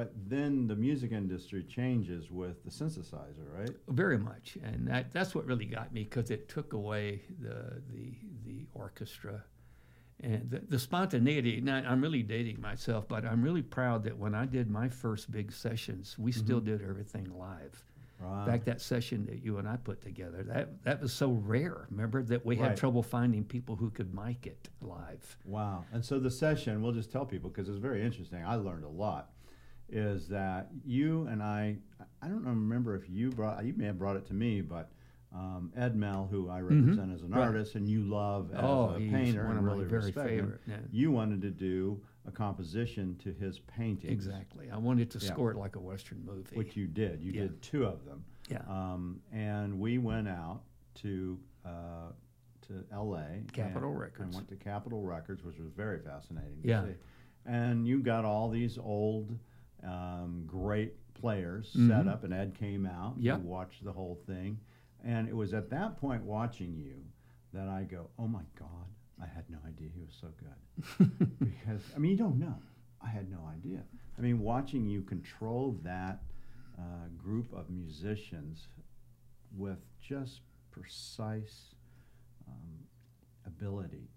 but 0.00 0.12
then 0.30 0.66
the 0.66 0.74
music 0.74 1.12
industry 1.12 1.62
changes 1.62 2.30
with 2.30 2.64
the 2.64 2.70
synthesizer, 2.70 3.46
right? 3.54 3.68
Very 3.88 4.16
much, 4.16 4.56
and 4.64 4.88
that, 4.88 5.12
that's 5.12 5.34
what 5.34 5.44
really 5.44 5.66
got 5.66 5.92
me 5.92 6.04
because 6.04 6.30
it 6.30 6.48
took 6.48 6.72
away 6.72 7.20
the 7.38 7.82
the 7.92 8.14
the 8.46 8.66
orchestra 8.72 9.44
and 10.22 10.50
the, 10.50 10.60
the 10.70 10.78
spontaneity. 10.78 11.60
Now 11.60 11.82
I'm 11.86 12.00
really 12.00 12.22
dating 12.22 12.62
myself, 12.62 13.08
but 13.08 13.26
I'm 13.26 13.42
really 13.42 13.60
proud 13.60 14.02
that 14.04 14.16
when 14.16 14.34
I 14.34 14.46
did 14.46 14.70
my 14.70 14.88
first 14.88 15.30
big 15.30 15.52
sessions, 15.52 16.16
we 16.18 16.30
mm-hmm. 16.30 16.40
still 16.40 16.60
did 16.60 16.80
everything 16.80 17.30
live. 17.38 17.84
Right. 18.18 18.40
In 18.40 18.52
fact, 18.52 18.64
that 18.64 18.80
session 18.80 19.26
that 19.26 19.44
you 19.44 19.58
and 19.58 19.68
I 19.68 19.76
put 19.76 20.00
together, 20.00 20.42
that 20.44 20.82
that 20.84 21.02
was 21.02 21.12
so 21.12 21.32
rare. 21.32 21.88
Remember 21.90 22.22
that 22.22 22.46
we 22.46 22.56
had 22.56 22.74
trouble 22.74 23.02
finding 23.02 23.44
people 23.44 23.76
who 23.76 23.90
could 23.90 24.14
mic 24.14 24.46
it 24.46 24.70
live. 24.80 25.36
Wow. 25.44 25.84
And 25.92 26.02
so 26.02 26.18
the 26.18 26.30
session, 26.30 26.80
we'll 26.80 26.92
just 26.92 27.12
tell 27.12 27.26
people 27.26 27.50
because 27.50 27.68
it's 27.68 27.78
very 27.78 28.02
interesting. 28.02 28.42
I 28.46 28.54
learned 28.54 28.84
a 28.84 28.88
lot. 28.88 29.32
Is 29.92 30.28
that 30.28 30.68
you 30.84 31.26
and 31.26 31.42
I? 31.42 31.76
I 32.22 32.28
don't 32.28 32.44
remember 32.44 32.94
if 32.94 33.08
you 33.08 33.30
brought. 33.30 33.64
You 33.64 33.74
may 33.76 33.86
have 33.86 33.98
brought 33.98 34.16
it 34.16 34.26
to 34.26 34.34
me, 34.34 34.60
but 34.60 34.90
um, 35.34 35.72
Ed 35.76 35.96
Mell, 35.96 36.28
who 36.30 36.48
I 36.48 36.60
represent 36.60 37.12
as 37.12 37.22
an 37.22 37.28
Mm-hmm. 37.28 37.34
Right. 37.38 37.46
artist, 37.46 37.74
and 37.74 37.88
you 37.88 38.02
love 38.02 38.50
as 38.52 38.60
oh, 38.62 38.94
a 38.96 38.98
painter 38.98 39.46
one 39.46 39.56
and 39.56 39.66
really 39.66 39.84
my 39.84 39.90
very 39.90 40.04
respect 40.06 40.28
him, 40.30 40.36
favorite. 40.44 40.60
yeah. 40.66 40.76
You 40.92 41.10
wanted 41.12 41.40
to 41.42 41.50
do 41.50 42.00
a 42.26 42.30
composition 42.30 43.16
to 43.24 43.32
his 43.32 43.58
painting. 43.60 44.10
Exactly. 44.10 44.70
I 44.70 44.76
wanted 44.76 45.10
to 45.12 45.18
Yeah. 45.24 45.32
score 45.32 45.50
it 45.50 45.56
like 45.56 45.76
a 45.76 45.80
Western 45.80 46.24
movie. 46.24 46.54
Which 46.56 46.76
you 46.76 46.86
did. 46.86 47.22
You 47.22 47.32
Yeah. 47.32 47.40
did 47.42 47.62
two 47.62 47.84
of 47.84 48.04
them. 48.04 48.24
yeah. 48.48 48.62
Um, 48.68 49.20
and 49.32 49.78
we 49.80 49.98
went 49.98 50.28
out 50.28 50.62
to 50.96 51.38
uh, 51.64 52.12
to 52.62 52.84
L.A. 52.92 53.42
Capitol 53.52 53.90
and, 53.90 54.00
Records. 54.00 54.20
And 54.26 54.34
went 54.34 54.48
to 54.48 54.56
Capitol 54.56 55.02
Records, 55.02 55.42
which 55.44 55.58
was 55.58 55.70
very 55.72 55.98
fascinating. 56.00 56.62
To 56.62 56.68
Yeah. 56.68 56.84
see. 56.84 56.94
And 57.46 57.86
you 57.86 58.00
got 58.02 58.24
all 58.24 58.48
these 58.48 58.78
old, 58.78 59.36
um, 59.84 60.44
great 60.46 60.94
players 61.14 61.70
set 61.72 61.80
Mhm. 62.04 62.08
up, 62.08 62.24
and 62.24 62.32
Ed 62.32 62.54
came 62.54 62.86
out. 62.86 63.18
Yep. 63.18 63.40
You 63.42 63.46
watched 63.46 63.84
the 63.84 63.92
whole 63.92 64.16
thing, 64.26 64.58
and 65.02 65.28
it 65.28 65.34
was 65.36 65.52
at 65.54 65.70
that 65.70 65.96
point 65.98 66.22
watching 66.24 66.76
you 66.76 67.04
that 67.52 67.68
I 67.68 67.84
go, 67.84 68.10
"Oh 68.18 68.28
my 68.28 68.44
God, 68.54 68.86
I 69.20 69.26
had 69.26 69.48
no 69.50 69.58
idea 69.66 69.88
he 69.88 70.00
was 70.02 70.14
so 70.14 70.28
good." 70.38 71.38
because 71.38 71.82
I 71.94 71.98
mean, 71.98 72.12
you 72.12 72.16
don't 72.18 72.38
know. 72.38 72.56
I 73.00 73.08
had 73.08 73.30
no 73.30 73.44
idea. 73.46 73.82
I 74.18 74.20
mean, 74.20 74.40
watching 74.40 74.86
you 74.86 75.02
control 75.02 75.72
that 75.82 76.22
uh, 76.78 77.08
group 77.16 77.52
of 77.52 77.70
musicians 77.70 78.68
with 79.56 79.78
just 80.00 80.42
precise 80.70 81.74
um, 82.46 82.86
ability, 83.46 84.08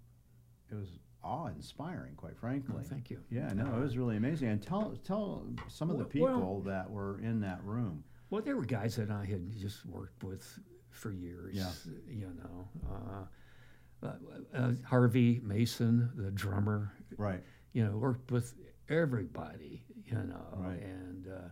it 0.72 0.76
was 0.76 1.00
awe-inspiring, 1.24 2.16
quite 2.16 2.38
frankly. 2.38 2.76
Well, 2.76 2.84
thank 2.84 3.10
you. 3.10 3.20
Yeah, 3.30 3.48
no, 3.54 3.66
it 3.78 3.80
was 3.80 3.98
really 3.98 4.18
amazing. 4.18 4.50
And 4.50 4.62
tell 4.62 4.96
tell 5.04 5.46
some 5.68 5.90
of 5.90 5.98
the 5.98 6.20
Well- 6.20 6.32
well- 6.34 6.40
people 6.40 6.62
that 6.62 6.90
were 6.92 7.20
in 7.20 7.40
that 7.42 7.64
room. 7.64 8.04
Well, 8.30 8.42
there 8.42 8.56
were 8.56 8.66
guys 8.66 8.96
that 8.96 9.12
I 9.12 9.26
had 9.26 9.52
just 9.56 9.86
worked 9.86 10.24
with 10.24 10.60
for 10.90 11.12
years. 11.12 11.56
Yeah. 11.56 11.72
You 12.08 12.34
know, 12.34 12.68
uh, 12.90 14.06
uh, 14.08 14.16
uh, 14.54 14.72
Harvey 14.86 15.40
Mason, 15.44 16.10
the 16.16 16.32
drummer. 16.32 16.92
Right. 17.18 17.44
You 17.74 17.86
know, 17.86 17.98
worked 17.98 18.32
with 18.32 18.56
everybody. 18.90 19.84
You 20.06 20.16
know, 20.24 20.48
Right. 20.58 20.82
and 20.82 21.28
uh, 21.28 21.50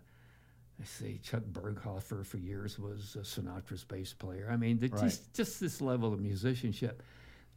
I 0.80 0.84
say 0.84 1.18
Chuck 1.20 1.44
Berghofer 1.52 2.26
for 2.26 2.38
years 2.38 2.78
was 2.80 3.16
Sinatra's 3.22 3.84
bass 3.84 4.14
player. 4.14 4.50
I 4.50 4.58
mean, 4.58 4.80
the, 4.80 4.88
Right. 4.90 5.02
just 5.04 5.34
just 5.34 5.60
this 5.60 5.82
level 5.82 6.14
of 6.14 6.20
musicianship. 6.20 7.04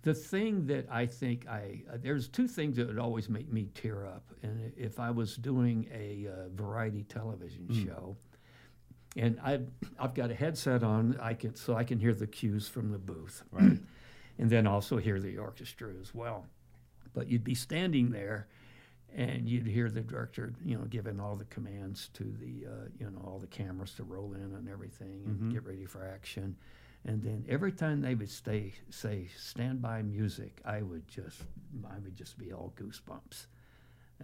The 0.05 0.13
thing 0.15 0.67
that 0.67 0.87
I 0.91 1.07
think 1.07 1.49
I 1.49 1.83
uh, 1.91 1.97
there's 2.01 2.29
two 2.29 2.47
things 2.47 2.77
that 2.77 2.87
would 2.89 2.99
always 2.99 3.31
make 3.31 3.51
me 3.51 3.69
tear 3.75 4.05
up, 4.07 4.23
and 4.43 4.71
if 4.77 5.01
I 5.01 5.11
was 5.11 5.37
doing 5.37 5.89
a 5.93 6.29
uh, 6.29 6.49
variety 6.55 7.05
television 7.05 7.67
Mm. 7.71 7.87
show, 7.87 8.17
and 9.17 9.41
I've 9.43 9.67
I've 9.99 10.13
got 10.13 10.31
a 10.31 10.35
headset 10.35 10.83
on, 10.83 11.17
I 11.23 11.33
can 11.33 11.55
so 11.55 11.75
I 11.75 11.85
can 11.85 11.99
hear 11.99 12.13
the 12.13 12.27
cues 12.27 12.69
from 12.69 12.91
the 12.93 12.99
booth, 12.99 13.45
Right. 13.51 13.79
and 14.39 14.51
then 14.51 14.67
also 14.67 14.99
hear 14.99 15.19
the 15.21 15.39
orchestra 15.39 15.91
as 15.99 16.15
well. 16.15 16.45
But 17.15 17.29
you'd 17.29 17.45
be 17.45 17.55
standing 17.55 18.11
there, 18.11 18.47
and 19.17 19.49
you'd 19.49 19.67
hear 19.67 19.89
the 19.89 20.03
director, 20.03 20.53
you 20.63 20.77
know, 20.77 20.85
giving 20.85 21.19
all 21.19 21.35
the 21.37 21.45
commands 21.47 22.11
to 22.15 22.25
the, 22.25 22.67
uh, 22.67 22.89
you 22.99 23.09
know, 23.11 23.23
all 23.25 23.39
the 23.39 23.47
cameras 23.47 23.95
to 23.95 24.05
roll 24.05 24.35
in 24.35 24.53
and 24.55 24.69
everything, 24.69 25.23
and 25.25 25.41
Mhm. 25.41 25.53
get 25.53 25.65
ready 25.65 25.87
for 25.87 26.05
action. 26.05 26.57
And 27.07 27.23
then 27.23 27.45
every 27.49 27.73
time 27.73 28.01
they 28.01 28.15
would 28.15 28.31
stay 28.31 28.73
say 28.91 29.29
stand 29.37 29.83
by 29.83 30.03
music, 30.03 30.61
I 30.65 30.83
would 30.83 31.07
just 31.07 31.43
I 31.91 31.99
would 31.99 32.17
just 32.17 32.39
be 32.39 32.53
all 32.53 32.73
goosebumps. 32.77 33.47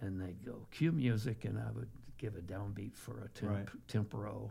And 0.01 0.19
they'd 0.19 0.43
go 0.45 0.65
cue 0.71 0.91
music, 0.91 1.45
and 1.45 1.59
I 1.59 1.69
would 1.75 1.89
give 2.17 2.35
a 2.35 2.41
downbeat 2.41 2.95
for 2.95 3.19
a 3.23 3.29
temp, 3.29 3.51
Right. 3.51 3.67
tempo. 3.87 4.49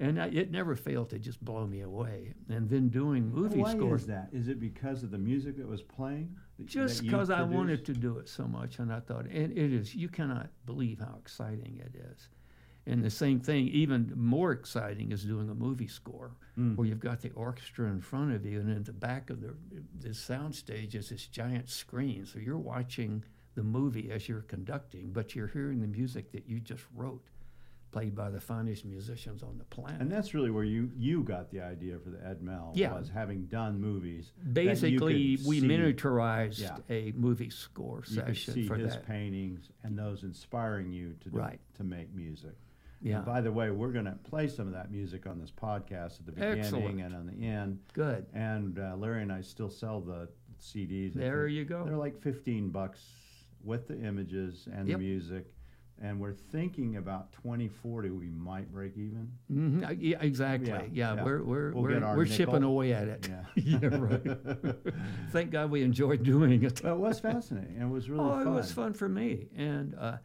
And 0.00 0.20
I, 0.20 0.28
it 0.28 0.50
never 0.50 0.74
failed 0.76 1.10
to 1.10 1.18
just 1.18 1.44
blow 1.44 1.66
me 1.66 1.82
away. 1.82 2.32
And 2.48 2.68
then 2.70 2.88
doing 2.88 3.30
movie 3.30 3.60
Why 3.60 3.70
scores, 3.72 4.02
is 4.02 4.06
that? 4.08 4.30
Is 4.32 4.48
it 4.48 4.58
because 4.58 5.02
of 5.02 5.10
the 5.10 5.18
music 5.18 5.58
that 5.58 5.68
was 5.68 5.82
playing? 5.82 6.34
that- 6.58 6.66
just 6.66 7.02
because 7.02 7.28
I 7.30 7.42
wanted 7.42 7.84
to 7.86 7.92
do 7.92 8.18
it 8.18 8.28
so 8.28 8.46
much, 8.46 8.78
and 8.78 8.92
I 8.92 9.00
thought, 9.00 9.26
and 9.26 9.52
it 9.56 9.72
is, 9.72 9.94
you 9.94 10.08
cannot 10.08 10.50
believe 10.66 10.98
how 11.00 11.16
exciting 11.18 11.80
it 11.84 11.94
is. 11.96 12.28
And 12.86 13.04
the 13.04 13.10
same 13.10 13.40
thing, 13.40 13.68
even 13.68 14.12
more 14.16 14.52
exciting, 14.52 15.12
is 15.12 15.24
doing 15.24 15.48
a 15.50 15.54
movie 15.54 15.86
score 15.88 16.32
Mm. 16.58 16.76
where 16.76 16.86
you've 16.86 16.98
got 17.00 17.20
the 17.20 17.30
orchestra 17.30 17.88
in 17.88 18.00
front 18.00 18.32
of 18.32 18.44
you, 18.44 18.58
and 18.60 18.68
in 18.70 18.82
the 18.82 18.92
back 18.92 19.30
of 19.30 19.40
the 19.40 19.54
this 19.98 20.18
sound 20.18 20.54
stage 20.54 20.94
is 20.94 21.08
this 21.10 21.26
giant 21.26 21.68
screen. 21.68 22.26
So 22.26 22.38
you're 22.38 22.58
watching 22.58 23.22
the 23.54 23.62
movie 23.62 24.10
as 24.10 24.28
you're 24.28 24.42
conducting, 24.42 25.12
but 25.12 25.34
you're 25.36 25.46
hearing 25.46 25.80
the 25.80 25.86
music 25.86 26.32
that 26.32 26.48
you 26.48 26.58
just 26.60 26.84
wrote, 26.94 27.22
played 27.92 28.14
by 28.14 28.30
the 28.30 28.40
finest 28.40 28.84
musicians 28.84 29.42
on 29.42 29.58
the 29.58 29.64
planet. 29.64 30.00
And 30.00 30.10
that's 30.10 30.34
really 30.34 30.50
where 30.50 30.64
you 30.64 30.90
you 30.96 31.22
got 31.22 31.50
the 31.50 31.60
idea 31.60 31.98
for 31.98 32.10
the 32.10 32.24
Ed 32.26 32.42
Mell 32.42 32.72
Yeah. 32.74 32.94
was 32.98 33.08
having 33.08 33.46
done 33.46 33.80
movies. 33.80 34.32
Basically, 34.52 35.38
we 35.46 35.60
see- 35.60 35.68
miniaturized 35.68 36.60
Yeah. 36.60 36.78
a 36.88 37.12
movie 37.12 37.50
score 37.50 38.02
You 38.08 38.22
could 38.22 38.36
see 38.36 38.66
for 38.66 38.76
his 38.76 38.94
that. 38.94 39.06
paintings 39.06 39.70
and 39.84 39.96
those 39.98 40.24
inspiring 40.24 40.92
you 40.92 41.14
to 41.20 41.30
do, 41.30 41.36
Right. 41.38 41.60
to 41.74 41.84
make 41.84 42.12
music. 42.14 42.56
Yeah. 43.02 43.16
And 43.16 43.24
by 43.26 43.40
the 43.40 43.50
way, 43.52 43.70
we're 43.70 43.92
going 43.92 44.04
to 44.04 44.18
play 44.28 44.46
some 44.48 44.66
of 44.66 44.72
that 44.74 44.90
music 44.90 45.26
on 45.26 45.38
this 45.38 45.50
podcast 45.50 46.20
at 46.20 46.26
the 46.26 46.32
beginning 46.32 46.60
Excellent. 46.60 47.00
and 47.00 47.14
on 47.14 47.26
the 47.26 47.46
end. 47.46 47.78
Good. 47.94 48.26
And 48.34 48.78
uh, 48.78 48.94
Larry 48.96 49.22
and 49.22 49.32
I 49.32 49.40
still 49.40 49.70
sell 49.70 50.00
the 50.00 50.28
CDs. 50.60 51.14
There 51.14 51.46
you 51.46 51.64
go. 51.64 51.84
They're 51.84 51.96
like 51.96 52.20
fifteen 52.20 52.68
bucks 52.68 53.00
with 53.64 53.88
the 53.88 53.98
images 54.00 54.68
and 54.72 54.88
Yep. 54.88 54.98
the 54.98 55.04
music. 55.04 55.46
And 56.02 56.18
we're 56.18 56.32
thinking 56.32 56.96
about 56.96 57.30
2040, 57.32 58.08
we 58.08 58.30
might 58.30 58.72
break 58.72 58.96
even. 58.96 59.30
hmm 59.48 59.84
Yeah, 59.98 60.16
exactly. 60.22 60.70
Yeah, 60.70 60.82
Yeah, 60.92 61.14
yeah. 61.16 61.24
we're 61.24 61.42
we're 61.42 61.72
We'll 61.72 61.82
we're, 61.82 62.16
we're 62.16 62.24
chipping 62.24 62.62
away 62.62 62.94
at 62.94 63.06
it. 63.08 63.28
Yeah. 63.28 63.44
yeah, 63.82 63.88
right. 63.98 64.76
Thank 65.30 65.50
God 65.50 65.70
we 65.70 65.82
enjoyed 65.82 66.22
doing 66.22 66.62
it. 66.64 66.82
Well, 66.82 66.94
it 66.94 66.98
was 67.00 67.20
fascinating. 67.20 67.76
It 67.78 67.88
was 67.88 68.08
really 68.08 68.24
oh, 68.24 68.44
fun. 68.44 68.46
it 68.46 68.50
was 68.50 68.72
fun 68.72 68.94
for 68.94 69.10
me, 69.10 69.48
and 69.54 69.94
uh, 69.98 70.16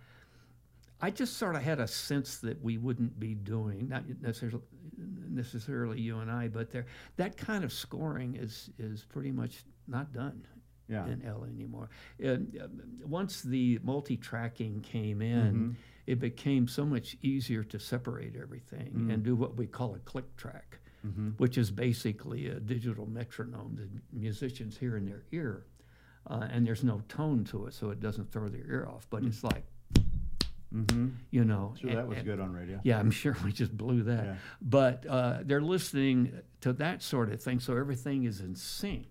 I 1.01 1.11
just 1.11 1.37
sort 1.37 1.55
of 1.55 1.61
had 1.61 1.79
a 1.79 1.87
sense 1.87 2.37
that 2.39 2.61
we 2.63 2.77
wouldn't 2.77 3.19
be 3.19 3.35
doing 3.35 3.89
not 3.89 4.03
necessarily 4.21 4.63
necessarily 5.29 5.99
you 5.99 6.19
and 6.19 6.31
I, 6.31 6.47
but 6.47 6.71
there 6.71 6.85
that 7.17 7.35
kind 7.37 7.63
of 7.63 7.73
scoring 7.73 8.35
is 8.35 8.69
is 8.79 9.03
pretty 9.03 9.31
much 9.31 9.63
not 9.87 10.13
done 10.13 10.45
Yeah. 10.87 11.05
in 11.07 11.21
L 11.23 11.43
anymore. 11.45 11.89
And, 12.19 12.57
uh, 12.61 12.67
once 13.05 13.41
the 13.41 13.79
multi-tracking 13.83 14.81
came 14.81 15.21
in, 15.21 15.53
Mhm. 15.53 15.75
it 16.07 16.19
became 16.19 16.67
so 16.67 16.85
much 16.85 17.17
easier 17.21 17.63
to 17.65 17.79
separate 17.79 18.35
everything 18.35 18.93
Mm. 18.93 19.13
and 19.13 19.23
do 19.23 19.35
what 19.35 19.57
we 19.57 19.65
call 19.67 19.95
a 19.95 19.99
click 19.99 20.35
track, 20.37 20.79
Mhm. 21.05 21.37
which 21.39 21.57
is 21.57 21.71
basically 21.71 22.47
a 22.47 22.59
digital 22.59 23.05
metronome 23.07 23.75
that 23.75 23.89
musicians 24.13 24.77
hear 24.77 24.95
in 24.95 25.05
their 25.05 25.23
ear. 25.31 25.65
uh, 26.27 26.47
and 26.49 26.65
there's 26.65 26.83
no 26.83 27.01
tone 27.07 27.43
to 27.43 27.67
it, 27.67 27.73
so 27.75 27.91
it 27.91 27.99
doesn't 27.99 28.31
throw 28.31 28.49
their 28.49 28.65
ear 28.65 28.87
off. 28.87 29.07
But 29.11 29.23
it's 29.25 29.43
like, 29.43 29.63
Mm-hmm. 30.75 31.07
you 31.31 31.45
know, 31.45 31.73
Sure, 31.79 31.89
and- 31.89 31.99
that 31.99 32.07
was 32.07 32.17
and- 32.17 32.27
good 32.27 32.39
on 32.39 32.51
radio. 32.51 32.79
yeah, 32.83 32.99
I'm 32.99 33.11
sure 33.11 33.35
we 33.45 33.51
just 33.51 33.75
blew 33.75 34.03
that. 34.03 34.25
Yeah. 34.25 34.35
But 34.61 35.05
uh, 35.07 35.39
they're 35.43 35.61
listening 35.61 36.31
to 36.61 36.73
that 36.73 37.01
sort 37.01 37.31
of 37.31 37.41
thing, 37.41 37.59
so 37.59 37.77
everything 37.77 38.23
is 38.25 38.41
in 38.41 38.55
sync. 38.55 39.07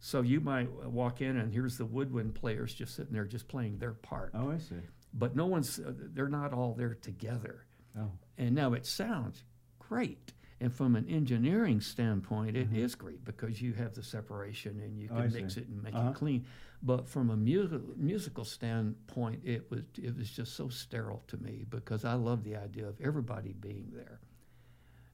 So 0.00 0.20
you 0.22 0.40
might 0.40 0.68
walk 0.86 1.20
in 1.20 1.36
and 1.36 1.52
here's 1.52 1.78
the 1.78 1.84
woodwind 1.86 2.34
players 2.34 2.74
just 2.74 2.96
sitting 2.96 3.12
there, 3.12 3.24
just 3.24 3.46
playing 3.48 3.78
their 3.78 3.92
part. 3.92 4.32
Oh, 4.34 4.50
I 4.50 4.58
see. 4.58 4.74
But 5.14 5.36
no 5.36 5.46
one's, 5.46 5.78
uh, 5.78 5.92
they're 5.96 6.28
not 6.28 6.52
all 6.52 6.74
there 6.74 6.94
together. 6.94 7.66
Oh, 7.98 8.10
And 8.38 8.54
now 8.54 8.72
it 8.72 8.84
sounds 8.86 9.44
great. 9.78 10.32
And 10.60 10.72
from 10.74 10.96
an 10.96 11.08
engineering 11.08 11.80
standpoint, 11.80 12.56
it 12.56 12.68
is 12.72 12.94
great 12.94 13.24
because 13.24 13.60
you 13.60 13.72
have 13.74 13.94
the 13.94 14.02
separation 14.02 14.80
and 14.80 14.98
you 14.98 15.08
Mm-hmm. 15.08 15.18
Oh, 15.18 15.22
can 15.22 15.32
mix 15.32 15.54
see. 15.54 15.60
it 15.62 15.68
and 15.68 15.82
make 15.82 15.94
Uh-huh. 15.94 16.10
it 16.10 16.14
clean. 16.14 16.46
But 16.84 17.08
from 17.08 17.30
a 17.30 17.36
musical 17.36 17.94
musical 17.96 18.44
standpoint, 18.44 19.42
it 19.44 19.70
was 19.70 19.82
it 19.96 20.16
was 20.16 20.28
just 20.30 20.54
so 20.56 20.68
sterile 20.68 21.22
to 21.28 21.36
me 21.36 21.64
because 21.68 22.04
I 22.04 22.14
love 22.14 22.42
the 22.42 22.56
idea 22.56 22.88
of 22.88 23.00
everybody 23.00 23.52
being 23.52 23.92
there. 23.94 24.18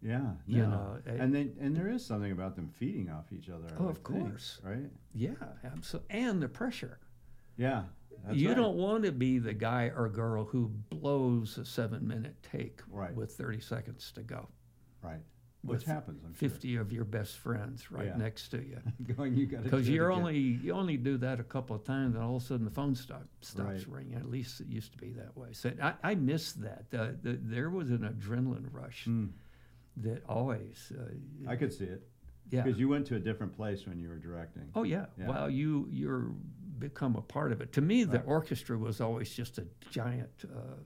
yeah. 0.01 0.31
You 0.47 0.63
no. 0.63 0.71
know, 0.71 0.99
it- 1.05 1.21
and 1.21 1.35
then 1.35 1.55
and 1.61 1.77
there 1.77 1.89
is 1.89 2.05
something 2.07 2.33
about 2.33 2.57
them 2.57 2.69
feeding 2.69 3.11
off 3.11 3.33
each 3.33 3.51
other. 3.51 3.69
Oh, 3.79 3.85
would 3.85 3.91
of 3.91 3.97
think, 3.99 4.29
course. 4.31 4.61
right? 4.65 4.91
Yeah, 5.15 5.33
absolutely. 5.65 6.09
And 6.19 6.43
the 6.43 6.49
pressure. 6.49 6.99
Yeah. 7.57 7.83
You 8.33 8.49
right. 8.49 8.57
don't 8.57 8.77
want 8.77 9.05
to 9.05 9.13
be 9.13 9.39
the 9.39 9.53
guy 9.55 9.93
or 9.95 10.09
girl 10.09 10.45
who 10.45 10.69
blows 10.91 11.57
a 11.59 11.65
seven 11.65 12.07
minute 12.09 12.35
take 12.43 12.81
Right. 12.91 13.15
with 13.15 13.33
30 13.33 13.61
seconds 13.61 14.11
to 14.13 14.23
go. 14.23 14.49
right, 15.03 15.21
which 15.69 15.85
happens. 15.85 16.23
I'm 16.25 16.35
sure. 16.35 16.49
50 16.49 16.77
of 16.77 16.93
your 16.93 17.05
best 17.05 17.37
friends 17.39 17.91
right 17.91 18.07
Yeah. 18.07 18.17
next 18.17 18.49
to 18.51 18.59
you. 18.59 18.79
Going, 19.17 19.37
you 19.37 19.47
got 19.47 19.63
Because 19.65 19.89
you're 19.89 20.11
only 20.13 20.39
you 20.39 20.73
only 20.73 20.97
do 20.97 21.17
that 21.19 21.39
a 21.41 21.45
couple 21.45 21.75
of 21.77 21.85
times, 21.85 22.15
and 22.15 22.25
all 22.25 22.37
of 22.37 22.43
a 22.43 22.45
sudden 22.47 22.65
the 22.65 22.71
phone 22.71 22.95
stop, 22.95 23.25
stops 23.41 23.87
Right. 23.87 23.89
ringing. 23.89 24.15
At 24.17 24.31
least 24.31 24.61
it 24.61 24.67
used 24.69 24.93
to 24.93 24.99
be 24.99 25.13
that 25.13 25.37
way. 25.37 25.49
So 25.53 25.73
I, 25.83 25.95
I 26.03 26.15
miss 26.15 26.53
that. 26.55 26.85
Uh, 26.93 27.09
the, 27.23 27.39
there 27.43 27.71
was 27.71 27.91
an 27.91 28.01
adrenaline 28.01 28.67
rush 28.73 29.07
Mm, 29.07 29.31
that 29.99 30.23
always. 30.29 30.93
Uh, 30.97 31.51
I 31.51 31.57
could 31.57 31.73
see 31.73 31.85
it 31.85 32.03
yeah. 32.51 32.63
because 32.63 32.79
you 32.79 32.89
went 32.89 33.07
to 33.09 33.17
a 33.17 33.21
different 33.21 33.53
place 33.55 33.87
when 33.87 33.99
you 33.99 34.09
were 34.09 34.19
directing. 34.19 34.69
Oh 34.75 34.83
yeah. 34.85 35.07
Yeah. 35.19 35.29
Well, 35.29 35.51
you 35.51 35.87
you're 35.91 36.33
become 36.79 37.17
a 37.17 37.23
part 37.23 37.51
of 37.51 37.61
it. 37.61 37.73
To 37.73 37.81
me, 37.81 38.05
the 38.05 38.19
Right. 38.19 38.29
orchestra 38.29 38.79
was 38.79 39.01
always 39.01 39.31
just 39.31 39.59
a 39.59 39.67
giant 39.91 40.45
uh, 40.45 40.77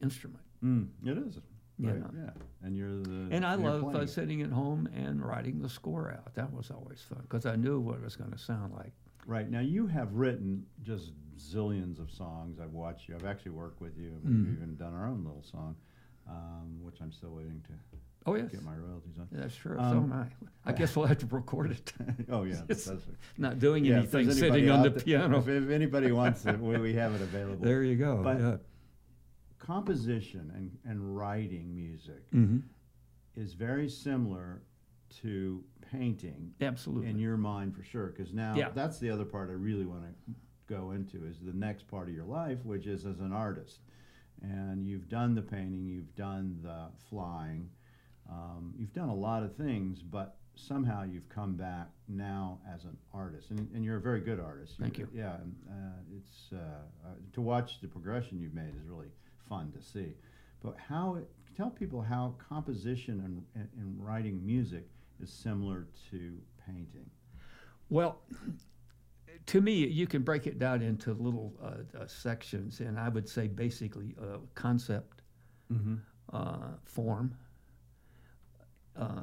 instrument. 0.00 0.42
Mm, 0.64 0.88
it 1.04 1.18
is. 1.18 1.38
You 1.78 1.90
Right, 1.90 2.00
know. 2.00 2.10
Yeah, 2.24 2.30
and 2.66 2.76
you're 2.76 2.98
the. 3.02 3.28
And 3.30 3.46
I 3.46 3.54
love 3.54 3.94
uh, 3.94 4.04
sitting 4.06 4.42
at 4.42 4.50
home 4.50 4.88
and 4.96 5.24
writing 5.24 5.60
the 5.62 5.68
score 5.68 6.10
out. 6.10 6.34
That 6.34 6.52
was 6.52 6.70
always 6.70 7.00
fun 7.00 7.20
because 7.22 7.46
I 7.46 7.54
knew 7.56 7.78
what 7.78 7.96
it 7.96 8.02
was 8.02 8.16
going 8.16 8.32
to 8.32 8.38
sound 8.38 8.72
like. 8.74 8.92
Right 9.26 9.48
now, 9.50 9.60
you 9.60 9.86
have 9.86 10.12
written 10.14 10.64
just 10.82 11.12
zillions 11.38 12.00
of 12.00 12.10
songs. 12.10 12.58
I've 12.60 12.72
watched 12.72 13.08
you. 13.08 13.14
I've 13.14 13.26
actually 13.26 13.52
worked 13.52 13.80
with 13.80 13.96
you. 13.96 14.10
Mm. 14.26 14.46
We've 14.46 14.56
even 14.56 14.76
done 14.76 14.92
our 14.94 15.06
own 15.06 15.22
little 15.24 15.44
song, 15.48 15.76
um, 16.28 16.78
which 16.82 16.96
I'm 17.00 17.12
still 17.12 17.30
waiting 17.34 17.62
to 17.68 17.72
Oh 18.26 18.34
yes, 18.34 18.50
get 18.50 18.62
my 18.64 18.74
royalties 18.76 19.14
on. 19.18 19.28
that's 19.30 19.54
true. 19.54 19.76
so 19.76 19.82
Um, 19.82 20.12
am 20.12 20.28
I. 20.66 20.70
I 20.70 20.72
guess 20.74 20.94
we'll 20.96 21.06
have 21.06 21.18
to 21.18 21.26
record 21.26 21.70
it. 21.70 21.92
oh 22.30 22.42
yeah, 22.42 22.60
that's, 22.66 22.84
that's 22.86 23.02
Not 23.38 23.58
doing 23.58 23.84
yeah, 23.84 23.98
anything, 23.98 24.30
sitting 24.32 24.68
on 24.68 24.80
out 24.80 24.94
the 24.94 25.00
piano. 25.02 25.38
If, 25.38 25.48
if 25.48 25.70
anybody 25.70 26.10
wants 26.12 26.44
it, 26.44 26.58
we, 26.58 26.76
we 26.78 26.92
have 26.94 27.14
it 27.14 27.22
available. 27.28 27.64
There 27.64 27.82
you 27.84 27.94
go. 27.96 28.20
But- 28.22 28.40
yeah. 28.40 28.56
Composition 29.58 30.52
and, 30.54 30.70
and 30.84 31.16
writing 31.16 31.74
music 31.74 32.22
hmm 32.32 32.58
is 33.36 33.52
very 33.54 33.88
similar 33.88 34.62
to 35.22 35.62
painting 35.92 36.52
Absolutely. 36.60 37.08
in 37.08 37.18
your 37.20 37.36
mind 37.36 37.72
for 37.76 37.84
sure 37.84 38.06
because 38.08 38.32
now 38.34 38.54
Yeah. 38.56 38.70
that's 38.74 38.98
the 38.98 39.10
other 39.10 39.24
part 39.24 39.48
i 39.48 39.52
really 39.52 39.86
want 39.86 40.02
to 40.02 40.32
go 40.66 40.90
into 40.90 41.24
is 41.24 41.38
the 41.40 41.52
next 41.52 41.86
part 41.86 42.08
of 42.08 42.14
your 42.14 42.24
life 42.24 42.58
which 42.64 42.86
is 42.88 43.06
as 43.06 43.20
an 43.20 43.32
artist 43.32 43.80
and 44.42 44.86
you've 44.86 45.08
done 45.08 45.34
the 45.36 45.42
painting 45.42 45.86
you've 45.86 46.14
done 46.16 46.58
the 46.62 46.88
flying 47.08 47.70
um, 48.28 48.74
you've 48.76 48.92
done 48.92 49.08
a 49.08 49.14
lot 49.14 49.42
of 49.44 49.54
things 49.54 50.02
but 50.02 50.36
somehow 50.56 51.04
you've 51.04 51.28
come 51.28 51.54
back 51.54 51.88
now 52.08 52.58
as 52.74 52.84
an 52.84 52.96
artist 53.14 53.50
and, 53.50 53.68
and 53.72 53.84
you're 53.84 53.98
a 53.98 54.00
very 54.00 54.20
good 54.20 54.40
artist 54.40 54.74
Thank 54.80 54.98
you. 54.98 55.06
yeah 55.14 55.34
uh, 55.70 56.16
it's 56.16 56.50
uh, 56.52 56.56
uh, 56.56 57.10
to 57.34 57.40
watch 57.40 57.80
the 57.80 57.86
progression 57.88 58.40
you've 58.40 58.54
made 58.54 58.74
is 58.76 58.86
really 58.88 59.08
fun 59.48 59.72
to 59.72 59.82
see 59.82 60.14
but 60.62 60.74
how 60.88 61.14
it, 61.16 61.28
tell 61.56 61.70
people 61.70 62.00
how 62.02 62.34
composition 62.48 63.20
and, 63.24 63.42
and, 63.54 63.68
and 63.80 64.04
writing 64.04 64.44
music 64.44 64.86
is 65.22 65.32
similar 65.32 65.86
to 66.10 66.36
painting. 66.66 67.08
Well, 67.90 68.18
to 69.46 69.60
me, 69.60 69.86
you 69.86 70.06
can 70.06 70.22
break 70.22 70.46
it 70.46 70.58
down 70.58 70.82
into 70.82 71.12
little 71.14 71.54
uh, 71.62 71.98
uh, 72.02 72.06
sections, 72.06 72.80
and 72.80 72.98
I 72.98 73.08
would 73.08 73.28
say 73.28 73.46
basically 73.46 74.14
uh, 74.20 74.38
concept, 74.54 75.22
Mm-hmm. 75.72 75.96
uh, 76.32 76.68
form, 76.84 77.34
uh, 78.96 79.22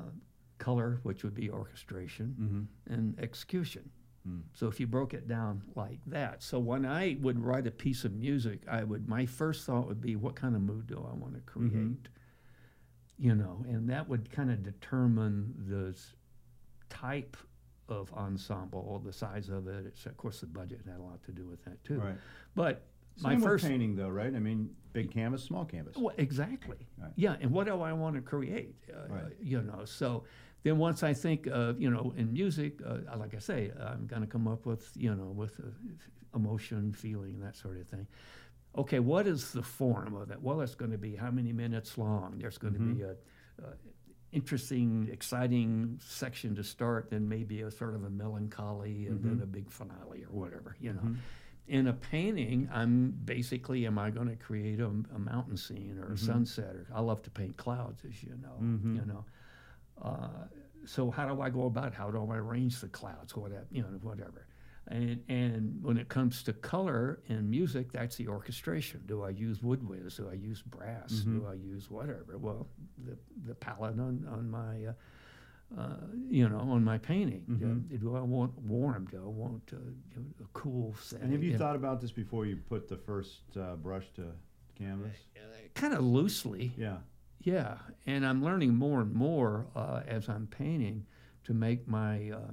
color, 0.57 0.99
which 1.03 1.23
would 1.23 1.33
be 1.35 1.49
orchestration, 1.49 2.35
Mm-hmm. 2.39 2.93
and 2.93 3.19
execution. 3.19 3.89
Mm. 4.27 4.41
So 4.53 4.67
if 4.67 4.79
you 4.79 4.88
broke 4.88 5.13
it 5.13 5.27
down 5.27 5.61
like 5.75 5.99
that, 6.07 6.41
so 6.41 6.57
when 6.59 6.85
I 6.85 7.17
would 7.21 7.39
write 7.39 7.67
a 7.67 7.71
piece 7.71 8.05
of 8.05 8.13
music, 8.13 8.61
I 8.67 8.83
would 8.83 9.07
my 9.07 9.25
first 9.25 9.65
thought 9.65 9.88
would 9.88 10.01
be, 10.01 10.15
what 10.15 10.35
kind 10.35 10.55
of 10.55 10.61
mood 10.61 10.88
do 10.88 10.97
I 11.09 11.13
want 11.13 11.35
to 11.35 11.41
create? 11.41 11.71
Mhm. 11.73 11.97
You 13.17 13.35
know, 13.35 13.63
and 13.67 13.89
that 13.89 14.09
would 14.09 14.29
kind 14.31 14.51
of 14.51 14.61
determine 14.63 15.53
the 15.69 15.95
type 16.89 17.38
of 17.88 18.11
ensemble, 18.13 18.99
the 19.05 19.13
size 19.13 19.49
of 19.49 19.67
it. 19.67 19.85
It's, 19.85 20.05
of 20.05 20.17
course, 20.17 20.41
the 20.41 20.47
budget 20.47 20.81
had 20.85 20.99
a 20.99 21.03
lot 21.03 21.23
to 21.25 21.31
do 21.31 21.45
with 21.47 21.63
that 21.65 21.83
too. 21.83 21.99
Right. 21.99 22.17
But 22.55 22.83
Same 23.17 23.39
my 23.39 23.39
first 23.39 23.65
painting, 23.65 23.95
though, 23.95 24.09
right? 24.09 24.35
I 24.35 24.39
mean, 24.39 24.75
big 24.91 25.11
canvas, 25.11 25.43
small 25.43 25.65
canvas. 25.65 25.95
well, 25.97 26.15
exactly. 26.17 26.88
Right. 26.97 27.11
Yeah, 27.15 27.38
and 27.39 27.51
what 27.51 27.67
do 27.67 27.79
I 27.81 27.93
want 27.93 28.15
to 28.15 28.21
create? 28.21 28.75
Uh, 28.91 29.07
Right. 29.07 29.35
You 29.39 29.61
know, 29.61 29.85
so 29.85 30.23
then 30.65 30.80
once 30.80 31.04
I 31.04 31.13
think 31.13 31.45
of, 31.47 31.80
you 31.80 31.91
know, 31.91 32.12
in 32.17 32.34
music, 32.34 32.82
uh, 32.84 32.97
like 33.17 33.36
I 33.36 33.39
say, 33.39 33.71
I'm 33.80 34.08
going 34.08 34.23
to 34.23 34.28
come 34.28 34.47
up 34.47 34.65
with, 34.65 34.89
you 34.95 35.13
know, 35.13 35.25
with 35.41 35.60
uh, 35.60 35.69
emotion, 36.36 36.91
feeling, 36.91 37.39
that 37.41 37.56
sort 37.56 37.78
of 37.78 37.88
thing. 37.88 38.08
Okay, 38.75 38.99
what 38.99 39.28
is 39.28 39.51
the 39.51 39.62
form 39.62 40.15
of 40.15 40.32
it? 40.32 40.41
Well, 40.41 40.62
it's 40.62 40.73
going 40.73 40.91
to 40.91 40.97
be 40.97 41.15
how 41.15 41.30
many 41.30 41.54
minutes 41.54 41.97
long. 41.99 42.39
There's 42.39 42.58
going 42.58 42.73
to 42.73 42.80
be 42.80 43.01
a, 43.04 43.12
a 43.63 43.73
interesting, 44.32 45.08
exciting 45.12 45.99
section 46.04 46.56
to 46.56 46.63
start, 46.63 47.10
then 47.12 47.30
maybe 47.30 47.62
a 47.62 47.69
sort 47.69 47.93
of 47.93 48.04
a 48.04 48.10
melancholy, 48.10 49.06
and 49.08 49.23
then 49.23 49.39
a 49.43 49.45
big 49.45 49.69
finale 49.69 50.23
or 50.23 50.34
whatever. 50.41 50.75
You 50.82 50.93
know, 50.93 51.15
in 51.67 51.88
a 51.88 51.93
painting, 51.93 52.67
I'm 52.73 53.12
basically, 53.23 53.86
am 53.86 53.97
I 53.99 54.10
going 54.10 54.30
to 54.30 54.36
create 54.36 54.80
a, 54.80 54.88
a 55.15 55.19
mountain 55.19 55.58
scene 55.58 55.99
or 56.01 56.12
a 56.13 56.17
sunset? 56.17 56.73
Or 56.75 56.88
I 56.93 57.01
love 57.01 57.21
to 57.23 57.30
paint 57.30 57.56
clouds, 57.56 58.01
as 58.04 58.23
you 58.23 58.34
know. 58.41 58.58
Mhm. 58.62 58.95
You 58.95 59.06
know, 59.06 59.25
uh, 60.01 60.47
so 60.86 61.10
how 61.10 61.27
do 61.27 61.41
I 61.41 61.49
go 61.49 61.65
about? 61.65 61.88
it? 61.88 61.93
How 61.93 62.12
do 62.12 62.29
I 62.31 62.38
arrange 62.38 62.79
the 62.79 62.88
clouds? 62.88 63.36
Whatever, 63.36 63.65
you 63.71 63.81
know, 63.81 63.88
whatever. 64.01 64.45
And 64.88 65.23
and 65.29 65.84
when 65.84 65.97
it 65.97 66.10
comes 66.10 66.43
to 66.43 66.53
color 66.53 67.19
and 67.27 67.49
music, 67.49 67.91
that's 67.91 68.17
the 68.17 68.27
orchestration. 68.27 69.01
Do 69.08 69.23
I 69.23 69.29
use 69.29 69.60
woodwinds? 69.60 70.17
Do 70.17 70.29
I 70.29 70.36
use 70.36 70.62
brass? 70.62 71.10
Do 71.10 71.47
I 71.49 71.55
use 71.55 71.89
whatever? 71.89 72.38
Well, 72.38 72.67
the 73.03 73.17
the 73.47 73.55
palette 73.55 73.99
on 73.99 74.27
on 74.31 74.49
my 74.49 74.86
uh, 74.86 74.93
uh, 75.81 75.97
you 76.29 76.47
know, 76.47 76.60
on 76.60 76.84
my 76.84 76.99
painting. 76.99 77.43
Mhm. 77.49 77.93
Uh, 77.93 77.97
do 77.97 78.15
I 78.15 78.21
want 78.21 78.55
warm? 78.60 79.08
Do 79.12 79.17
I 79.17 79.27
want 79.27 79.73
uh, 79.73 80.19
a 80.43 80.47
cool 80.53 80.95
setting? 81.01 81.23
And 81.25 81.34
have 81.34 81.43
you 81.43 81.58
thought 81.58 81.75
about 81.75 81.99
this 81.99 82.12
before 82.12 82.45
you 82.45 82.58
put 82.58 82.88
the 82.88 82.97
first 82.97 83.58
uh, 83.58 83.75
brush 83.75 84.05
to 84.17 84.31
canvas? 84.75 85.17
kind 85.73 85.93
of 85.93 86.03
loosely? 86.03 86.73
Yeah. 86.77 86.97
Yeah, 87.41 87.78
and 88.06 88.26
I'm 88.26 88.43
learning 88.43 88.74
more 88.74 89.02
and 89.02 89.13
more 89.13 89.67
uh, 89.76 90.02
as 90.08 90.30
I'm 90.30 90.48
painting 90.48 91.06
to 91.43 91.54
make 91.54 91.88
my 91.88 92.32
uh, 92.32 92.52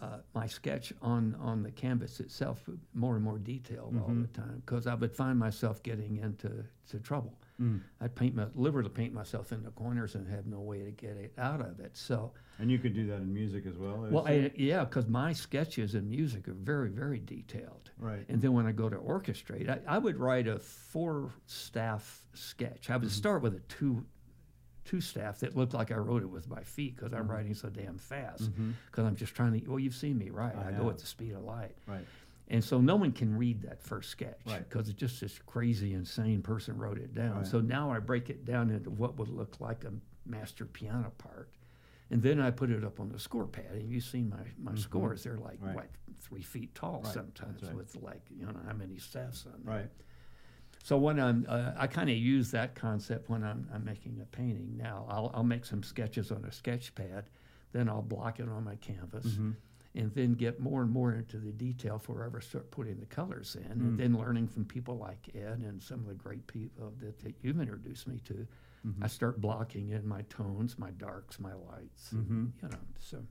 uh, 0.00 0.18
my 0.34 0.46
sketch 0.46 0.92
on 1.02 1.36
on 1.40 1.62
the 1.62 1.70
canvas 1.70 2.20
itself 2.20 2.62
more 2.94 3.16
and 3.16 3.24
more 3.24 3.38
detailed 3.38 3.96
all 4.00 4.14
the 4.14 4.28
time 4.28 4.62
because 4.64 4.86
I 4.86 4.94
would 4.94 5.14
find 5.14 5.38
myself 5.38 5.82
getting 5.82 6.18
into 6.18 6.64
to 6.90 6.98
trouble. 7.00 7.34
Mm. 7.60 7.80
I'd 8.00 8.14
paint 8.14 8.36
my 8.36 8.46
literally 8.54 8.90
paint 8.90 9.12
myself 9.12 9.50
in 9.50 9.62
the 9.64 9.70
corners 9.70 10.14
and 10.14 10.28
have 10.28 10.46
no 10.46 10.60
way 10.60 10.84
to 10.84 10.92
get 10.92 11.16
it 11.16 11.32
out 11.38 11.60
of 11.60 11.80
it. 11.80 11.96
So, 11.96 12.32
And 12.60 12.70
you 12.70 12.78
could 12.78 12.94
do 12.94 13.06
that 13.06 13.16
in 13.16 13.32
music 13.32 13.66
as 13.66 13.76
well? 13.76 14.06
Well. 14.10 14.26
I, 14.26 14.50
yeah, 14.56 14.84
because 14.84 15.06
my 15.06 15.32
sketches 15.32 15.94
in 15.94 16.08
music 16.08 16.48
are 16.48 16.54
very 16.54 16.90
very 16.90 17.20
detailed. 17.20 17.90
right. 17.98 18.24
And 18.28 18.42
then 18.42 18.52
when 18.52 18.66
I 18.66 18.72
go 18.72 18.88
to 18.88 18.96
orchestrate, 18.96 19.68
I, 19.68 19.78
I 19.86 19.98
would 19.98 20.16
write 20.18 20.48
a 20.48 20.58
four 20.58 21.30
staff 21.46 22.22
sketch. 22.34 22.90
I 22.90 22.96
would 22.96 23.08
mm-hmm. 23.08 23.10
start 23.10 23.42
with 23.42 23.54
a 23.54 23.60
two 23.60 24.04
two 24.88 25.00
staff 25.02 25.40
that 25.40 25.54
looked 25.54 25.74
like 25.74 25.92
I 25.92 25.96
wrote 25.96 26.22
it 26.22 26.30
with 26.30 26.48
my 26.48 26.62
feet 26.62 26.96
because 26.96 27.12
I'm 27.12 27.22
mm-hmm. 27.22 27.30
writing 27.30 27.54
so 27.54 27.68
damn 27.68 27.98
fast. 27.98 28.44
Mm-hmm. 28.44 28.70
Because 28.86 29.04
I'm 29.04 29.16
just 29.16 29.34
trying 29.34 29.60
to. 29.60 29.70
Well, 29.70 29.78
you've 29.78 29.94
seen 29.94 30.18
me 30.18 30.30
right? 30.30 30.54
I 30.56 30.70
I, 30.70 30.72
go 30.72 30.88
at 30.88 30.98
the 30.98 31.06
speed 31.06 31.34
of 31.34 31.44
light, 31.44 31.76
Right. 31.86 32.06
and 32.48 32.64
so 32.64 32.80
no 32.80 32.96
one 32.96 33.12
can 33.12 33.36
read 33.36 33.62
that 33.62 33.82
first 33.82 34.10
sketch 34.10 34.40
Right. 34.46 34.66
because 34.68 34.88
it's 34.88 34.98
just 34.98 35.20
this 35.20 35.38
crazy, 35.46 35.92
insane 35.92 36.42
person 36.42 36.78
wrote 36.78 36.98
it 36.98 37.14
down. 37.14 37.36
Right. 37.36 37.46
So 37.46 37.60
now 37.60 37.92
I 37.92 37.98
break 37.98 38.30
it 38.30 38.44
down 38.44 38.70
into 38.70 38.90
what 38.90 39.18
would 39.18 39.28
look 39.28 39.60
like 39.60 39.84
a 39.84 39.92
master 40.26 40.64
piano 40.64 41.12
part. 41.18 41.50
And 42.10 42.22
then 42.22 42.40
I 42.40 42.50
put 42.50 42.70
it 42.70 42.84
up 42.84 43.00
on 43.00 43.10
the 43.10 43.18
score 43.18 43.46
pad, 43.46 43.72
and 43.72 43.90
you've 43.90 44.04
seen 44.04 44.30
my, 44.30 44.70
my 44.72 44.78
scores. 44.78 45.24
They're 45.24 45.36
like, 45.36 45.58
Right. 45.60 45.74
what, 45.74 45.88
three 46.20 46.42
feet 46.42 46.74
tall 46.74 47.02
Right, 47.04 47.12
sometimes 47.12 47.62
right. 47.62 47.74
with 47.76 47.94
like, 48.02 48.22
you 48.30 48.46
know, 48.46 48.52
how 48.66 48.72
many 48.74 48.96
staffs 48.98 49.44
on 49.46 49.60
there. 49.64 49.74
Right. 49.80 49.90
So 50.82 50.96
when 50.96 51.20
I'm, 51.20 51.44
uh, 51.48 51.72
I 51.76 51.86
kind 51.86 52.08
of 52.08 52.16
use 52.16 52.50
that 52.52 52.74
concept 52.74 53.28
when 53.28 53.44
I'm, 53.44 53.68
I'm 53.74 53.84
making 53.84 54.18
a 54.22 54.24
painting. 54.24 54.74
Now 54.76 55.04
I'll, 55.10 55.30
I'll 55.34 55.42
make 55.44 55.64
some 55.66 55.82
sketches 55.82 56.30
on 56.32 56.44
a 56.46 56.52
sketch 56.52 56.94
pad, 56.94 57.28
then 57.72 57.88
I'll 57.90 58.00
block 58.02 58.40
it 58.40 58.48
on 58.48 58.64
my 58.64 58.76
canvas, 58.76 59.26
Mm-hmm. 59.26 59.50
and 59.96 60.14
then 60.14 60.32
get 60.32 60.60
more 60.60 60.80
and 60.82 60.90
more 60.90 61.12
into 61.12 61.36
the 61.36 61.52
detail 61.52 61.98
before 61.98 62.22
I 62.22 62.26
ever 62.26 62.40
start 62.40 62.70
putting 62.70 62.98
the 63.00 63.06
colors 63.06 63.54
in, 63.56 63.64
Mm. 63.76 63.80
and 63.80 63.98
then 63.98 64.16
learning 64.16 64.48
from 64.48 64.64
people 64.64 64.96
like 64.96 65.28
Ed 65.34 65.58
and 65.62 65.82
some 65.82 66.00
of 66.00 66.06
the 66.06 66.14
great 66.14 66.46
people 66.46 66.94
that, 67.00 67.18
that 67.20 67.34
you've 67.42 67.60
introduced 67.60 68.06
me 68.08 68.18
to. 68.26 68.46
Mm-hmm. 68.86 69.04
I 69.04 69.06
start 69.08 69.40
blocking 69.40 69.90
in 69.90 70.06
my 70.06 70.22
tones, 70.22 70.78
my 70.78 70.90
darks, 70.92 71.38
my 71.40 71.52
lights. 71.54 72.12
and, 72.12 72.26
Mhm. 72.26 72.62
you 72.62 72.68
know, 72.68 72.78
so 72.98 73.26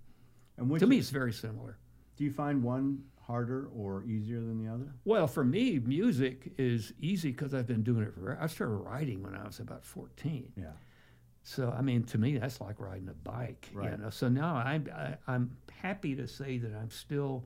And 0.58 0.80
to 0.80 0.88
me, 0.88 0.98
it's 0.98 1.10
very 1.10 1.32
similar. 1.34 1.78
do 2.16 2.24
you 2.24 2.32
find 2.32 2.64
one 2.64 3.04
harder 3.22 3.68
or 3.68 4.04
easier 4.06 4.40
than 4.40 4.64
the 4.64 4.72
other? 4.72 4.94
Well, 5.06 5.28
for 5.28 5.44
me, 5.44 5.80
music 5.80 6.54
is 6.58 6.94
easy 7.00 7.32
because 7.32 7.54
I've 7.54 7.68
been 7.68 7.84
doing 7.84 8.04
it 8.04 8.14
for. 8.14 8.38
I 8.42 8.48
started 8.48 8.74
writing 8.76 9.22
when 9.24 9.36
I 9.36 9.46
was 9.46 9.60
about 9.60 9.84
14. 9.86 10.52
Yeah. 10.56 10.72
So 11.44 11.70
I 11.72 11.82
mean, 11.82 12.04
to 12.06 12.18
me, 12.18 12.38
that's 12.38 12.60
like 12.60 12.80
riding 12.80 13.08
a 13.08 13.14
bike. 13.14 13.70
Right. 13.74 13.92
You 13.92 13.98
know. 13.98 14.10
So 14.10 14.28
now 14.30 14.56
I'm 14.56 14.88
I, 14.94 15.18
I'm 15.28 15.56
happy 15.72 16.16
to 16.16 16.28
say 16.28 16.58
that 16.58 16.74
I'm 16.76 16.90
still 16.90 17.46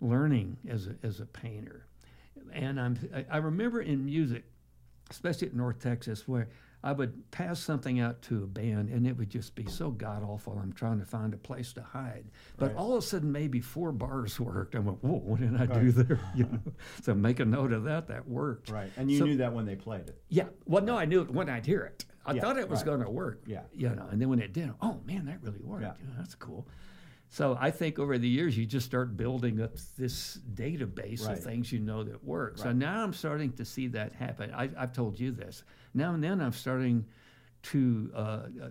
learning 0.00 0.56
as 0.68 0.86
a, 0.88 0.96
as 1.02 1.20
a 1.20 1.26
painter, 1.26 1.86
and 2.52 2.80
I'm 2.80 2.98
I, 3.14 3.24
I 3.30 3.36
remember 3.38 3.80
in 3.80 4.04
music, 4.04 4.44
especially 5.10 5.48
at 5.48 5.54
North 5.54 5.78
Texas, 5.80 6.26
where 6.28 6.48
I 6.82 6.92
would 6.92 7.30
pass 7.30 7.60
something 7.60 8.00
out 8.00 8.22
to 8.22 8.42
a 8.42 8.46
band 8.46 8.88
and 8.88 9.06
it 9.06 9.16
would 9.18 9.28
just 9.28 9.54
be 9.54 9.66
so 9.66 9.90
god 9.90 10.22
awful. 10.22 10.58
I'm 10.58 10.72
trying 10.72 10.98
to 11.00 11.04
find 11.04 11.34
a 11.34 11.36
place 11.36 11.72
to 11.74 11.82
hide, 11.82 12.24
but 12.56 12.68
Right. 12.68 12.76
all 12.76 12.92
of 12.96 12.98
a 13.04 13.06
sudden 13.06 13.30
maybe 13.30 13.60
four 13.60 13.92
bars 13.92 14.40
worked. 14.40 14.74
I 14.74 14.78
went, 14.78 15.02
whoa, 15.04 15.18
what 15.18 15.40
did 15.40 15.56
I 15.60 15.66
do 15.66 15.92
there? 15.92 16.20
You 16.34 16.44
know. 16.44 16.60
so 17.02 17.14
make 17.14 17.38
a 17.40 17.44
note 17.44 17.72
of 17.72 17.84
that. 17.84 18.08
That 18.08 18.26
worked. 18.28 18.70
Right. 18.70 18.90
And 18.96 19.10
you 19.10 19.18
So- 19.18 19.26
knew 19.26 19.36
that 19.38 19.52
when 19.52 19.66
they 19.66 19.76
played 19.76 20.08
it. 20.08 20.22
Yeah. 20.30 20.48
Well, 20.64 20.82
no, 20.82 20.96
I 20.96 21.04
knew 21.04 21.20
it 21.20 21.30
when 21.30 21.50
I'd 21.50 21.66
hear 21.66 21.82
it. 21.82 22.06
I 22.24 22.32
Yeah, 22.34 22.42
thought 22.42 22.58
it 22.58 22.68
was 22.68 22.80
right. 22.80 22.86
going 22.86 23.00
to 23.00 23.10
work. 23.10 23.42
Yeah. 23.46 23.62
You 23.74 23.90
know, 23.90 24.06
and 24.10 24.20
then 24.20 24.28
when 24.28 24.40
it 24.40 24.52
did, 24.52 24.70
oh 24.80 25.00
man, 25.06 25.26
that 25.26 25.42
really 25.42 25.60
worked. 25.62 25.82
Yeah. 25.82 25.94
You 26.00 26.06
know, 26.08 26.14
that's 26.18 26.34
cool. 26.34 26.66
So 27.32 27.56
I 27.60 27.70
think 27.70 28.00
over 28.00 28.18
the 28.18 28.28
years 28.28 28.58
you 28.58 28.66
just 28.66 28.84
start 28.84 29.16
building 29.16 29.62
up 29.62 29.76
this 29.96 30.38
database 30.52 31.24
Right. 31.24 31.38
of 31.38 31.44
things 31.44 31.70
you 31.70 31.78
know 31.78 32.02
that 32.02 32.24
work. 32.24 32.58
So 32.58 32.72
now 32.72 33.04
I'm 33.04 33.12
starting 33.12 33.52
to 33.52 33.64
see 33.64 33.86
that 33.88 34.12
happen. 34.12 34.52
I, 34.52 34.68
I've 34.76 34.92
told 34.92 35.18
you 35.18 35.30
this. 35.30 35.62
Now 35.94 36.12
and 36.12 36.22
then 36.22 36.40
I'm 36.40 36.52
starting 36.52 37.06
to 37.62 38.10
uh, 38.14 38.18
uh, 38.18 38.68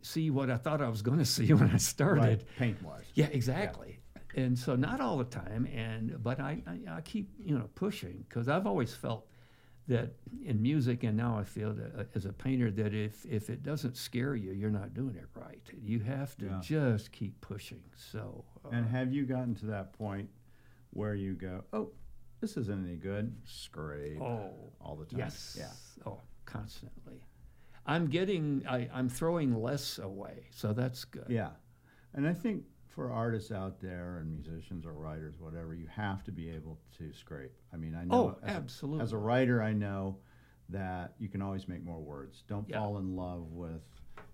see 0.00 0.30
what 0.30 0.50
I 0.50 0.56
thought 0.56 0.80
I 0.80 0.88
was 0.88 1.02
going 1.02 1.18
to 1.26 1.26
see 1.26 1.52
when 1.52 1.70
I 1.70 1.76
started. 1.76 2.22
Right. 2.22 2.44
Paint 2.58 2.82
wise. 2.82 3.04
Yeah, 3.14 3.26
exactly. 3.30 3.98
And 4.34 4.58
so 4.58 4.74
not 4.74 5.02
all 5.02 5.18
the 5.18 5.24
time, 5.24 5.66
and 5.66 6.16
but 6.22 6.40
I, 6.40 6.62
I, 6.66 6.96
I 6.96 7.00
keep 7.02 7.28
you 7.38 7.58
know 7.58 7.68
pushing 7.74 8.24
because 8.26 8.48
I've 8.48 8.66
always 8.66 8.94
felt 8.94 9.26
that 9.92 10.10
in 10.44 10.60
music, 10.60 11.02
and 11.04 11.16
now 11.16 11.38
I 11.38 11.44
feel 11.44 11.72
that 11.74 11.92
uh, 11.98 12.04
as 12.14 12.24
a 12.26 12.32
painter 12.32 12.70
that 12.72 12.92
if 12.94 13.24
if 13.26 13.48
it 13.50 13.62
doesn't 13.62 13.96
scare 13.96 14.34
you, 14.34 14.52
you're 14.52 14.70
not 14.82 14.92
doing 14.94 15.14
it 15.16 15.28
right. 15.34 15.62
You 15.82 16.00
have 16.00 16.36
to 16.38 16.46
Yeah. 16.46 16.60
just 16.62 17.12
keep 17.12 17.40
pushing. 17.40 17.82
So 17.96 18.44
uh, 18.64 18.68
And 18.76 18.86
have 18.88 19.12
you 19.12 19.24
gotten 19.24 19.54
to 19.56 19.66
that 19.66 19.92
point 19.92 20.28
where 20.90 21.14
you 21.14 21.34
go, 21.34 21.64
oh, 21.72 21.90
this 22.40 22.56
isn't 22.56 22.86
any 22.86 22.96
good? 22.96 23.34
Scrape 23.44 24.20
oh 24.20 24.50
all 24.80 24.96
the 24.96 25.06
time. 25.06 25.18
yes, 25.20 25.56
Yeah. 25.58 25.72
oh 26.10 26.20
constantly. 26.44 27.20
I'm 27.86 28.06
getting 28.08 28.64
I, 28.68 28.88
I'm 28.92 29.08
throwing 29.08 29.54
less 29.60 29.98
away, 29.98 30.46
so 30.50 30.72
that's 30.72 31.04
good. 31.04 31.26
Yeah. 31.28 31.50
And 32.14 32.26
I 32.28 32.34
think 32.34 32.64
for 32.94 33.10
artists 33.10 33.50
out 33.50 33.80
there 33.80 34.18
and 34.18 34.30
musicians 34.30 34.84
or 34.84 34.92
writers, 34.92 35.34
whatever, 35.38 35.74
you 35.74 35.86
have 35.86 36.22
to 36.24 36.32
be 36.32 36.50
able 36.50 36.78
to 36.98 37.12
scrape. 37.12 37.52
I 37.72 37.76
mean, 37.76 37.94
I 37.94 38.04
know 38.04 38.36
Oh, 38.38 38.46
as, 38.46 38.52
a, 38.52 38.56
absolutely. 38.56 39.02
as 39.02 39.12
a 39.12 39.16
writer, 39.18 39.62
I 39.62 39.72
know 39.72 40.18
that 40.68 41.14
you 41.18 41.28
can 41.28 41.40
always 41.42 41.66
make 41.68 41.82
more 41.82 42.00
words. 42.00 42.44
Don't 42.48 42.68
Yeah. 42.68 42.78
fall 42.80 42.98
in 42.98 43.16
love 43.16 43.50
with 43.52 43.82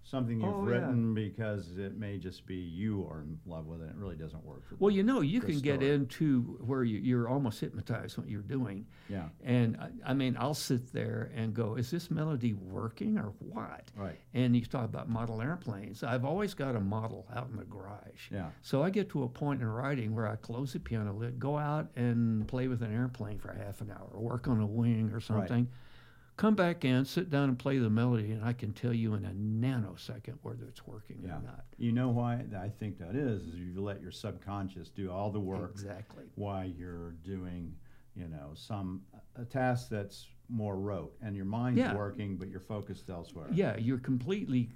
something 0.09 0.41
you've 0.41 0.49
Oh, 0.55 0.65
yeah. 0.67 0.73
written 0.75 1.15
because 1.15 1.77
it 1.79 1.97
may 1.99 2.19
just 2.19 2.47
be 2.47 2.55
you 2.57 3.07
are 3.11 3.21
in 3.23 3.39
love 3.47 3.67
with 3.67 3.83
it. 3.83 3.91
It 3.91 3.97
really 3.97 4.17
doesn't 4.17 4.45
work 4.45 4.67
for 4.67 4.77
Well, 4.79 4.91
you 4.91 5.03
know, 5.03 5.21
you 5.21 5.41
can 5.41 5.61
get 5.61 5.77
story. 5.81 5.93
into 5.95 6.43
where 6.65 6.83
you, 6.85 6.99
you're 6.99 7.29
almost 7.29 7.61
hypnotized 7.61 8.17
what 8.19 8.29
you're 8.29 8.41
doing. 8.43 8.87
Yeah. 9.09 9.29
And 9.45 9.77
I, 9.77 9.91
I 10.11 10.15
mean, 10.15 10.37
I'll 10.39 10.55
sit 10.55 10.93
there 10.93 11.31
and 11.35 11.53
go, 11.55 11.75
is 11.77 11.91
this 11.91 12.11
melody 12.11 12.55
working 12.55 13.19
or 13.19 13.33
what? 13.39 13.85
Right. 13.97 14.19
And 14.35 14.57
you 14.57 14.65
talk 14.65 14.85
about 14.85 15.09
model 15.09 15.43
airplanes. 15.43 16.03
I've 16.03 16.25
always 16.25 16.55
got 16.55 16.75
a 16.77 16.81
model 16.81 17.27
out 17.35 17.49
in 17.51 17.57
the 17.57 17.65
garage. 17.65 18.31
Yeah. 18.31 18.49
So 18.63 18.83
I 18.83 18.91
get 18.91 19.11
to 19.11 19.25
a 19.25 19.29
point 19.29 19.61
in 19.61 19.69
writing 19.69 20.15
where 20.15 20.27
I 20.27 20.37
close 20.37 20.73
the 20.73 20.81
piano 20.81 21.13
lid, 21.13 21.39
go 21.39 21.57
out 21.59 21.89
and 21.97 22.47
play 22.49 22.69
with 22.69 22.83
an 22.83 22.95
airplane 22.95 23.39
for 23.39 23.53
half 23.53 23.81
an 23.81 23.91
hour, 23.91 24.09
work 24.19 24.49
on 24.49 24.61
a 24.61 24.67
wing 24.67 25.11
or 25.13 25.21
something. 25.21 25.69
Come 26.39 26.55
back 26.55 26.85
in, 26.85 27.05
sit 27.05 27.31
down 27.31 27.49
and 27.49 27.59
play 27.59 27.79
the 27.79 27.91
melody, 27.91 28.31
and 28.31 28.45
I 28.45 28.53
can 28.53 28.73
tell 28.73 28.93
you 28.95 29.15
in 29.15 29.25
a 29.25 29.31
nanosecond 29.31 30.37
whether 30.43 30.67
it's 30.69 30.87
working 30.87 31.19
Yeah. 31.25 31.39
or 31.39 31.43
not. 31.43 31.65
You 31.79 31.91
know 31.91 32.11
why 32.11 32.45
I 32.57 32.69
think 32.69 32.97
that 33.01 33.17
is? 33.17 33.43
Is 33.43 33.57
you 33.57 33.83
let 33.83 34.01
your 34.01 34.13
subconscious 34.13 34.89
do 34.89 35.11
all 35.11 35.33
the 35.33 35.41
work 35.41 35.73
Exactly. 35.73 36.27
while 36.37 36.65
you're 36.65 37.11
doing, 37.25 37.75
you 38.15 38.29
know, 38.29 38.53
some 38.55 39.03
a 39.35 39.45
task 39.45 39.89
that's 39.89 40.29
more 40.49 40.79
rote, 40.79 41.13
and 41.23 41.35
your 41.35 41.45
mind's 41.45 41.81
Yeah. 41.81 41.97
working, 41.97 42.37
but 42.37 42.47
you're 42.49 42.61
focused 42.61 43.11
elsewhere. 43.11 43.49
Yeah, 43.51 43.77
you're 43.77 43.99
completely 43.99 44.71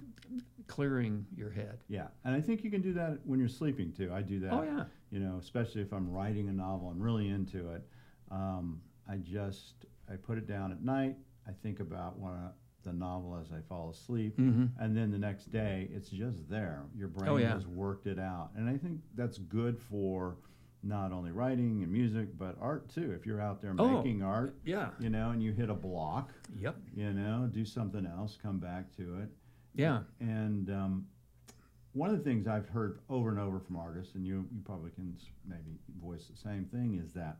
clearing 0.67 1.25
your 1.33 1.49
head. 1.49 1.79
Yeah, 1.87 2.09
and 2.25 2.35
I 2.35 2.41
think 2.41 2.65
you 2.65 2.71
can 2.71 2.81
do 2.81 2.91
that 2.93 3.25
when 3.25 3.39
you're 3.39 3.47
sleeping 3.47 3.93
too. 3.93 4.11
I 4.11 4.21
do 4.21 4.41
that. 4.41 4.51
Oh, 4.51 4.63
yeah. 4.63 4.85
You 5.11 5.21
know, 5.21 5.37
especially 5.37 5.81
if 5.81 5.93
I'm 5.93 6.11
writing 6.11 6.49
a 6.49 6.53
novel, 6.53 6.89
I'm 6.89 7.01
really 7.01 7.29
into 7.29 7.69
it. 7.71 7.87
Um, 8.31 8.81
I 9.07 9.15
just 9.19 9.85
I 10.09 10.17
put 10.17 10.37
it 10.37 10.45
down 10.45 10.73
at 10.73 10.81
night. 10.83 11.15
I 11.47 11.51
think 11.61 11.79
about 11.79 12.17
one 12.17 12.33
of 12.33 12.51
the 12.83 12.93
novel 12.93 13.37
as 13.41 13.51
I 13.51 13.61
fall 13.61 13.89
asleep, 13.89 14.37
Mhm. 14.37 14.71
and 14.77 14.95
then 14.95 15.09
the 15.11 15.17
next 15.17 15.51
day 15.51 15.89
it's 15.93 16.09
just 16.09 16.49
there. 16.49 16.83
Your 16.95 17.07
brain 17.07 17.29
Oh, 17.29 17.37
yeah. 17.37 17.53
has 17.53 17.65
worked 17.65 18.07
it 18.07 18.19
out, 18.19 18.51
and 18.55 18.67
I 18.67 18.77
think 18.77 19.01
that's 19.15 19.37
good 19.37 19.79
for 19.79 20.37
not 20.85 21.13
only 21.13 21.31
writing 21.31 21.81
and 21.81 21.91
music 21.91 22.37
but 22.37 22.57
art 22.59 22.89
too. 22.89 23.11
If 23.11 23.25
you're 23.25 23.39
out 23.39 23.61
there 23.61 23.73
Oh. 23.77 23.97
making 24.03 24.21
art, 24.21 24.59
Yeah. 24.65 24.91
you 24.99 25.09
know, 25.09 25.31
and 25.31 25.41
you 25.41 25.53
hit 25.53 25.69
a 25.69 25.73
block, 25.73 26.33
Yep. 26.57 26.75
you 26.93 27.13
know, 27.13 27.47
do 27.47 27.63
something 27.63 28.05
else, 28.05 28.35
come 28.35 28.59
back 28.59 28.91
to 28.93 29.19
it. 29.19 29.29
Yeah. 29.73 30.03
And 30.19 30.69
um, 30.69 31.07
one 31.93 32.09
of 32.09 32.17
the 32.17 32.23
things 32.23 32.47
I've 32.47 32.67
heard 32.67 32.99
over 33.07 33.29
and 33.29 33.39
over 33.39 33.61
from 33.61 33.77
artists, 33.77 34.15
and 34.15 34.25
you, 34.27 34.45
you 34.51 34.59
probably 34.61 34.91
can 34.91 35.15
maybe 35.45 35.79
voice 36.01 36.27
the 36.27 36.35
same 36.35 36.65
thing, 36.65 36.95
is 36.95 37.13
that 37.13 37.37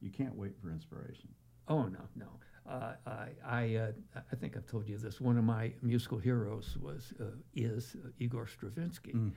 you 0.00 0.10
can't 0.10 0.34
wait 0.34 0.56
for 0.58 0.70
inspiration. 0.72 1.28
Oh 1.68 1.86
no, 1.86 2.00
no. 2.16 2.26
Uh, 2.68 2.92
I 3.06 3.28
I, 3.44 3.74
uh, 3.76 3.92
I 4.32 4.36
think 4.36 4.56
I've 4.56 4.66
told 4.66 4.88
you 4.88 4.96
this. 4.96 5.20
One 5.20 5.36
of 5.36 5.44
my 5.44 5.72
musical 5.82 6.18
heroes 6.18 6.76
was 6.80 7.12
uh, 7.20 7.24
is 7.54 7.96
uh, 8.04 8.08
Igor 8.18 8.46
Stravinsky, 8.46 9.12
Mm. 9.12 9.32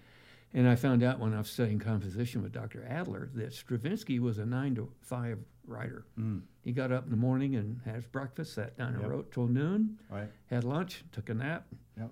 and 0.54 0.68
I 0.68 0.76
found 0.76 1.04
out 1.04 1.20
when 1.20 1.34
I 1.34 1.38
was 1.40 1.50
studying 1.50 1.78
composition 1.80 2.42
with 2.42 2.54
Dr. 2.54 2.86
Adler 2.88 3.30
that 3.36 3.54
Stravinsky 3.54 4.20
was 4.20 4.38
a 4.38 4.46
nine 4.46 4.76
to 4.76 4.90
five 5.02 5.40
writer. 5.66 6.06
Mm. 6.18 6.44
He 6.62 6.72
got 6.72 6.94
up 6.94 7.04
in 7.04 7.12
the 7.12 7.18
morning 7.18 7.56
and 7.58 7.82
had 7.84 7.96
his 7.96 8.06
breakfast, 8.08 8.54
sat 8.54 8.78
down 8.78 8.94
and 8.94 9.02
Yep. 9.02 9.12
wrote 9.12 9.32
till 9.34 9.48
noon, 9.48 10.00
Right? 10.10 10.30
had 10.46 10.64
lunch, 10.64 11.04
took 11.12 11.30
a 11.30 11.34
nap. 11.34 11.68
Yep. 11.98 12.12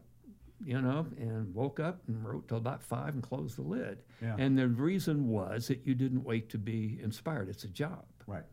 You 0.65 0.81
know, 0.81 1.05
and 1.17 1.53
woke 1.53 1.79
up 1.79 2.01
and 2.07 2.25
wrote 2.25 2.47
till 2.49 2.57
about 2.57 2.81
five 2.83 3.13
and 3.13 3.23
closed 3.23 3.57
the 3.57 3.61
lid. 3.61 3.99
Yeah. 4.21 4.35
And 4.37 4.57
the 4.57 4.67
reason 4.67 5.27
was 5.29 5.67
that 5.69 5.85
you 5.85 5.95
didn't 5.95 6.23
wait 6.23 6.49
to 6.49 6.57
be 6.57 6.99
inspired. 7.01 7.47
It's 7.49 7.63
a 7.63 7.69
job. 7.69 8.05
Right. 8.27 8.43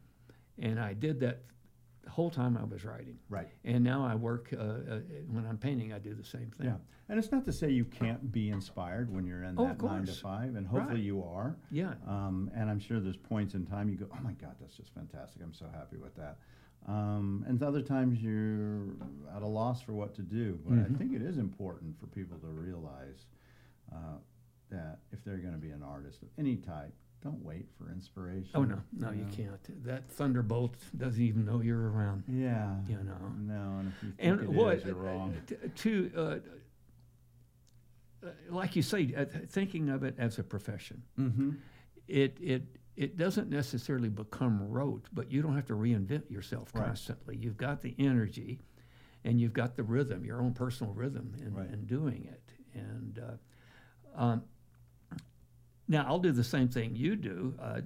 And 0.59 0.79
I 0.79 0.95
did 0.95 1.19
that 1.21 1.43
the 2.03 2.11
whole 2.11 2.31
time 2.31 2.57
I 2.57 2.65
was 2.65 2.85
writing. 2.85 3.19
Right. 3.29 3.49
And 3.65 3.85
now 3.85 4.05
I 4.05 4.15
work, 4.15 4.53
uh, 4.53 4.61
uh, 4.61 5.01
when 5.31 5.47
I'm 5.49 5.59
painting, 5.59 5.93
I 5.93 5.99
do 5.99 6.15
the 6.15 6.25
same 6.25 6.51
thing. 6.59 6.67
Yeah. 6.67 6.77
And 7.09 7.19
it's 7.19 7.31
not 7.31 7.45
to 7.45 7.53
say 7.53 7.71
you 7.71 7.85
can't 7.85 8.33
be 8.33 8.51
inspired 8.51 9.13
when 9.13 9.27
you're 9.27 9.43
in 9.45 9.55
Oh, 9.59 9.67
that 9.67 9.83
nine 9.83 10.05
to 10.07 10.13
five, 10.13 10.55
and 10.57 10.67
hopefully 10.67 10.95
Right. 10.97 11.05
you 11.05 11.23
are. 11.23 11.57
Yeah. 11.71 11.95
Um, 12.07 12.51
and 12.55 12.69
I'm 12.71 12.79
sure 12.81 13.01
there's 13.01 13.17
points 13.17 13.55
in 13.55 13.67
time 13.67 13.89
you 13.89 13.97
go, 13.97 14.07
oh 14.13 14.21
my 14.23 14.33
God, 14.33 14.57
that's 14.61 14.77
just 14.77 14.93
fantastic. 14.95 15.43
I'm 15.43 15.53
so 15.53 15.67
happy 15.73 15.97
with 15.97 16.15
that. 16.17 16.39
Um, 16.87 17.45
and 17.47 17.63
other 17.63 17.83
times 17.83 18.21
you're 18.21 18.97
at 19.37 19.43
a 19.43 19.47
loss 19.47 19.81
for 19.83 19.93
what 19.93 20.15
to 20.17 20.23
do. 20.23 20.59
But 20.67 20.79
I 20.79 20.83
Mhm. 20.83 20.97
think 20.99 21.13
it 21.13 21.23
is 21.23 21.39
important 21.39 21.97
for 22.01 22.07
people 22.09 22.39
to 22.39 22.49
realize 22.49 23.27
uh, 23.93 24.17
that 24.71 25.01
if 25.13 25.23
they're 25.23 25.37
going 25.39 25.53
to 25.55 25.61
be 25.61 25.71
an 25.71 25.83
artist 25.83 26.23
of 26.23 26.29
any 26.39 26.57
type, 26.57 26.95
don't 27.23 27.43
wait 27.45 27.67
for 27.79 27.91
inspiration. 27.91 28.51
Oh, 28.55 28.65
no, 28.65 28.81
no, 28.93 29.11
you 29.11 29.23
know? 29.25 29.31
can't. 29.31 29.85
That 29.85 30.09
thunderbolt 30.11 30.75
doesn't 30.97 31.23
even 31.23 31.45
know 31.45 31.61
you're 31.61 31.91
around. 31.91 32.25
Yeah. 32.29 32.75
You 32.89 32.97
know. 33.05 33.33
No, 33.39 33.79
and 33.81 33.93
if 33.97 34.03
you 34.03 34.11
think 34.13 34.31
And 34.33 34.41
it 34.43 34.49
what, 34.51 34.77
is, 34.79 34.85
you're 34.85 34.95
wrong. 34.95 35.35
t- 35.47 35.57
to, 35.75 36.13
uh, 36.17 36.21
uh, 38.27 38.31
like 38.51 38.77
you 38.77 38.83
say, 38.83 39.15
uh, 39.17 39.25
thinking 39.49 39.89
of 39.89 40.03
it 40.03 40.15
as 40.19 40.39
a 40.39 40.43
profession, 40.45 41.03
Mm-hmm. 41.19 41.51
it, 42.09 42.37
it, 42.41 42.63
it 42.97 43.17
doesn't 43.17 43.49
necessarily 43.49 44.09
become 44.09 44.69
rote, 44.69 45.07
but 45.13 45.31
you 45.31 45.43
don't 45.43 45.55
have 45.55 45.67
to 45.67 45.75
reinvent 45.75 46.31
yourself 46.31 46.71
Right. 46.75 46.87
constantly. 46.87 47.37
You've 47.37 47.57
got 47.57 47.81
the 47.83 47.95
energy 47.99 48.61
and 49.25 49.41
you've 49.41 49.53
got 49.53 49.77
the 49.77 49.83
rhythm, 49.83 50.25
your 50.25 50.43
own 50.43 50.53
personal 50.53 50.93
rhythm 50.93 51.35
in, 51.41 51.55
Right. 51.55 51.71
in 51.71 51.87
doing 51.87 52.25
it. 52.31 52.43
And 52.75 53.19
uh, 53.19 53.37
Um, 54.15 54.43
now 55.93 56.05
I'll 56.09 56.19
do 56.19 56.33
the 56.33 56.43
same 56.43 56.69
thing 56.69 56.97
you 56.97 57.15
do. 57.17 57.55
Uh, 57.61 57.63
uh, 57.65 57.81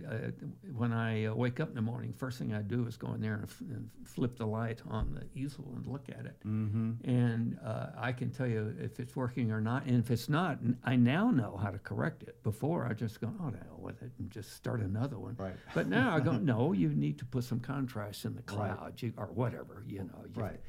when 0.75 0.93
I 0.93 1.27
uh, 1.27 1.35
wake 1.35 1.59
up 1.61 1.69
in 1.69 1.75
the 1.75 1.83
morning, 1.83 2.15
first 2.17 2.39
thing 2.39 2.55
I 2.55 2.63
do 2.63 2.87
is 2.87 2.97
go 2.97 3.13
in 3.15 3.21
there 3.21 3.35
and, 3.35 3.45
f- 3.45 3.61
and 3.61 3.91
flip 4.05 4.39
the 4.39 4.47
light 4.47 4.81
on 4.89 5.13
the 5.13 5.25
easel 5.39 5.65
and 5.75 5.85
look 5.87 6.09
at 6.09 6.25
it. 6.25 6.37
Mm-hmm. 6.47 6.93
And 7.11 7.59
uh, 7.65 7.89
I 7.99 8.13
can 8.13 8.31
tell 8.31 8.47
you 8.47 8.75
if 8.81 9.01
it's 9.01 9.17
working 9.17 9.51
or 9.51 9.61
not. 9.61 9.85
And 9.87 9.99
if 9.99 10.11
it's 10.11 10.29
not, 10.29 10.59
I 10.85 10.95
now 10.97 11.31
know 11.31 11.59
how 11.61 11.71
to 11.71 11.79
correct 11.79 12.23
it. 12.23 12.43
Before 12.45 12.87
I 12.87 12.93
just 12.95 13.21
go, 13.21 13.31
oh, 13.43 13.51
the 13.51 13.59
hell 13.59 13.81
with 13.81 14.01
it, 14.03 14.13
and 14.19 14.31
just 14.31 14.53
start 14.55 14.81
another 14.81 15.19
one. 15.19 15.35
Right. 15.37 15.55
But 15.75 15.89
now 15.89 16.15
I 16.15 16.21
go, 16.21 16.33
no, 16.53 16.73
you 16.73 16.91
need 16.91 17.19
to 17.19 17.25
put 17.25 17.45
some 17.45 17.61
contrast 17.61 18.25
in 18.25 18.35
the 18.37 18.43
Right. 18.57 18.73
clouds 18.77 19.03
you, 19.03 19.13
or 19.17 19.27
whatever. 19.27 19.85
You 19.87 20.05
know, 20.05 20.23
you've, 20.25 20.37
Right. 20.37 20.61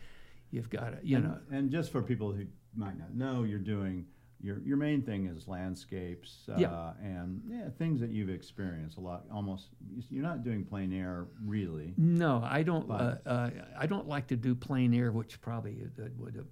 you've 0.49 0.69
got 0.71 0.99
to, 0.99 1.05
you 1.05 1.17
and, 1.17 1.25
know, 1.25 1.37
and 1.51 1.69
just 1.71 1.91
for 1.91 2.01
people 2.01 2.31
who 2.31 2.45
might 2.75 2.97
not 2.97 3.13
know, 3.15 3.43
you're 3.43 3.59
doing 3.59 4.05
your 4.41 4.59
your 4.59 4.77
main 4.77 5.01
thing 5.01 5.25
is 5.27 5.47
landscapes 5.47 6.47
uh, 6.49 6.55
Yeah. 6.57 6.93
and 7.01 7.41
yeah, 7.47 7.69
things 7.77 7.99
that 8.01 8.11
you've 8.11 8.29
experienced 8.29 8.97
a 8.97 9.01
lot. 9.01 9.25
Almost, 9.33 9.69
you're 10.09 10.23
not 10.23 10.43
doing 10.43 10.63
plein 10.63 10.93
air 10.93 11.25
really. 11.43 11.93
No, 11.97 12.41
I 12.43 12.63
don't. 12.63 12.89
Uh, 12.89 13.15
uh, 13.25 13.49
I 13.77 13.85
don't 13.87 14.07
like 14.07 14.27
to 14.27 14.35
do 14.35 14.53
plein 14.55 14.93
air, 14.93 15.11
which 15.11 15.41
probably 15.41 15.87
would 16.17 16.45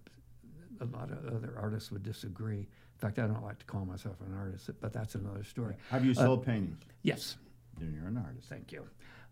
a 0.82 0.86
lot 0.86 1.10
of 1.12 1.26
other 1.34 1.54
artists 1.58 1.92
would 1.92 2.04
disagree. 2.04 2.60
In 2.60 2.98
fact, 3.00 3.20
I 3.20 3.28
don't 3.28 3.44
like 3.44 3.60
to 3.60 3.66
call 3.66 3.86
myself 3.86 4.16
an 4.26 4.34
artist, 4.36 4.70
but 4.82 4.92
that's 4.92 5.16
another 5.16 5.44
story. 5.44 5.76
Have 5.90 6.04
you 6.06 6.12
Uh, 6.12 6.16
sold 6.16 6.46
paintings? 6.46 6.78
Yes, 7.04 7.38
Then 7.80 7.94
you're 7.94 8.08
an 8.08 8.18
artist. 8.18 8.50
thank 8.50 8.72
you. 8.72 8.86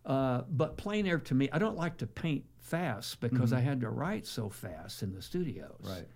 Uh, 0.06 0.41
but 0.49 0.76
plein 0.78 1.06
air 1.08 1.18
to 1.20 1.34
me, 1.34 1.49
I 1.51 1.60
don't 1.60 1.78
like 1.78 1.97
to 1.97 2.08
paint 2.08 2.43
fast 2.60 3.20
because 3.22 3.51
I 3.54 3.60
had 3.62 3.80
to 3.82 3.89
write 3.89 4.26
so 4.26 4.49
fast 4.49 5.01
in 5.04 5.14
the 5.14 5.22
studios. 5.22 5.80
Right. 5.86 6.08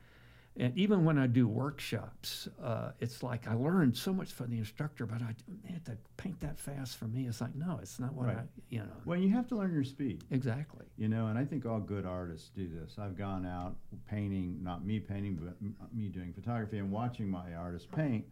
And 0.59 0.75
even 0.75 1.05
when 1.05 1.19
I 1.19 1.27
do 1.27 1.47
workshops, 1.47 2.47
uh, 2.63 2.91
it's 2.99 3.21
like 3.21 3.47
I 3.47 3.53
learned 3.53 3.95
so 3.95 4.11
much 4.11 4.31
from 4.33 4.49
the 4.49 4.57
instructor, 4.57 5.05
but 5.05 5.21
I 5.21 5.35
man, 5.63 5.81
to 5.85 5.95
paint 6.17 6.39
that 6.39 6.59
fast 6.59 6.97
for 6.97 7.05
me, 7.05 7.27
it's 7.27 7.41
like 7.41 7.55
no, 7.55 7.77
it's 7.79 7.99
not 7.99 8.13
what 8.13 8.25
Right. 8.27 8.37
I, 8.37 8.41
you 8.69 8.79
know. 8.79 8.85
Well, 9.05 9.19
you 9.19 9.29
have 9.29 9.47
to 9.49 9.55
learn 9.55 9.71
your 9.71 9.83
speed. 9.83 10.23
Exactly. 10.31 10.85
You 10.97 11.09
know, 11.09 11.27
and 11.27 11.37
I 11.37 11.45
think 11.45 11.67
all 11.67 11.79
good 11.79 12.07
artists 12.07 12.49
do 12.55 12.67
this. 12.67 12.97
I've 12.99 13.15
gone 13.15 13.45
out 13.45 13.75
painting, 14.09 14.57
not 14.63 14.83
me 14.83 14.99
painting, 14.99 15.35
but 15.35 15.53
m- 15.61 15.75
me 15.93 16.07
doing 16.09 16.33
photography 16.33 16.79
and 16.79 16.91
watching 16.91 17.29
my 17.29 17.53
artists 17.53 17.87
paint. 17.95 18.25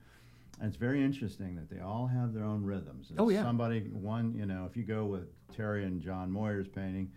And 0.59 0.67
it's 0.69 0.77
very 0.77 1.03
interesting 1.03 1.55
that 1.57 1.69
they 1.69 1.81
all 1.81 2.07
have 2.07 2.33
their 2.33 2.45
own 2.45 2.63
rhythms. 2.63 3.11
Oh, 3.17 3.29
yeah. 3.29 3.43
Somebody, 3.43 3.81
one, 3.91 4.33
you 4.33 4.45
know, 4.45 4.65
if 4.67 4.77
you 4.77 4.83
go 4.83 5.05
with 5.05 5.27
Terry 5.53 5.83
and 5.83 6.01
John 6.01 6.31
Moyer's 6.31 6.67
painting, 6.69 7.11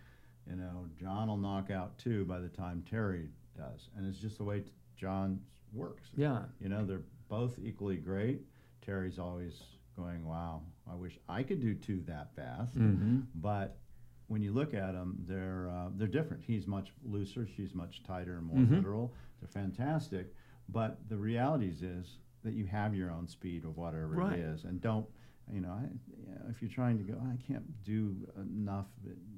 you 0.50 0.56
know, 0.56 0.86
John 1.00 1.28
will 1.28 1.36
knock 1.36 1.70
out 1.70 1.96
two 1.98 2.24
by 2.24 2.40
the 2.40 2.48
time 2.48 2.84
Terry 2.90 3.28
does. 3.56 3.90
And 3.96 4.06
it's 4.06 4.18
just 4.18 4.38
the 4.38 4.44
way 4.44 4.64
John 4.99 5.40
works. 5.72 6.09
Yeah. 6.16 6.42
You 6.61 6.68
know, 6.68 6.84
they're 6.84 7.03
both 7.28 7.59
equally 7.62 7.96
great. 7.96 8.40
Terry's 8.84 9.18
always 9.18 9.62
going, 9.96 10.26
wow, 10.26 10.62
I 10.90 10.94
wish 10.94 11.18
I 11.28 11.42
could 11.42 11.61
do 11.61 11.74
two 11.74 12.03
that 12.07 12.34
fast. 12.34 12.76
Mm-hmm. 12.78 13.20
But 13.36 13.76
when 14.28 14.42
you 14.42 14.53
look 14.53 14.74
at 14.74 14.92
them, 14.92 15.16
they're 15.26 15.68
uh, 15.70 15.88
they're 15.96 16.07
different. 16.09 16.42
He's 16.46 16.66
much 16.66 16.92
looser. 17.05 17.46
She's 17.57 17.74
much 17.74 18.03
tighter 18.05 18.36
and 18.38 18.46
more 18.46 18.59
Mhm. 18.59 18.70
literal. 18.76 19.14
They're 19.40 19.49
fantastic. 19.49 20.34
But 20.68 20.99
the 21.09 21.16
realities 21.16 21.82
is 21.82 22.18
that 22.44 22.53
you 22.55 22.66
have 22.66 22.94
your 22.94 23.11
own 23.11 23.26
speed 23.26 23.64
of 23.64 23.76
whatever 23.76 24.09
Right. 24.09 24.38
it 24.38 24.40
is, 24.40 24.64
and 24.64 24.80
don't. 24.80 25.07
You 25.51 25.62
know, 25.62 25.70
I, 25.72 25.84
you 26.26 26.34
know, 26.34 26.42
if 26.51 26.61
you're 26.61 26.70
trying 26.70 26.99
to 26.99 27.05
go, 27.05 27.18
I 27.32 27.36
can't 27.38 27.82
do 27.82 28.14
enough. 28.36 28.86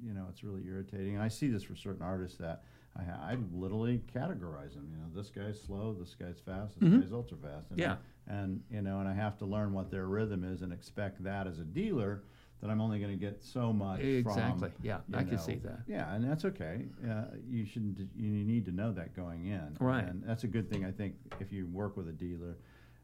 You 0.03 0.13
know, 0.13 0.27
it's 0.29 0.43
really 0.43 0.65
irritating. 0.65 1.15
And 1.15 1.23
I 1.23 1.29
see 1.29 1.47
this 1.47 1.63
for 1.63 1.73
certain 1.75 2.01
artists 2.01 2.37
that 2.39 2.63
I, 2.97 3.33
I 3.33 3.37
literally 3.53 4.01
categorize 4.13 4.73
them. 4.73 4.87
You 4.91 4.97
know, 4.97 5.09
this 5.15 5.29
guy's 5.29 5.59
slow, 5.61 5.93
this 5.97 6.15
guy's 6.15 6.39
fast, 6.39 6.79
this 6.79 6.89
Mhm. 6.89 7.01
guy's 7.01 7.13
ultra 7.13 7.37
fast. 7.37 7.71
And 7.71 7.79
Yeah. 7.79 7.97
and 8.27 8.61
you 8.69 8.81
know, 8.81 8.99
and 8.99 9.07
I 9.07 9.13
have 9.13 9.37
to 9.39 9.45
learn 9.45 9.73
what 9.73 9.89
their 9.91 10.07
rhythm 10.07 10.43
is 10.43 10.61
and 10.61 10.71
expect 10.73 11.23
that 11.23 11.47
as 11.47 11.59
a 11.59 11.63
dealer 11.65 12.23
that 12.59 12.69
I'm 12.69 12.79
only 12.79 12.99
going 12.99 13.11
to 13.11 13.17
get 13.19 13.41
so 13.41 13.73
much 13.73 14.01
Exactly. 14.01 14.69
from. 14.69 14.85
Yeah, 14.85 14.99
you 15.07 15.17
I 15.17 15.23
can 15.23 15.37
see 15.39 15.55
that. 15.55 15.79
Yeah, 15.87 16.13
and 16.13 16.23
that's 16.23 16.45
okay. 16.45 16.85
Uh, 17.09 17.23
you 17.47 17.65
shouldn't. 17.65 17.97
You 18.15 18.29
need 18.29 18.65
to 18.65 18.71
know 18.71 18.91
that 18.91 19.15
going 19.15 19.45
in. 19.47 19.75
Right. 19.79 20.05
And 20.07 20.21
that's 20.23 20.43
a 20.43 20.47
good 20.47 20.69
thing. 20.69 20.85
I 20.85 20.91
think 20.91 21.15
if 21.39 21.51
you 21.51 21.67
work 21.67 21.95
with 21.97 22.07
a 22.07 22.13
dealer. 22.13 22.57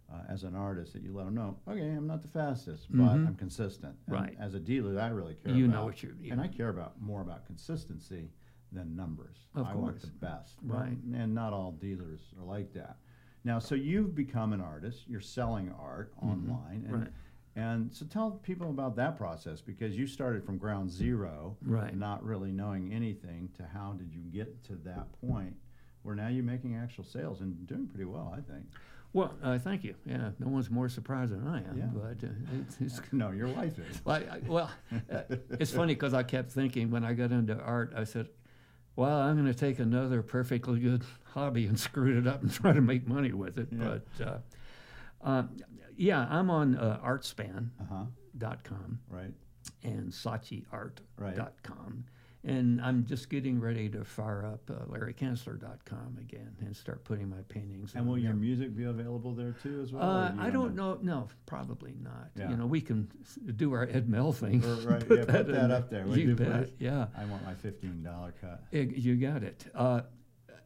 Uh, 0.10 0.22
as 0.30 0.46
an 0.46 0.56
artist, 0.56 0.94
that 0.94 1.02
you 1.02 1.12
let 1.12 1.26
them 1.26 1.36
know, 1.36 1.58
okay, 1.68 1.82
I'm 1.92 2.08
not 2.08 2.22
the 2.22 2.30
fastest, 2.30 2.88
but 2.90 3.04
Mhm. 3.18 3.28
I'm 3.28 3.36
consistent. 3.36 3.94
And 4.06 4.14
Right. 4.16 4.38
As 4.40 4.54
a 4.54 4.60
dealer, 4.62 4.98
I 5.02 5.10
really 5.10 5.36
care. 5.36 5.54
You 5.54 5.66
about, 5.66 5.74
know 5.74 5.84
what 5.84 6.02
you're. 6.02 6.14
You 6.22 6.32
and 6.32 6.40
I 6.40 6.48
care 6.48 6.70
about 6.70 7.02
more 7.02 7.20
about 7.20 7.44
consistency 7.46 8.32
than 8.72 8.96
numbers. 8.96 9.38
Of 9.56 9.66
I 9.68 9.76
want 9.76 10.02
the 10.02 10.08
best. 10.08 10.56
Right. 10.64 10.90
And, 10.90 11.16
and 11.16 11.34
not 11.34 11.54
all 11.54 11.72
dealers 11.72 12.20
are 12.40 12.46
like 12.46 12.74
that. 12.74 12.98
Now, 13.44 13.60
so 13.60 13.76
you've 13.76 14.14
become 14.16 14.52
an 14.54 14.62
artist. 14.62 15.04
You're 15.08 15.22
selling 15.22 15.74
art 15.80 16.12
online, 16.22 16.84
and 16.86 16.86
Mm-hmm. 16.86 16.96
Right. 16.96 17.12
and 17.56 17.94
so 17.94 18.06
tell 18.06 18.32
people 18.32 18.70
about 18.70 18.96
that 18.98 19.18
process 19.18 19.62
because 19.62 19.96
you 19.98 20.06
started 20.06 20.44
from 20.46 20.58
ground 20.58 20.92
zero, 20.92 21.56
Right. 21.66 21.96
not 21.96 22.24
really 22.24 22.52
knowing 22.52 22.94
anything. 22.94 23.50
To 23.58 23.64
how 23.66 23.94
did 23.94 24.14
you 24.14 24.22
get 24.22 24.64
to 24.66 24.76
that 24.84 25.08
point 25.26 25.56
where 26.04 26.16
now 26.16 26.28
you're 26.28 26.44
making 26.44 26.76
actual 26.76 27.04
sales 27.06 27.42
and 27.42 27.66
doing 27.68 27.88
pretty 27.88 28.06
well? 28.06 28.34
I 28.38 28.42
think. 28.52 28.66
Well, 29.14 29.34
uh, 29.42 29.58
thank 29.58 29.86
you. 29.86 29.96
Yeah, 30.06 30.32
no 30.38 30.50
one's 30.50 30.70
more 30.70 30.90
surprised 30.90 31.32
than 31.32 31.48
I 31.48 31.60
am. 31.60 31.78
Yeah. 31.78 31.86
But 31.94 32.28
uh, 32.28 32.32
it's, 32.68 32.82
it's 32.82 33.14
No, 33.14 33.32
your 33.32 33.48
wife 33.48 33.80
is. 33.80 34.02
well, 34.04 34.22
I, 34.30 34.40
well 34.46 34.70
uh, 35.10 35.22
it's 35.52 35.72
funny 35.72 35.94
because 35.96 36.14
I 36.14 36.24
kept 36.24 36.52
thinking 36.52 36.92
when 36.92 37.06
I 37.06 37.14
got 37.14 37.32
into 37.32 37.58
art, 37.58 37.94
I 37.96 38.04
said, 38.04 38.28
"Well, 38.98 39.18
I'm 39.22 39.36
going 39.36 39.48
to 39.48 39.58
take 39.58 39.80
another 39.80 40.22
perfectly 40.22 40.80
good 40.82 41.04
hobby 41.34 41.66
and 41.68 41.80
screw 41.80 42.18
it 42.18 42.28
up 42.28 42.42
and 42.42 42.52
try 42.52 42.74
to 42.74 42.82
make 42.82 43.08
money 43.08 43.32
with 43.32 43.58
it." 43.58 43.70
Yeah. 43.72 44.00
But 44.18 44.28
uh, 44.28 44.38
um, 45.22 45.50
yeah, 45.96 46.28
I'm 46.30 46.50
on 46.50 46.76
uh, 46.76 47.00
Artspan.com 47.04 47.72
Uh 47.80 47.86
huh. 47.90 48.56
Right. 49.10 49.34
and 49.84 50.12
SaatchiArt.com. 50.12 50.92
Right. 51.18 51.38
And 52.44 52.80
I'm 52.82 53.06
just 53.06 53.30
getting 53.30 53.60
ready 53.60 53.90
to 53.90 54.06
fire 54.06 54.46
up 54.46 54.70
uh, 54.70 54.86
LarryCansler.com 54.92 56.18
again 56.22 56.56
and 56.62 56.76
start 56.76 57.04
putting 57.04 57.30
my 57.30 57.42
paintings. 57.50 57.94
And 57.96 58.08
will 58.08 58.18
your 58.18 58.34
music 58.34 58.76
be 58.76 58.86
available 58.86 59.34
there 59.34 59.54
too 59.64 59.82
as 59.82 59.92
well? 59.92 60.04
Uh, 60.04 60.34
I 60.40 60.50
don't 60.50 60.76
know. 60.76 60.98
No, 61.02 61.28
probably 61.46 61.96
not. 62.02 62.30
Yeah. 62.38 62.50
You 62.50 62.58
know, 62.58 62.66
we 62.66 62.80
can 62.80 63.10
do 63.56 63.74
our 63.74 63.84
Ed 63.84 64.08
Mell 64.08 64.32
thing. 64.32 64.62
Right, 64.86 65.04
yeah, 65.10 65.26
put 65.26 65.48
that 65.48 65.72
up 65.72 65.90
there, 65.90 66.06
would 66.06 66.18
You 66.18 66.30
you, 66.30 66.36
bet. 66.36 66.70
Yeah, 66.80 67.08
I 67.18 67.26
want 67.26 67.44
my 67.44 67.56
fifteen 67.56 68.04
dollar 68.04 68.34
cut. 68.40 68.64
Eh, 68.72 68.86
you 68.96 69.16
got 69.16 69.44
it. 69.44 69.66
Uh, 69.76 70.02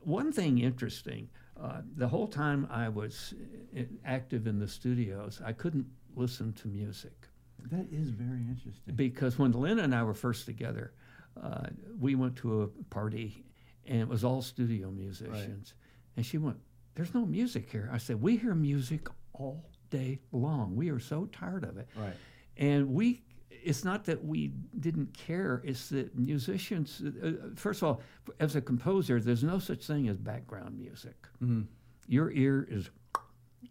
one 0.01 0.31
thing 0.31 0.59
interesting. 0.59 1.29
Uh, 1.59 1.81
the 1.95 2.07
whole 2.07 2.27
time 2.27 2.67
I 2.71 2.89
was 2.89 3.33
uh, 3.77 3.83
active 4.03 4.47
in 4.47 4.59
the 4.59 4.67
studios, 4.67 5.41
I 5.45 5.53
couldn't 5.53 5.85
listen 6.15 6.53
to 6.53 6.67
music 6.67 7.27
That 7.71 7.85
is 7.91 8.09
very 8.09 8.39
interesting. 8.41 8.95
because 8.95 9.37
when 9.37 9.51
Lynn 9.51 9.79
and 9.79 9.93
I 9.93 10.01
were 10.03 10.15
first 10.15 10.45
together, 10.45 10.93
uh, 11.41 11.67
we 11.99 12.15
went 12.15 12.35
to 12.37 12.63
a 12.63 12.67
party 12.89 13.43
and 13.85 13.99
it 14.01 14.07
was 14.07 14.23
all 14.23 14.41
studio 14.41 14.89
musicians. 14.91 15.73
And 16.17 16.25
she 16.25 16.37
went, 16.37 16.57
There's 16.95 17.13
no 17.13 17.25
music 17.25 17.69
here. 17.71 17.89
I 17.91 17.97
said, 17.97 18.21
We 18.21 18.37
hear 18.37 18.53
music 18.55 19.07
all 19.33 19.69
day 19.89 20.19
long. 20.31 20.75
We 20.75 20.89
are 20.89 20.99
so 20.99 21.25
tired 21.25 21.63
of 21.63 21.77
it. 21.77 21.87
Right. 21.95 22.13
And 22.57 22.89
we, 22.93 23.23
it's 23.49 23.83
not 23.83 24.05
that 24.05 24.23
we 24.23 24.53
didn't 24.79 25.13
care, 25.17 25.61
it's 25.65 25.89
that 25.89 26.17
musicians, 26.17 27.01
uh, 27.23 27.31
first 27.55 27.81
of 27.81 27.87
all, 27.87 28.01
as 28.39 28.55
a 28.55 28.61
composer, 28.61 29.19
there's 29.19 29.43
no 29.43 29.59
such 29.59 29.85
thing 29.85 30.07
as 30.09 30.17
background 30.17 30.77
music. 30.77 31.15
Mhm. 31.41 31.67
Your 32.07 32.31
ear 32.31 32.67
is 32.69 32.89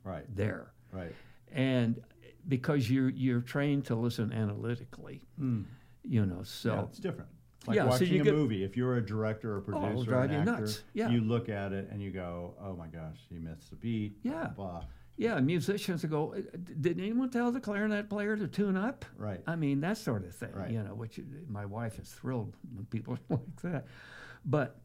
Right. 0.05 0.25
there. 0.35 0.73
Right. 0.93 1.15
And 1.53 2.01
because 2.49 2.91
you're, 2.91 3.11
you're 3.11 3.43
trained 3.43 3.85
to 3.87 3.95
listen 3.95 4.33
analytically, 4.33 5.23
Mm. 5.39 5.65
you 6.05 6.25
know, 6.25 6.43
so. 6.43 6.75
yeah, 6.75 6.83
it's 6.85 6.99
different. 6.99 7.31
Like 7.67 7.77
Yeah, 7.77 7.83
so 7.85 7.89
watching 7.91 8.15
you 8.15 8.21
a 8.23 8.25
get- 8.25 8.35
movie. 8.35 8.65
If 8.65 8.77
you're 8.77 8.97
a 8.97 9.05
director 9.05 9.57
or 9.57 9.61
producer, 9.61 9.95
or 9.97 10.05
drive 10.05 10.31
an 10.31 10.33
you 10.33 10.39
actor, 10.51 10.61
nuts. 10.63 10.83
Yeah. 10.95 11.11
you 11.11 11.21
look 11.21 11.49
at 11.49 11.73
it 11.73 11.89
and 11.91 12.01
you 12.03 12.11
go, 12.11 12.55
"Oh 12.61 12.75
my 12.75 12.87
gosh, 12.89 13.19
he 13.29 13.39
missed 13.39 13.69
the 13.71 13.77
beat." 13.77 14.17
Yeah. 14.23 14.49
blah, 14.57 14.85
Yeah, 15.17 15.39
musicians 15.41 16.03
go, 16.07 16.33
"Uh, 16.33 16.41
did 16.81 16.99
anyone 16.99 17.29
tell 17.29 17.53
the 17.53 17.61
clarinet 17.61 18.09
player 18.09 18.35
to 18.39 18.49
tune 18.49 18.77
up? 18.79 19.05
Right. 19.19 19.43
I 19.47 19.57
mean, 19.57 19.81
that 19.83 19.99
sort 19.99 20.25
of 20.25 20.35
thing, 20.35 20.53
Right. 20.55 20.71
you 20.71 20.83
know, 20.83 20.95
which 20.95 21.19
uh, 21.19 21.23
my 21.49 21.67
wife 21.67 21.99
is 21.99 22.11
thrilled 22.11 22.57
when 22.75 22.87
people 22.87 23.15
are 23.31 23.37
like 23.37 23.57
that. 23.61 23.85
But 24.47 24.81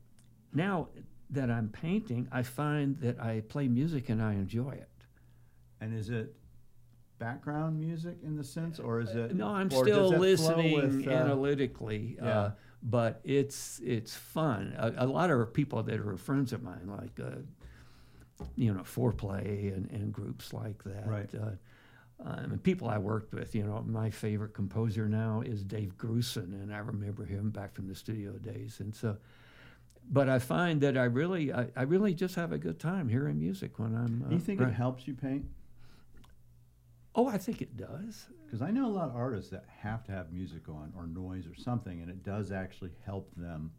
now 0.53 0.89
that 1.29 1.49
I'm 1.49 1.69
painting, 1.69 2.27
I 2.33 2.43
find 2.43 2.97
that 2.99 3.17
I 3.21 3.39
play 3.47 3.69
music 3.69 4.09
and 4.09 4.21
I 4.21 4.33
enjoy 4.33 4.71
it. 4.71 4.89
And 5.79 5.93
is 5.93 6.09
it 6.09 6.35
background 7.17 7.79
music 7.79 8.17
in 8.21 8.35
the 8.35 8.43
sense, 8.43 8.77
or 8.79 8.99
is 8.99 9.11
it? 9.15 9.31
Uh, 9.31 9.33
No, 9.33 9.47
I'm 9.47 9.69
still 9.69 9.85
does 9.85 10.11
it 10.11 10.15
flow 10.15 10.19
listening 10.19 10.75
with, 10.75 11.07
uh, 11.07 11.11
analytically, 11.11 12.17
yeah. 12.17 12.39
uh, 12.39 12.51
but 12.83 13.21
it's 13.23 13.79
it's 13.83 14.15
fun. 14.15 14.75
A, 14.77 15.05
a 15.05 15.07
lot 15.07 15.29
of 15.31 15.53
people 15.53 15.83
that 15.83 15.99
are 15.99 16.17
friends 16.17 16.53
of 16.53 16.61
mine, 16.63 16.87
like 16.87 17.19
uh, 17.19 17.39
you 18.55 18.73
know, 18.73 18.81
Fourplay 18.81 19.73
and, 19.73 19.89
and 19.91 20.11
groups 20.11 20.53
like 20.53 20.83
that. 20.83 21.07
Right. 21.07 21.29
Uh, 21.33 21.51
um, 22.23 22.51
and 22.53 22.63
people 22.63 22.87
I 22.87 22.97
worked 22.97 23.33
with, 23.33 23.53
you 23.55 23.63
know, 23.63 23.83
my 23.85 24.09
favorite 24.09 24.53
composer 24.53 25.09
now 25.09 25.41
is 25.45 25.63
Dave 25.63 25.97
Grusin, 25.97 26.53
and 26.53 26.73
I 26.73 26.77
remember 26.77 27.25
him 27.25 27.49
back 27.49 27.73
from 27.75 27.87
the 27.87 27.95
studio 27.95 28.31
days. 28.33 28.79
And 28.79 28.95
so, 28.95 29.17
but 30.09 30.29
I 30.29 30.39
find 30.39 30.79
that 30.81 30.97
I 30.97 31.05
really, 31.05 31.51
I, 31.51 31.67
I 31.75 31.81
really 31.83 32.13
just 32.13 32.35
have 32.35 32.53
a 32.53 32.57
good 32.57 32.79
time 32.79 33.09
hearing 33.09 33.37
music 33.37 33.79
when 33.79 33.93
I'm. 33.95 34.23
Uh, 34.25 34.29
Do 34.29 34.35
you 34.35 34.41
think 34.41 34.61
right- 34.61 34.69
it 34.69 34.73
helps 34.73 35.07
you 35.07 35.13
paint? 35.13 35.45
Oh, 37.15 37.27
I 37.27 37.37
think 37.37 37.61
it 37.61 37.77
does. 37.77 38.27
Because 38.45 38.61
I 38.61 38.71
know 38.71 38.87
a 38.87 38.91
lot 38.91 39.09
of 39.09 39.15
artists 39.15 39.49
that 39.51 39.65
have 39.79 40.03
to 40.05 40.11
have 40.11 40.31
music 40.33 40.67
on 40.69 40.91
or 40.97 41.07
noise 41.07 41.47
or 41.47 41.55
something, 41.55 42.01
and 42.01 42.09
it 42.09 42.23
does 42.23 42.51
actually 42.51 42.91
help 43.05 43.31
them, 43.37 43.71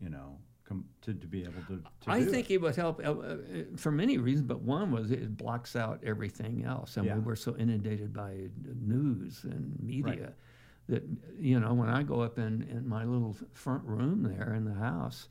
you 0.00 0.08
know, 0.08 0.38
to, 1.02 1.12
to 1.14 1.26
be 1.26 1.42
able 1.42 1.62
to. 1.68 1.82
to 2.02 2.10
I 2.10 2.24
think 2.24 2.50
it. 2.50 2.54
it 2.54 2.60
would 2.60 2.76
help 2.76 3.00
uh, 3.04 3.10
uh, 3.10 3.36
for 3.76 3.90
many 3.90 4.18
reasons, 4.18 4.46
but 4.46 4.60
one 4.62 4.92
was 4.92 5.10
it 5.10 5.36
blocks 5.36 5.74
out 5.74 6.00
everything 6.04 6.64
else, 6.64 6.96
and 6.96 7.06
Yeah. 7.06 7.16
we 7.16 7.20
were 7.22 7.36
so 7.36 7.56
inundated 7.56 8.12
by 8.12 8.30
uh, 8.32 8.72
news 8.80 9.42
and 9.44 9.76
media 9.82 10.32
that 10.88 11.02
you 11.38 11.58
know 11.58 11.74
when 11.74 11.88
I 11.88 12.04
go 12.04 12.20
up 12.20 12.38
in 12.38 12.62
in 12.70 12.88
my 12.88 13.04
little 13.04 13.36
front 13.52 13.84
room 13.84 14.22
there 14.22 14.54
in 14.54 14.64
the 14.64 14.74
house, 14.74 15.28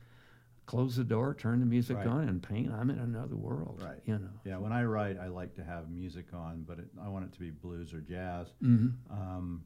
close 0.70 0.94
the 0.94 1.02
door, 1.04 1.34
turn 1.34 1.58
the 1.58 1.66
music 1.66 1.96
Right. 1.96 2.06
on, 2.06 2.28
and 2.28 2.40
paint. 2.40 2.70
I'm 2.72 2.90
in 2.90 2.98
another 3.00 3.34
world. 3.34 3.80
Right. 3.84 4.00
You 4.06 4.18
know. 4.18 4.28
Yeah, 4.44 4.58
when 4.58 4.72
I 4.72 4.84
write, 4.84 5.18
I 5.18 5.26
like 5.26 5.52
to 5.56 5.64
have 5.64 5.90
music 5.90 6.26
on, 6.32 6.62
but 6.62 6.78
it, 6.78 6.86
I 7.02 7.08
want 7.08 7.24
it 7.24 7.32
to 7.32 7.40
be 7.40 7.50
blues 7.50 7.92
or 7.92 8.00
jazz. 8.00 8.52
hmm 8.60 8.88
Um, 9.10 9.64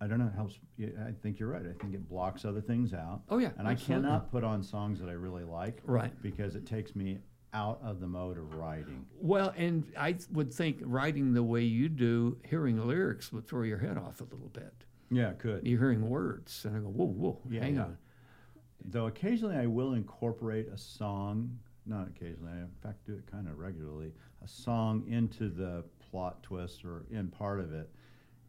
I 0.00 0.06
don't 0.06 0.18
know. 0.20 0.28
It 0.28 0.34
helps. 0.34 0.58
I 0.80 1.10
think 1.22 1.40
you're 1.40 1.50
right. 1.50 1.62
I 1.66 1.72
think 1.82 1.94
it 1.94 2.08
blocks 2.08 2.44
other 2.44 2.60
things 2.60 2.94
out. 2.94 3.22
Oh 3.28 3.38
yeah. 3.38 3.50
And 3.58 3.66
I 3.66 3.74
cannot 3.74 4.30
put 4.30 4.44
on 4.44 4.62
songs 4.62 5.00
that 5.00 5.08
I 5.08 5.12
really 5.14 5.44
like 5.44 5.82
Right. 5.84 6.12
because 6.22 6.54
it 6.54 6.64
takes 6.66 6.94
me 6.94 7.18
out 7.52 7.80
of 7.82 7.98
the 8.00 8.06
mode 8.06 8.38
of 8.38 8.54
writing. 8.54 9.04
Well, 9.20 9.52
and 9.56 9.84
I 9.98 10.16
would 10.32 10.54
think 10.54 10.78
writing 10.84 11.34
the 11.34 11.42
way 11.42 11.62
you 11.64 11.88
do, 11.88 12.38
hearing 12.48 12.78
lyrics 12.86 13.32
would 13.32 13.46
throw 13.48 13.62
your 13.64 13.78
head 13.78 13.98
off 13.98 14.20
a 14.20 14.24
little 14.24 14.50
bit. 14.52 14.72
Yeah, 15.10 15.30
it 15.30 15.40
could. 15.40 15.66
You're 15.66 15.80
hearing 15.80 16.08
words, 16.08 16.64
and 16.64 16.76
I 16.76 16.78
go, 16.78 16.86
whoa, 16.88 17.06
whoa, 17.06 17.40
Yeah, 17.50 17.60
hang 17.64 17.74
yeah. 17.74 17.82
on. 17.86 17.98
Though 18.84 19.06
occasionally 19.06 19.56
I 19.56 19.66
will 19.66 19.92
incorporate 19.94 20.68
a 20.68 20.78
song, 20.78 21.58
not 21.86 22.08
occasionally, 22.08 22.52
I 22.52 22.58
in 22.60 22.68
fact 22.82 23.04
do 23.06 23.14
it 23.14 23.30
kind 23.30 23.48
of 23.48 23.58
regularly, 23.58 24.12
a 24.42 24.48
song 24.48 25.04
into 25.08 25.48
the 25.48 25.84
plot 26.10 26.42
twist 26.42 26.84
or 26.84 27.04
in 27.10 27.28
part 27.28 27.60
of 27.60 27.72
it. 27.72 27.90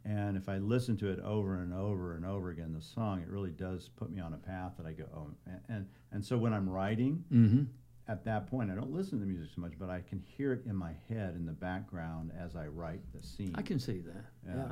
And 0.04 0.36
if 0.36 0.50
I 0.50 0.58
listen 0.58 0.98
to 0.98 1.10
it 1.10 1.20
over 1.20 1.62
and 1.62 1.74
over 1.74 2.16
and 2.16 2.26
over 2.26 2.50
again, 2.50 2.74
the 2.74 2.82
song, 2.82 3.22
it 3.22 3.28
really 3.30 3.52
does 3.52 3.90
put 3.98 4.10
me 4.12 4.20
on 4.20 4.34
a 4.34 4.38
path 4.38 4.72
that 4.78 4.88
I 4.88 4.94
go, 4.94 5.04
oh, 5.16 5.28
and, 5.46 5.60
and, 5.70 5.86
and 6.12 6.26
so 6.26 6.38
when 6.38 6.54
I'm 6.54 6.68
writing, 6.68 7.24
Mm-hmm. 7.32 7.64
at 8.08 8.26
that 8.26 8.48
point, 8.48 8.72
I 8.72 8.76
don't 8.76 8.92
listen 8.92 9.20
to 9.20 9.26
the 9.26 9.30
music 9.32 9.52
so 9.54 9.62
much, 9.62 9.74
but 9.78 9.92
I 9.92 10.02
can 10.02 10.24
hear 10.26 10.54
it 10.54 10.66
in 10.66 10.76
my 10.76 10.94
head 11.08 11.36
in 11.36 11.46
the 11.46 11.52
background 11.52 12.32
as 12.40 12.56
I 12.56 12.66
write 12.66 13.02
the 13.14 13.22
scene. 13.22 13.52
I 13.54 13.62
can 13.62 13.78
see 13.80 14.00
that. 14.02 14.26
Yeah. 14.48 14.56
Yeah. 14.56 14.72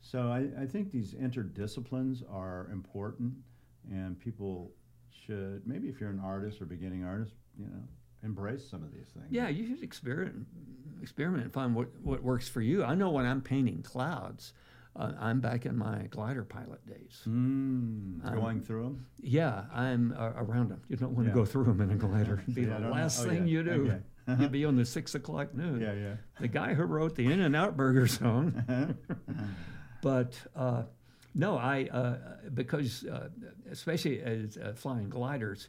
So 0.00 0.22
I, 0.32 0.48
I 0.60 0.66
think 0.66 0.90
these 0.90 1.14
interdisciplines 1.14 2.22
are 2.28 2.68
important, 2.72 3.34
and 3.90 4.18
people 4.18 4.72
should 5.24 5.62
maybe 5.66 5.88
if 5.88 6.00
you're 6.00 6.10
an 6.10 6.20
artist 6.24 6.60
or 6.60 6.64
beginning 6.66 7.04
artist, 7.04 7.32
you 7.58 7.66
know, 7.66 7.82
embrace 8.22 8.68
some 8.68 8.82
of 8.82 8.92
these 8.92 9.06
things. 9.14 9.26
Yeah, 9.30 9.48
you 9.48 9.66
should 9.68 9.82
experiment, 9.82 10.46
experiment 11.02 11.44
and 11.44 11.52
find 11.52 11.74
what, 11.74 11.88
what 12.02 12.22
works 12.22 12.48
for 12.48 12.60
you. 12.60 12.84
I 12.84 12.94
know 12.94 13.10
when 13.10 13.24
I'm 13.26 13.40
painting 13.40 13.82
clouds, 13.82 14.52
uh, 14.96 15.12
I'm 15.20 15.40
back 15.40 15.66
in 15.66 15.76
my 15.76 16.06
glider 16.10 16.42
pilot 16.44 16.84
days. 16.86 17.20
Mm, 17.28 18.34
going 18.34 18.60
through 18.62 18.82
them. 18.84 19.06
Yeah, 19.20 19.64
I'm 19.72 20.14
uh, 20.18 20.32
around 20.36 20.70
them. 20.70 20.80
You 20.88 20.96
don't 20.96 21.14
want 21.14 21.28
to 21.28 21.34
go 21.34 21.44
through 21.44 21.64
them 21.64 21.80
in 21.80 21.90
a 21.90 21.96
glider. 21.96 22.40
It'd 22.42 22.54
be 22.54 22.70
I 22.70 22.80
the 22.80 22.88
last 22.88 23.20
Oh, 23.24 23.28
thing 23.28 23.46
yeah. 23.46 23.52
you 23.52 23.62
do. 23.62 23.70
Okay. 23.70 24.00
You'd 24.42 24.50
be 24.52 24.64
on 24.64 24.74
the 24.74 24.84
six 24.84 25.14
o'clock 25.14 25.54
news. 25.54 25.80
Yeah, 25.80 25.92
yeah. 25.92 26.14
The 26.40 26.48
guy 26.48 26.74
who 26.74 26.82
wrote 26.82 27.14
the 27.14 27.30
In-N-Out 27.30 27.76
Burger 27.76 28.06
song. 28.08 28.64
But 30.02 30.34
uh, 30.54 30.82
no, 31.36 31.56
I 31.58 31.84
uh, 31.92 32.16
because 32.54 33.04
uh, 33.04 33.28
especially 33.70 34.20
as 34.22 34.56
uh, 34.56 34.72
flying 34.74 35.08
gliders, 35.10 35.68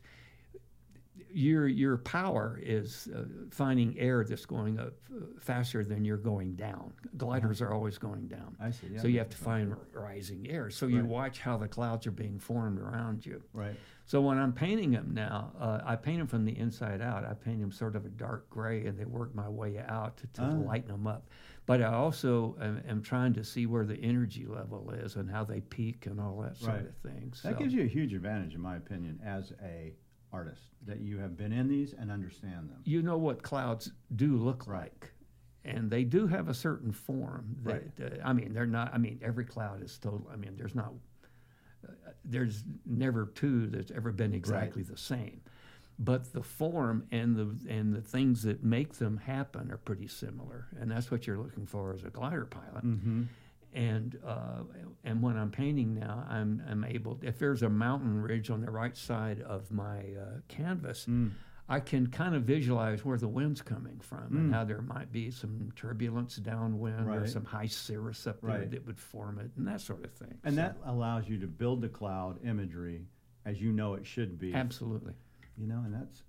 your 1.32 1.68
your 1.68 1.98
power 1.98 2.60
is 2.62 3.10
uh, 3.16 3.24
finding 3.52 3.98
air 4.00 4.24
that's 4.24 4.46
going 4.46 4.80
up 4.80 4.94
uh, 5.12 5.26
faster 5.40 5.84
than 5.84 6.06
you're 6.06 6.16
going 6.18 6.54
down. 6.56 6.94
Gliders 7.18 7.62
are 7.62 7.74
always 7.74 7.98
going 7.98 8.28
down. 8.28 8.56
I 8.60 8.72
see. 8.72 8.88
Yeah, 8.92 9.02
so 9.02 9.08
you 9.08 9.18
have 9.20 9.30
to 9.30 9.38
find 9.38 9.76
rising 9.94 10.48
air. 10.50 10.70
So 10.70 10.86
you 10.88 11.02
Right. 11.02 11.06
watch 11.10 11.40
how 11.40 11.58
the 11.58 11.68
clouds 11.68 12.06
are 12.08 12.12
being 12.12 12.40
formed 12.40 12.80
around 12.80 13.26
you. 13.26 13.42
Right. 13.54 13.76
So 14.06 14.22
when 14.22 14.38
I'm 14.38 14.54
painting 14.54 14.92
them 14.92 15.12
now, 15.14 15.52
uh, 15.60 15.82
I 15.84 15.96
paint 15.98 16.20
them 16.20 16.28
from 16.28 16.46
the 16.46 16.58
inside 16.58 17.02
out. 17.02 17.26
I 17.26 17.34
paint 17.34 17.60
them 17.60 17.72
sort 17.74 17.96
of 17.98 18.06
a 18.06 18.10
dark 18.10 18.50
gray, 18.50 18.86
and 18.86 18.98
they 18.98 19.04
work 19.06 19.36
my 19.36 19.50
way 19.50 19.80
out 19.80 20.16
to, 20.18 20.28
to 20.28 20.42
Ah. 20.44 20.50
lighten 20.52 20.92
them 20.92 21.08
up. 21.08 21.28
But 21.68 21.82
I 21.82 21.94
also 21.94 22.56
am, 22.62 22.82
am 22.88 23.02
trying 23.04 23.34
to 23.34 23.44
see 23.44 23.66
where 23.66 23.86
the 23.86 23.98
energy 24.02 24.46
level 24.48 24.90
is 24.92 25.18
and 25.18 25.30
how 25.30 25.44
they 25.44 25.60
peak 25.62 26.06
and 26.08 26.20
all 26.20 26.40
that 26.42 26.56
sort 26.58 26.78
Right. 26.78 26.86
of 26.88 26.96
thing. 26.98 27.34
That 27.44 27.60
gives 27.60 27.74
you 27.74 27.84
a 27.84 27.88
huge 27.88 28.14
advantage, 28.14 28.56
in 28.56 28.62
my 28.62 28.78
opinion, 28.78 29.20
as 29.24 29.52
a 29.62 29.94
artist 30.32 30.62
that 30.86 31.02
you 31.02 31.18
have 31.20 31.36
been 31.38 31.52
in 31.52 31.68
these 31.68 31.94
and 31.94 32.10
understand 32.10 32.70
them. 32.70 32.82
you 32.86 33.02
know 33.02 33.18
what 33.18 33.44
clouds 33.44 33.92
do 34.16 34.38
look 34.38 34.66
Right. 34.66 34.92
like. 34.94 35.12
And 35.66 35.90
they 35.92 36.06
do 36.06 36.26
have 36.28 36.48
a 36.48 36.54
certain 36.54 36.94
form 36.94 37.58
that, 37.64 37.84
uh, 38.02 38.22
I 38.24 38.32
mean, 38.32 38.54
they're 38.54 38.66
not, 38.66 38.94
I 38.94 38.98
mean, 38.98 39.20
every 39.22 39.44
cloud 39.44 39.84
is 39.84 39.98
total, 40.00 40.30
I 40.32 40.38
mean, 40.38 40.56
there's 40.56 40.76
not, 40.76 40.94
uh, 41.86 41.92
there's 42.24 42.64
never 42.86 43.26
two 43.36 43.68
that's 43.68 43.92
ever 43.92 44.14
been 44.14 44.34
exactly 44.34 44.84
the 44.84 44.96
same. 44.98 45.42
But 46.00 46.32
the 46.32 46.44
form 46.44 47.06
and 47.12 47.36
the, 47.36 47.58
and 47.72 47.94
the 47.94 48.02
things 48.02 48.44
that 48.44 48.64
make 48.64 48.94
them 48.94 49.18
happen 49.18 49.72
are 49.72 49.78
pretty 49.78 50.08
similar. 50.08 50.68
And 50.80 50.92
that's 50.92 51.10
what 51.10 51.26
you're 51.26 51.40
looking 51.40 51.66
for 51.66 51.94
as 51.94 52.04
a 52.04 52.10
glider 52.10 52.46
pilot. 52.46 52.86
Mm-hmm. 52.86 53.24
And 53.74 54.18
uh, 54.26 54.64
and 55.04 55.22
when 55.22 55.38
I'm 55.38 55.52
painting 55.52 55.94
now, 55.96 56.26
I'm 56.30 56.64
I'm 56.70 56.84
able. 56.86 57.20
If 57.22 57.38
there's 57.38 57.64
a 57.64 57.70
mountain 57.70 58.22
ridge 58.22 58.50
on 58.50 58.62
the 58.62 58.72
right 58.72 58.96
side 58.96 59.42
of 59.42 59.72
my 59.72 60.00
uh, 60.20 60.40
canvas, 60.48 61.06
Mm. 61.08 61.32
I 61.70 61.82
can 61.82 62.08
kind 62.08 62.34
of 62.34 62.44
visualize 62.44 63.04
where 63.04 63.18
the 63.18 63.28
wind's 63.28 63.62
coming 63.62 64.00
from 64.00 64.38
and 64.38 64.50
Mm. 64.50 64.54
how 64.54 64.64
there 64.64 64.82
might 64.82 65.12
be 65.12 65.30
some 65.32 65.70
turbulence 65.76 66.38
downwind 66.38 67.10
or 67.10 67.28
some 67.28 67.44
high 67.44 67.68
cirrus 67.68 68.26
up 68.26 68.40
there 68.42 68.60
Right. 68.60 68.72
that 68.72 68.86
would 68.88 68.98
form 68.98 69.38
it 69.38 69.52
and 69.58 69.68
that 69.68 69.82
sort 69.82 70.06
of 70.06 70.14
thing. 70.14 70.38
And 70.46 70.56
So, 70.56 70.62
that 70.62 70.78
allows 70.86 71.28
you 71.28 71.38
to 71.40 71.48
build 71.48 71.82
the 71.82 71.90
cloud 71.90 72.40
imagery 72.46 73.06
as 73.46 73.62
you 73.62 73.74
know 73.74 73.96
it 73.96 74.06
should 74.08 74.40
be. 74.40 74.54
absolutely. 74.54 75.14
You 75.58 75.68
know, 75.68 75.82
and 75.86 75.94
that's 75.94 76.24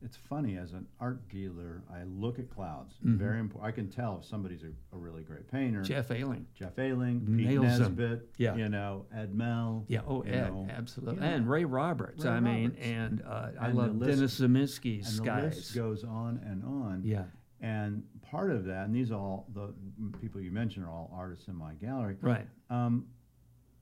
it's 0.00 0.16
funny 0.16 0.56
as 0.56 0.74
an 0.74 0.86
art 1.00 1.28
dealer, 1.28 1.82
I 1.92 2.04
look 2.04 2.38
at 2.38 2.48
clouds. 2.50 2.94
Mhm. 3.04 3.16
Very 3.18 3.40
important. 3.40 3.72
I 3.72 3.74
can 3.74 3.88
tell 3.88 4.18
if 4.18 4.24
somebody's 4.24 4.62
a, 4.62 4.68
a 4.94 4.98
really 4.98 5.22
great 5.24 5.50
painter. 5.50 5.82
Jeff 5.82 6.10
Aeling. 6.12 6.46
Jeff 6.54 6.78
Aeling, 6.78 7.20
Pete 7.26 7.48
Nails 7.48 7.64
'em. 7.64 7.96
Nesbitt, 7.96 8.28
Yeah. 8.38 8.54
you 8.54 8.68
know, 8.68 9.06
Ed 9.12 9.34
Mell. 9.34 9.84
Yeah. 9.88 10.02
Oh, 10.06 10.20
Ed, 10.20 10.50
know, 10.52 10.68
absolutely. 10.70 11.16
yeah. 11.24 11.30
And 11.30 11.48
Ray 11.50 11.64
Roberts. 11.64 12.24
Ray 12.24 12.30
I 12.30 12.38
mean, 12.38 12.64
Roberts. 12.70 12.86
and 12.86 13.22
uh, 13.22 13.50
I 13.58 13.66
And 13.70 13.76
love 13.78 13.96
list- 13.96 14.10
Dennis 14.18 14.40
Ziemienski's 14.40 15.18
and 15.18 15.26
the 15.26 15.34
list 15.42 15.74
goes 15.74 16.04
on 16.04 16.38
and 16.44 16.62
on. 16.64 17.02
yeah. 17.04 17.24
And 17.60 18.04
part 18.22 18.52
of 18.52 18.66
that, 18.66 18.84
and 18.86 18.94
these 18.94 19.10
all 19.10 19.48
the 19.52 19.74
people 20.20 20.40
you 20.40 20.52
mentioned 20.52 20.86
are 20.86 20.90
all 20.92 21.10
artists 21.12 21.48
in 21.48 21.56
my 21.56 21.74
gallery. 21.74 22.16
Right. 22.20 22.46
Um, 22.70 23.06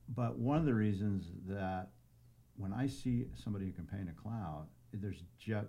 but 0.08 0.38
one 0.38 0.56
of 0.56 0.64
the 0.64 0.72
reasons 0.72 1.30
that 1.46 1.90
when 2.56 2.72
I 2.72 2.86
see 2.86 3.26
somebody 3.34 3.66
who 3.66 3.72
can 3.72 3.84
paint 3.84 4.08
a 4.08 4.12
cloud, 4.14 4.66
there's 5.00 5.22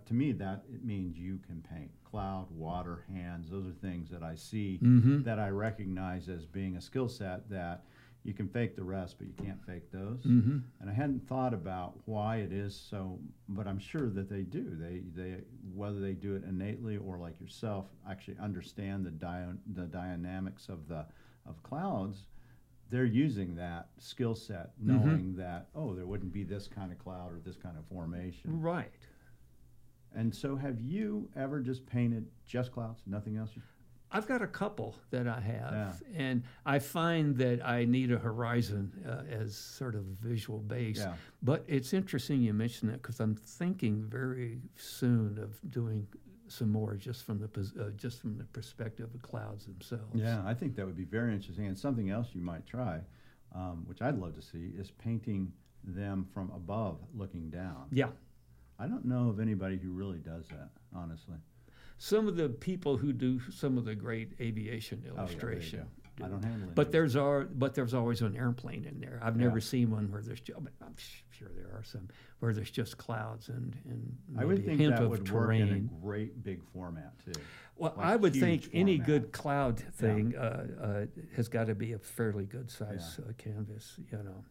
to 0.06 0.14
me 0.14 0.32
that 0.34 0.64
it 0.74 0.84
means 0.84 1.18
you 1.18 1.40
can 1.48 1.64
paint 1.74 1.92
cloud, 2.04 2.48
water, 2.52 3.04
hands. 3.14 3.50
Those 3.50 3.68
are 3.68 3.72
things 3.82 4.10
that 4.10 4.24
I 4.24 4.36
see 4.36 4.80
Mm-hmm. 4.82 5.24
that 5.24 5.40
I 5.40 5.50
recognize 5.50 6.30
as 6.30 6.46
being 6.46 6.78
a 6.78 6.82
skill 6.82 7.08
set 7.10 7.50
that 7.50 7.84
you 8.24 8.34
can 8.34 8.48
fake 8.50 8.76
the 8.76 8.84
rest, 8.84 9.16
but 9.20 9.28
you 9.28 9.34
can't 9.34 9.64
fake 9.66 9.90
those. 9.92 10.24
Mm-hmm. 10.26 10.58
And 10.82 10.90
I 10.90 10.94
hadn't 10.94 11.26
thought 11.28 11.54
about 11.54 11.94
why 12.06 12.38
it 12.38 12.52
is 12.52 12.76
so, 12.76 13.20
but 13.48 13.68
I'm 13.68 13.80
sure 13.80 14.10
that 14.10 14.30
they 14.30 14.42
do. 14.42 14.76
They 14.80 15.02
they 15.16 15.36
whether 15.74 16.00
they 16.00 16.14
do 16.14 16.36
it 16.36 16.44
innately 16.44 16.98
or 16.98 17.18
like 17.18 17.40
yourself, 17.40 17.86
actually 18.10 18.38
understand 18.40 19.06
the 19.06 19.12
dio- 19.12 19.58
the 19.74 19.84
dynamics 19.86 20.68
of 20.70 20.88
the 20.88 21.06
of 21.46 21.62
clouds. 21.64 22.26
They're 22.90 23.06
using 23.06 23.56
that 23.56 23.90
skill 23.98 24.34
set, 24.34 24.72
Mhm. 24.82 24.86
knowing 24.86 25.36
that 25.38 25.68
oh, 25.76 25.94
there 25.94 26.06
wouldn't 26.06 26.34
be 26.34 26.44
this 26.44 26.68
kind 26.68 26.92
of 26.92 26.98
cloud 27.00 27.32
or 27.34 27.40
this 27.40 27.58
kind 27.58 27.78
of 27.78 27.86
formation. 27.86 28.62
Right. 28.62 28.92
And 30.18 30.34
so, 30.34 30.56
have 30.56 30.82
you 30.82 31.30
ever 31.36 31.60
just 31.60 31.86
painted 31.86 32.26
just 32.48 32.72
clouds, 32.72 33.02
nothing 33.06 33.38
else? 33.38 33.52
I've 34.12 34.28
got 34.28 34.42
a 34.42 34.48
couple 34.48 34.96
that 35.12 35.28
I 35.28 35.40
have, 35.40 35.74
Yeah. 35.74 35.94
and 36.16 36.44
I 36.66 36.80
find 36.80 37.36
that 37.38 37.64
I 37.64 37.86
need 37.86 38.12
a 38.12 38.18
horizon 38.18 38.92
uh, 39.06 39.24
as 39.30 39.56
sort 39.56 39.96
of 39.96 40.04
visual 40.06 40.60
base. 40.60 40.98
Yeah. 41.00 41.14
But 41.44 41.66
it's 41.68 41.94
interesting 41.94 42.42
you 42.42 42.54
mention 42.54 42.88
that 42.88 43.02
because 43.04 43.20
I'm 43.20 43.36
thinking 43.36 44.06
very 44.06 44.62
soon 44.76 45.38
of 45.38 45.60
doing 45.70 46.08
some 46.48 46.70
more 46.72 46.96
just 46.96 47.26
from 47.26 47.38
the 47.40 47.50
uh, 47.80 47.90
just 47.92 48.22
from 48.22 48.38
the 48.38 48.46
perspective 48.46 49.10
of 49.14 49.22
clouds 49.22 49.66
themselves. 49.66 50.16
Yeah, 50.16 50.42
I 50.46 50.54
think 50.54 50.76
that 50.78 50.86
would 50.86 50.98
be 50.98 51.04
very 51.04 51.34
interesting. 51.36 51.68
And 51.68 51.78
something 51.78 52.10
else 52.10 52.30
you 52.34 52.42
might 52.42 52.66
try, 52.66 53.02
um, 53.54 53.84
which 53.86 54.02
I'd 54.02 54.18
love 54.18 54.34
to 54.36 54.42
see, 54.42 54.72
is 54.78 54.90
painting 54.90 55.52
them 55.84 56.26
from 56.34 56.50
above, 56.56 56.98
looking 57.14 57.50
down. 57.50 57.88
Yeah. 57.92 58.08
I 58.80 58.88
don't 58.88 59.06
know 59.06 59.30
of 59.30 59.40
anybody 59.40 59.78
who 59.78 59.92
really 59.92 60.20
does 60.20 60.48
that, 60.50 60.70
honestly. 60.96 61.36
Some 61.98 62.28
of 62.28 62.36
the 62.36 62.50
people 62.50 62.98
who 62.98 63.12
do 63.12 63.40
some 63.52 63.78
of 63.78 63.86
the 63.86 63.96
great 63.96 64.34
aviation 64.40 65.02
Oh, 65.04 65.14
yeah, 65.14 65.20
illustration. 65.20 65.88
I 66.24 66.28
don't 66.28 66.44
handle 66.44 66.70
it. 66.70 66.76
But 66.76 66.92
there's 66.92 67.16
are 67.16 67.44
but 67.46 67.76
there's 67.76 67.94
always 67.94 68.22
an 68.22 68.36
airplane 68.36 68.86
in 68.86 69.00
there. 69.00 69.20
I've 69.22 69.36
never 69.38 69.58
Yeah. 69.58 69.64
seen 69.64 69.92
one 69.92 70.12
where 70.12 70.22
there's. 70.22 70.42
but 70.42 70.74
I'm 70.82 70.96
sure 71.32 71.50
there 71.56 71.66
somewhere, 71.66 71.84
some 71.84 72.08
where 72.40 72.54
there's 72.54 72.72
just 72.72 72.98
clouds 72.98 73.50
and 73.50 73.76
and 73.86 74.18
I 74.38 74.46
would 74.46 74.66
think 74.66 74.80
hint 74.80 74.96
that 74.96 75.04
of 75.04 75.10
would 75.10 75.32
work 75.32 75.54
in 75.54 75.72
a 75.72 75.80
great 76.02 76.44
big 76.44 76.64
format 76.74 77.14
too. 77.24 77.40
Well, 77.78 77.94
like 77.96 78.08
I 78.08 78.16
would 78.16 78.34
think 78.34 78.70
any 78.74 78.98
good 78.98 79.32
cloud 79.32 79.80
thing 79.80 80.36
uh, 80.36 80.68
uh, 80.82 81.06
has 81.36 81.48
got 81.50 81.68
to 81.68 81.76
be 81.76 81.94
a 81.94 82.00
fairly 82.00 82.46
good 82.46 82.72
size 82.72 83.20
uh, 83.20 83.34
canvas, 83.38 84.00
you 84.12 84.18
know. 84.24 84.44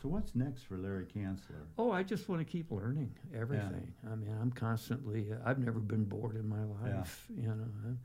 So 0.00 0.08
what's 0.08 0.34
next 0.34 0.62
for 0.62 0.78
Larry 0.78 1.04
Cansler? 1.04 1.66
Oh, 1.76 1.90
I 1.90 2.02
just 2.02 2.28
want 2.28 2.40
to 2.40 2.50
keep 2.50 2.70
learning 2.70 3.12
everything. 3.34 3.92
I 4.10 4.14
mean, 4.14 4.34
I'm 4.40 4.50
constantly. 4.50 5.26
Uh, 5.30 5.36
I've 5.44 5.58
never 5.58 5.78
been 5.78 6.04
bored 6.04 6.36
in 6.36 6.48
my 6.48 6.64
life. 6.64 7.26
You 7.36 7.48
know, 7.48 7.96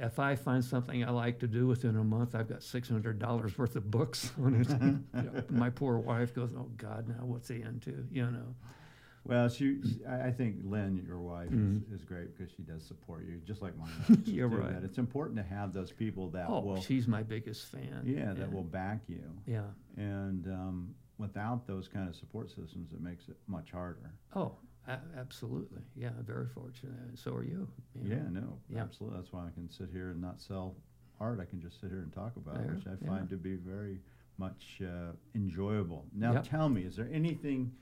if 0.00 0.18
I 0.18 0.34
find 0.34 0.64
something 0.64 1.04
I 1.04 1.10
like 1.10 1.38
to 1.40 1.46
do 1.46 1.68
within 1.68 1.96
a 1.96 2.02
month, 2.02 2.34
I've 2.34 2.48
got 2.48 2.64
six 2.64 2.88
hundred 2.88 3.20
dollars 3.20 3.56
worth 3.56 3.76
of 3.76 3.90
books 3.90 4.32
on 4.42 4.54
it. 4.60 4.68
You 5.18 5.30
know, 5.30 5.42
my 5.50 5.70
poor 5.70 5.98
wife 5.98 6.34
goes, 6.34 6.50
"Oh 6.56 6.68
God, 6.76 7.08
now 7.08 7.24
what's 7.24 7.48
he 7.48 7.62
into?" 7.62 8.04
You 8.10 8.30
know. 8.30 8.54
Well, 9.28 9.48
she, 9.50 9.80
I 10.08 10.28
I 10.28 10.32
think 10.32 10.56
Lynn, 10.64 11.04
your 11.06 11.18
wife, 11.20 11.50
Mhm. 11.50 11.82
is, 11.92 12.00
is 12.00 12.04
great 12.04 12.34
because 12.34 12.50
she 12.56 12.62
does 12.62 12.82
support 12.82 13.26
you, 13.26 13.36
just 13.46 13.60
like 13.60 13.76
mine. 13.76 13.90
You're 14.24 14.48
right. 14.48 14.72
that 14.72 14.84
It's 14.84 14.96
important 14.98 15.36
to 15.36 15.42
have 15.42 15.72
those 15.74 15.92
people 15.92 16.30
that 16.30 16.46
Oh, 16.48 16.60
will, 16.60 16.80
she's 16.80 17.06
my 17.06 17.22
biggest 17.22 17.66
fan. 17.66 18.02
yeah, 18.04 18.32
that 18.32 18.50
will 18.50 18.64
back 18.64 19.00
you. 19.06 19.22
Yeah. 19.46 19.64
And 19.98 20.46
um, 20.46 20.94
without 21.18 21.66
those 21.66 21.88
kind 21.88 22.08
of 22.08 22.16
support 22.16 22.48
systems, 22.50 22.92
it 22.92 23.00
makes 23.02 23.28
it 23.28 23.36
much 23.46 23.70
harder. 23.70 24.10
Oh, 24.34 24.56
a- 24.86 24.98
absolutely. 25.18 25.82
Yeah, 25.94 26.10
very 26.24 26.46
fortunate. 26.46 27.18
So 27.18 27.34
are 27.34 27.44
you. 27.44 27.68
you 27.94 28.08
Yeah, 28.10 28.22
know. 28.30 28.40
no, 28.40 28.58
Yeah. 28.70 28.80
absolutely. 28.82 29.18
That's 29.18 29.32
why 29.32 29.46
I 29.46 29.50
can 29.50 29.68
sit 29.70 29.90
here 29.92 30.08
and 30.10 30.22
not 30.22 30.40
sell 30.40 30.74
art. 31.20 31.38
I 31.38 31.44
can 31.44 31.60
just 31.60 31.80
sit 31.82 31.90
here 31.90 32.00
and 32.00 32.12
talk 32.12 32.34
about 32.36 32.60
it, 32.60 32.70
which 32.72 32.86
I 32.86 32.92
yeah. 33.02 33.08
find 33.08 33.28
to 33.28 33.36
be 33.36 33.56
very 33.56 34.00
much 34.38 34.80
uh, 34.82 35.12
enjoyable. 35.34 36.06
Now, 36.14 36.32
Yep. 36.34 36.44
tell 36.48 36.68
me, 36.68 36.82
is 36.82 36.96
there 36.96 37.08
anything 37.12 37.72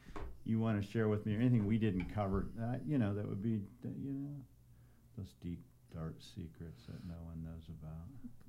you 0.44 0.58
want 0.58 0.80
to 0.82 0.88
share 0.88 1.08
with 1.08 1.26
me, 1.26 1.36
or 1.36 1.40
anything 1.40 1.66
we 1.66 1.78
didn't 1.78 2.06
cover? 2.14 2.48
Uh, 2.60 2.76
you 2.86 2.98
know, 2.98 3.14
that 3.14 3.28
would 3.28 3.42
be, 3.42 3.60
you 3.84 4.12
know, 4.12 4.36
those 5.16 5.34
deep, 5.42 5.60
dark 5.92 6.16
secrets 6.20 6.86
that 6.86 7.04
no 7.06 7.14
one 7.24 7.42
knows 7.42 7.68
about. 7.68 8.06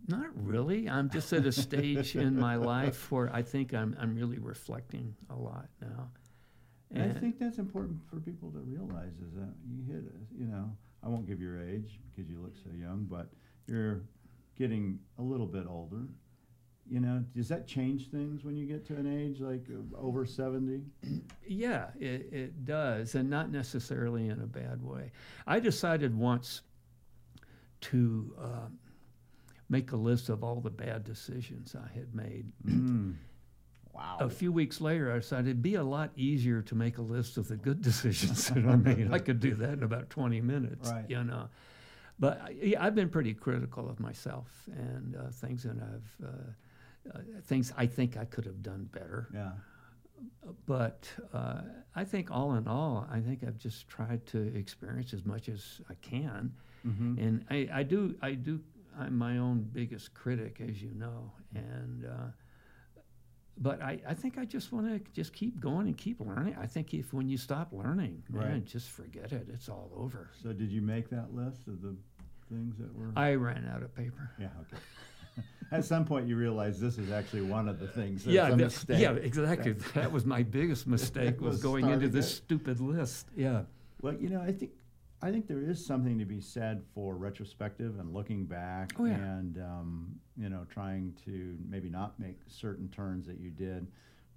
Not 0.07 0.29
really. 0.35 0.89
I'm 0.89 1.09
just 1.09 1.33
at 1.33 1.45
a 1.45 1.51
stage 1.51 2.15
in 2.15 2.39
my 2.39 2.55
life 2.55 3.11
where 3.11 3.29
I 3.33 3.41
think 3.41 3.73
I'm 3.73 3.95
I'm 3.99 4.15
really 4.15 4.37
reflecting 4.39 5.15
a 5.29 5.35
lot 5.35 5.67
now. 5.81 6.09
And 6.91 7.11
I 7.17 7.19
think 7.19 7.37
that's 7.39 7.57
important 7.57 7.99
for 8.09 8.17
people 8.21 8.49
to 8.51 8.59
realize 8.59 9.11
is 9.19 9.33
that 9.33 9.53
you 9.69 9.83
hit, 9.85 10.03
a, 10.05 10.39
you 10.41 10.47
know, 10.47 10.71
I 11.03 11.09
won't 11.09 11.25
give 11.27 11.41
your 11.41 11.59
age 11.61 11.99
because 12.15 12.29
you 12.29 12.39
look 12.41 12.55
so 12.63 12.69
young, 12.73 13.05
but 13.09 13.27
you're 13.67 14.03
getting 14.57 14.99
a 15.19 15.21
little 15.21 15.47
bit 15.47 15.65
older. 15.67 16.07
You 16.89 17.01
know, 17.01 17.23
does 17.35 17.49
that 17.49 17.67
change 17.67 18.09
things 18.11 18.43
when 18.45 18.55
you 18.55 18.65
get 18.65 18.85
to 18.87 18.95
an 18.95 19.05
age 19.07 19.39
like 19.41 19.65
over 19.95 20.25
70? 20.25 20.81
Yeah, 21.49 21.87
it, 21.97 22.27
it 22.33 22.65
does, 22.65 23.15
and 23.15 23.29
not 23.29 23.49
necessarily 23.51 24.27
in 24.27 24.41
a 24.41 24.45
bad 24.45 24.83
way. 24.83 25.11
I 25.47 25.61
decided 25.61 26.13
once 26.13 26.61
to 27.81 28.33
um, 28.37 28.77
make 29.69 29.91
a 29.93 29.95
list 29.95 30.27
of 30.29 30.43
all 30.43 30.59
the 30.59 30.69
bad 30.69 31.03
decisions 31.05 31.73
I 31.75 31.87
had 31.97 32.13
made. 32.13 32.45
Mm. 32.65 33.15
Wow. 33.93 34.17
A 34.19 34.29
few 34.29 34.51
weeks 34.51 34.81
later, 34.81 35.11
I 35.11 35.15
decided 35.19 35.47
it'd 35.47 35.61
be 35.61 35.75
a 35.75 35.83
lot 35.83 36.11
easier 36.17 36.61
to 36.63 36.75
make 36.75 36.97
a 36.97 37.01
list 37.01 37.37
of 37.37 37.47
the 37.47 37.55
good 37.57 37.81
decisions 37.91 38.47
that 38.49 38.65
I 38.65 38.75
made. 38.75 39.11
I 39.11 39.19
could 39.19 39.39
do 39.39 39.55
that 39.55 39.73
in 39.73 39.83
about 39.83 40.09
20 40.09 40.41
minutes, 40.41 40.89
Right. 40.91 41.05
you 41.09 41.23
know. 41.23 41.47
But 42.19 42.41
I- 42.41 42.49
yeah, 42.61 42.83
I've 42.83 42.95
been 42.95 43.09
pretty 43.09 43.33
critical 43.33 43.89
of 43.89 43.99
myself 43.99 44.49
and 44.75 45.15
uh, 45.15 45.29
things 45.31 45.63
that 45.63 45.77
I've, 45.81 46.25
uh, 46.27 46.31
uh, 47.13 47.19
things 47.43 47.71
I 47.77 47.85
think 47.85 48.17
I 48.17 48.25
could 48.25 48.45
have 48.45 48.61
done 48.63 48.89
better. 48.91 49.27
Yeah. 49.33 49.51
But 50.65 51.07
uh, 51.33 51.61
I 51.95 52.03
think 52.03 52.31
all 52.31 52.55
in 52.55 52.67
all, 52.67 53.07
I 53.11 53.19
think 53.19 53.43
I've 53.45 53.57
just 53.57 53.87
tried 53.87 54.25
to 54.27 54.55
experience 54.55 55.13
as 55.13 55.25
much 55.25 55.49
as 55.49 55.81
I 55.89 55.93
can. 56.01 56.53
Mm-hmm. 56.87 57.19
And 57.19 57.45
I, 57.49 57.69
I 57.79 57.83
do, 57.83 58.15
I 58.21 58.31
do, 58.31 58.59
I'm 58.97 59.17
my 59.17 59.37
own 59.37 59.67
biggest 59.73 60.13
critic, 60.13 60.59
as 60.67 60.81
you 60.81 60.91
know. 60.95 61.31
And, 61.53 62.05
uh, 62.05 62.31
but 63.59 63.81
I, 63.81 63.99
I 64.07 64.13
think 64.13 64.37
I 64.37 64.45
just 64.45 64.71
want 64.71 64.87
to 64.87 65.11
just 65.11 65.33
keep 65.33 65.59
going 65.59 65.87
and 65.87 65.97
keep 65.97 66.19
learning. 66.19 66.55
I 66.59 66.65
think 66.67 66.93
if 66.93 67.13
when 67.13 67.27
you 67.27 67.37
stop 67.37 67.71
learning, 67.71 68.23
man, 68.29 68.51
Right. 68.53 68.65
just 68.65 68.89
forget 68.89 69.31
it. 69.31 69.47
It's 69.53 69.69
all 69.69 69.91
over. 69.95 70.29
So 70.41 70.53
did 70.53 70.71
you 70.71 70.81
make 70.81 71.09
that 71.09 71.33
list 71.33 71.67
of 71.67 71.81
the 71.81 71.95
things 72.49 72.77
that 72.77 72.93
were? 72.95 73.11
I 73.15 73.33
ran 73.35 73.69
out 73.71 73.83
of 73.83 73.93
paper. 73.95 74.31
yeah. 74.39 74.47
Okay. 74.61 74.81
At 75.71 75.83
some 75.85 76.05
point, 76.05 76.27
you 76.27 76.35
realize 76.37 76.79
this 76.79 76.97
is 76.97 77.11
actually 77.11 77.41
one 77.41 77.67
of 77.67 77.79
the 77.79 77.87
things. 77.87 78.23
That's 78.23 78.33
yeah, 78.33 78.49
that- 78.55 78.99
yeah, 78.99 79.11
exactly. 79.13 79.73
that 79.95 80.11
was 80.11 80.25
my 80.25 80.43
biggest 80.43 80.87
mistake 80.87 81.41
was 81.41 81.47
Was 81.55 81.63
going 81.63 81.89
into 81.89 82.07
this 82.07 82.27
it. 82.27 82.35
stupid 82.35 82.79
list. 82.79 83.27
Yeah. 83.35 83.63
Well, 84.01 84.13
you 84.13 84.29
know, 84.29 84.41
I 84.41 84.51
think 84.51 84.71
I 85.21 85.31
think 85.31 85.47
there 85.47 85.61
is 85.61 85.83
something 85.83 86.19
to 86.19 86.25
be 86.25 86.39
said 86.39 86.83
for 86.93 87.15
retrospective 87.15 87.99
and 87.99 88.13
looking 88.13 88.45
back, 88.45 88.93
Oh, 88.99 89.05
yeah. 89.05 89.15
and 89.15 89.57
um, 89.57 90.15
you 90.37 90.47
know, 90.49 90.65
trying 90.69 91.13
to 91.25 91.57
maybe 91.67 91.89
not 91.89 92.19
make 92.19 92.37
certain 92.47 92.87
turns 92.89 93.25
that 93.25 93.39
you 93.39 93.49
did. 93.49 93.87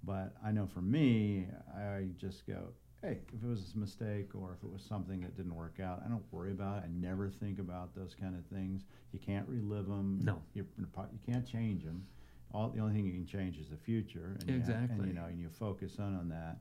But 0.03 0.33
I 0.43 0.51
know 0.51 0.65
for 0.65 0.81
me, 0.81 1.45
I 1.77 2.07
just 2.17 2.47
go, 2.47 2.69
hey, 3.01 3.19
if 3.33 3.43
it 3.43 3.47
was 3.47 3.73
a 3.75 3.79
mistake 3.79 4.29
or 4.35 4.55
if 4.57 4.63
it 4.63 4.71
was 4.71 4.83
something 4.83 5.21
that 5.21 5.35
didn't 5.35 5.55
work 5.55 5.79
out, 5.83 6.01
I 6.05 6.09
don't 6.09 6.23
worry 6.31 6.51
about 6.51 6.77
it. 6.77 6.83
I 6.85 6.89
never 6.89 7.29
think 7.29 7.59
about 7.59 7.95
those 7.95 8.13
kind 8.13 8.35
of 8.35 8.45
things. 8.45 8.83
You 9.11 9.19
can't 9.19 9.47
relive 9.47 9.87
them. 9.87 10.19
No. 10.23 10.41
You're, 10.53 10.67
you 10.77 11.19
can't 11.25 11.47
change 11.47 11.83
them. 11.83 12.05
All 12.53 12.69
the 12.69 12.79
only 12.79 12.93
thing 12.93 13.05
you 13.05 13.13
can 13.13 13.25
change 13.25 13.57
is 13.57 13.69
the 13.69 13.77
future. 13.77 14.37
And 14.39 14.49
You, 14.49 14.53
and 14.55 14.63
Exactly. 14.63 15.07
you 15.07 15.13
know, 15.13 15.25
and 15.25 15.39
you 15.39 15.49
focus 15.49 15.97
on 15.99 16.15
on 16.15 16.29
that. 16.29 16.57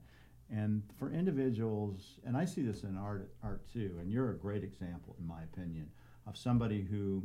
And 0.52 0.82
for 0.98 1.12
individuals, 1.12 2.18
and 2.24 2.36
I 2.36 2.44
see 2.44 2.62
this 2.62 2.82
in 2.82 2.96
art, 2.96 3.32
art 3.42 3.62
too, 3.72 3.98
and 4.00 4.10
you're 4.10 4.30
a 4.30 4.36
great 4.36 4.64
example, 4.64 5.14
in 5.20 5.26
my 5.26 5.42
opinion, 5.42 5.90
of 6.26 6.36
somebody 6.36 6.82
who 6.82 7.24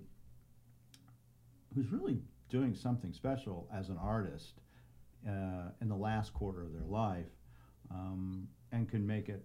who's 1.73 1.91
really 1.91 2.19
doing 2.49 2.75
something 2.75 3.11
special 3.13 3.67
as 3.73 3.89
an 3.89 3.97
artist 3.97 4.53
uh, 5.27 5.71
in 5.81 5.89
the 5.89 5.95
last 5.95 6.33
quarter 6.33 6.61
of 6.61 6.71
their 6.71 6.85
life, 6.87 7.25
um, 7.91 8.47
and 8.75 8.89
can 8.89 9.05
make 9.07 9.29
it 9.29 9.43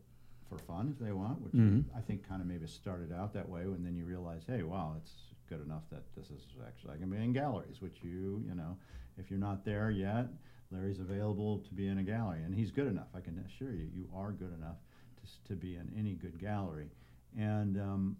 for 0.49 0.59
fun 0.59 0.89
if 0.93 0.99
they 0.99 1.13
want, 1.13 1.41
which 1.41 1.53
Mhm. 1.55 1.85
I 1.95 2.01
think 2.01 2.25
kind 2.25 2.43
of 2.43 2.49
maybe 2.49 2.67
started 2.67 3.13
out 3.13 3.33
that 3.35 3.49
way, 3.49 3.63
and 3.63 3.87
then 3.87 3.95
you 3.95 4.05
realize, 4.05 4.45
hey, 4.47 4.63
wow, 4.65 4.95
it's 4.97 5.33
good 5.49 5.61
enough 5.61 5.89
that 5.91 6.13
this 6.15 6.31
is 6.31 6.45
actually 6.67 6.95
I 6.95 6.99
can 6.99 7.09
be 7.11 7.17
in 7.17 7.33
galleries, 7.33 7.81
which 7.81 8.03
you, 8.03 8.43
you 8.47 8.55
know, 8.55 8.77
if 9.17 9.31
you're 9.31 9.39
not 9.39 9.65
there 9.65 9.91
yet, 9.91 10.29
Larry's 10.73 10.99
available 11.01 11.59
to 11.61 11.75
be 11.75 11.87
in 11.87 11.99
a 11.99 12.03
gallery, 12.03 12.43
and 12.43 12.55
he's 12.55 12.71
good 12.73 12.87
enough. 12.89 13.09
I 13.15 13.21
can 13.21 13.39
assure 13.39 13.73
you, 13.73 13.89
you 13.95 14.09
are 14.15 14.33
good 14.33 14.53
enough 14.53 14.79
to, 15.17 15.45
to 15.49 15.57
be 15.57 15.77
in 15.77 15.93
any 15.97 16.15
good 16.15 16.39
gallery, 16.39 16.91
and 17.37 17.79
um, 17.81 18.17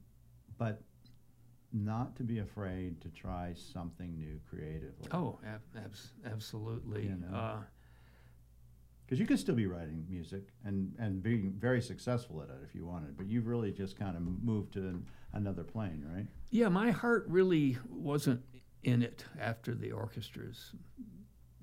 but 0.59 0.83
not 1.73 2.17
to 2.17 2.25
be 2.25 2.39
afraid 2.41 3.01
to 3.01 3.09
try 3.11 3.55
something 3.55 4.17
new 4.17 4.41
creatively. 4.49 5.09
Oh, 5.13 5.39
ab- 5.45 5.63
abs- 5.77 6.13
absolutely. 6.25 7.05
You 7.07 7.17
know. 7.17 7.35
Uh, 7.37 7.63
because 9.11 9.19
you 9.21 9.27
could 9.27 9.41
still 9.41 9.57
be 9.57 9.67
writing 9.67 10.07
music 10.09 10.45
and 10.65 10.95
and 11.01 11.21
being 11.21 11.53
very 11.59 11.83
successful 11.83 12.41
at 12.43 12.49
it 12.49 12.59
if 12.65 12.75
you 12.77 12.87
wanted, 12.87 13.17
but 13.17 13.27
you've 13.27 13.49
really 13.49 13.73
just 13.73 13.99
kind 13.99 14.17
of 14.17 14.23
moved 14.23 14.73
to 14.75 15.03
another 15.33 15.65
plane, 15.65 16.05
right? 16.15 16.27
yeah, 16.51 16.69
my 16.69 16.91
heart 16.93 17.25
really 17.29 17.77
wasn't 17.89 18.41
in 18.85 19.03
it 19.03 19.25
after 19.41 19.75
the 19.75 19.91
orchestras 19.93 20.73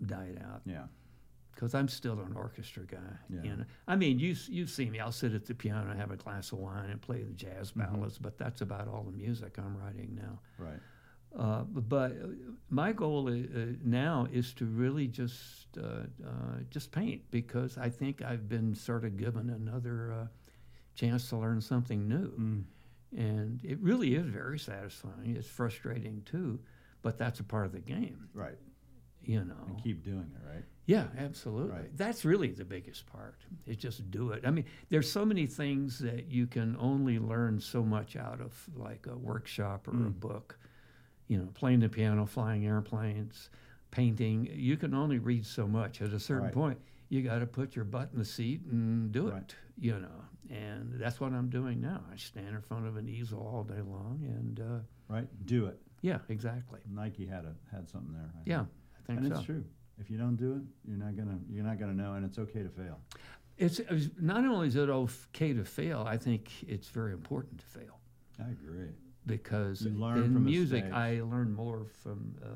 died 0.05 0.39
out 0.45 0.61
Yeah, 0.65 0.87
because 1.55 1.73
I'm 1.73 1.87
still 1.87 2.19
an 2.19 2.33
orchestra 2.35 2.83
guy. 2.85 2.97
Yeah. 3.29 3.41
You 3.43 3.55
know? 3.57 3.65
I 3.87 3.95
mean, 3.95 4.19
you 4.19 4.35
you 4.49 4.67
see 4.67 4.89
me. 4.89 4.99
I'll 4.99 5.11
sit 5.13 5.33
at 5.33 5.45
the 5.45 5.55
piano, 5.55 5.95
have 5.95 6.11
a 6.11 6.17
glass 6.17 6.51
of 6.51 6.59
wine, 6.59 6.89
and 6.89 7.01
play 7.01 7.23
the 7.23 7.33
jazz 7.33 7.71
Mhm. 7.71 7.77
ballads. 7.93 8.17
But 8.17 8.37
that's 8.37 8.59
about 8.61 8.87
all 8.89 9.03
the 9.03 9.17
music 9.17 9.57
I'm 9.57 9.75
writing 9.77 10.15
now. 10.15 10.39
right. 10.59 10.79
Uh, 11.35 11.63
but 11.63 12.11
uh, 12.13 12.27
my 12.69 12.91
goal 12.91 13.29
i- 13.29 13.47
uh, 13.59 13.65
now 13.83 14.27
is 14.31 14.53
to 14.53 14.65
really 14.65 15.07
just 15.07 15.77
uh, 15.77 16.03
uh, 16.25 16.57
just 16.69 16.91
paint 16.91 17.21
because 17.31 17.77
I 17.77 17.89
think 17.89 18.21
I've 18.21 18.47
been 18.49 18.73
sort 18.73 19.05
of 19.05 19.17
given 19.17 19.49
another 19.49 20.11
uh, 20.13 20.27
chance 20.95 21.29
to 21.29 21.37
learn 21.37 21.61
something 21.61 22.07
new, 22.07 22.31
Mm. 22.39 22.63
and 23.15 23.63
it 23.63 23.79
really 23.81 24.15
is 24.15 24.25
very 24.25 24.57
satisfying. 24.57 25.35
It's 25.35 25.47
frustrating 25.47 26.23
too, 26.25 26.59
but 27.03 27.17
that's 27.17 27.39
a 27.39 27.43
part 27.43 27.65
of 27.67 27.71
the 27.71 27.81
game, 27.81 28.29
Right, 28.33 28.57
you 29.21 29.43
know. 29.43 29.63
and 29.67 29.77
keep 29.83 30.03
doing 30.03 30.31
it, 30.35 30.47
right? 30.47 30.63
Yeah, 30.87 31.07
absolutely. 31.17 31.71
Right. 31.77 31.97
That's 31.97 32.23
really 32.25 32.51
the 32.51 32.63
biggest 32.65 33.05
part. 33.05 33.35
Is 33.65 33.75
just 33.77 34.09
do 34.09 34.31
it. 34.31 34.43
I 34.45 34.51
mean, 34.51 34.65
there's 34.89 35.11
so 35.11 35.25
many 35.25 35.45
things 35.45 35.99
that 35.99 36.31
you 36.31 36.47
can 36.47 36.77
only 36.79 37.19
learn 37.19 37.59
so 37.59 37.83
much 37.83 38.15
out 38.15 38.39
of, 38.41 38.53
like 38.75 39.05
a 39.05 39.17
workshop 39.17 39.87
or 39.87 39.91
a 39.91 40.09
Mm. 40.09 40.19
book. 40.19 40.57
You 41.27 41.37
know, 41.39 41.47
playing 41.53 41.79
the 41.81 41.89
piano, 41.89 42.25
flying 42.25 42.65
airplanes, 42.65 43.49
painting. 43.91 44.49
You 44.53 44.77
can 44.77 44.93
only 44.93 45.19
read 45.19 45.45
so 45.45 45.67
much. 45.67 46.01
At 46.01 46.13
a 46.13 46.19
certain 46.19 46.45
Right. 46.45 46.53
point, 46.53 46.79
you 47.09 47.21
got 47.21 47.39
to 47.39 47.45
put 47.45 47.75
your 47.75 47.85
butt 47.85 48.09
in 48.13 48.19
the 48.19 48.25
seat 48.25 48.61
and 48.71 49.11
do 49.11 49.29
Right. 49.29 49.41
it. 49.41 49.55
You 49.79 49.99
know, 49.99 50.23
and 50.49 50.93
that's 50.93 51.19
what 51.19 51.33
I'm 51.33 51.49
doing 51.49 51.79
now. 51.81 52.03
I 52.11 52.15
stand 52.15 52.55
in 52.55 52.61
front 52.61 52.87
of 52.87 52.97
an 52.97 53.07
easel 53.07 53.39
all 53.39 53.63
day 53.63 53.81
long, 53.81 54.23
and 54.23 54.59
uh, 54.59 54.79
Right, 55.07 55.27
do 55.45 55.67
it. 55.67 55.79
yeah, 56.01 56.19
exactly. 56.29 56.79
Nike 56.89 57.25
had 57.25 57.45
a 57.45 57.53
had 57.71 57.87
something 57.87 58.13
there. 58.13 58.31
I 58.35 58.39
Yeah, 58.45 58.57
think. 58.59 58.69
I 58.97 59.01
think 59.05 59.19
and 59.19 59.27
so. 59.27 59.35
it's 59.35 59.43
true. 59.45 59.63
If 59.99 60.09
you 60.09 60.17
don't 60.17 60.35
do 60.35 60.53
it, 60.53 60.61
you're 60.87 60.97
not 60.97 61.15
gonna 61.15 61.39
you're 61.49 61.63
not 61.65 61.77
gonna 61.79 61.93
know, 61.93 62.13
and 62.13 62.25
it's 62.25 62.39
okay 62.39 62.63
to 62.63 62.69
fail. 62.69 62.99
It's, 63.57 63.79
it's 63.79 64.09
not 64.19 64.45
only 64.45 64.67
is 64.67 64.75
it 64.75 64.87
okay 64.89 65.53
to 65.53 65.63
fail, 65.65 66.03
I 66.07 66.15
think 66.17 66.63
it's 66.67 66.89
very 66.89 67.11
important 67.13 67.59
to 67.59 67.65
fail 67.65 67.99
I 68.39 68.49
agree. 68.51 68.91
Because 69.27 69.85
in 69.85 69.99
from 69.99 70.45
music. 70.45 70.85
I 70.91 71.21
learned 71.21 71.53
more 71.53 71.85
from. 72.01 72.33
Uh, 72.43 72.47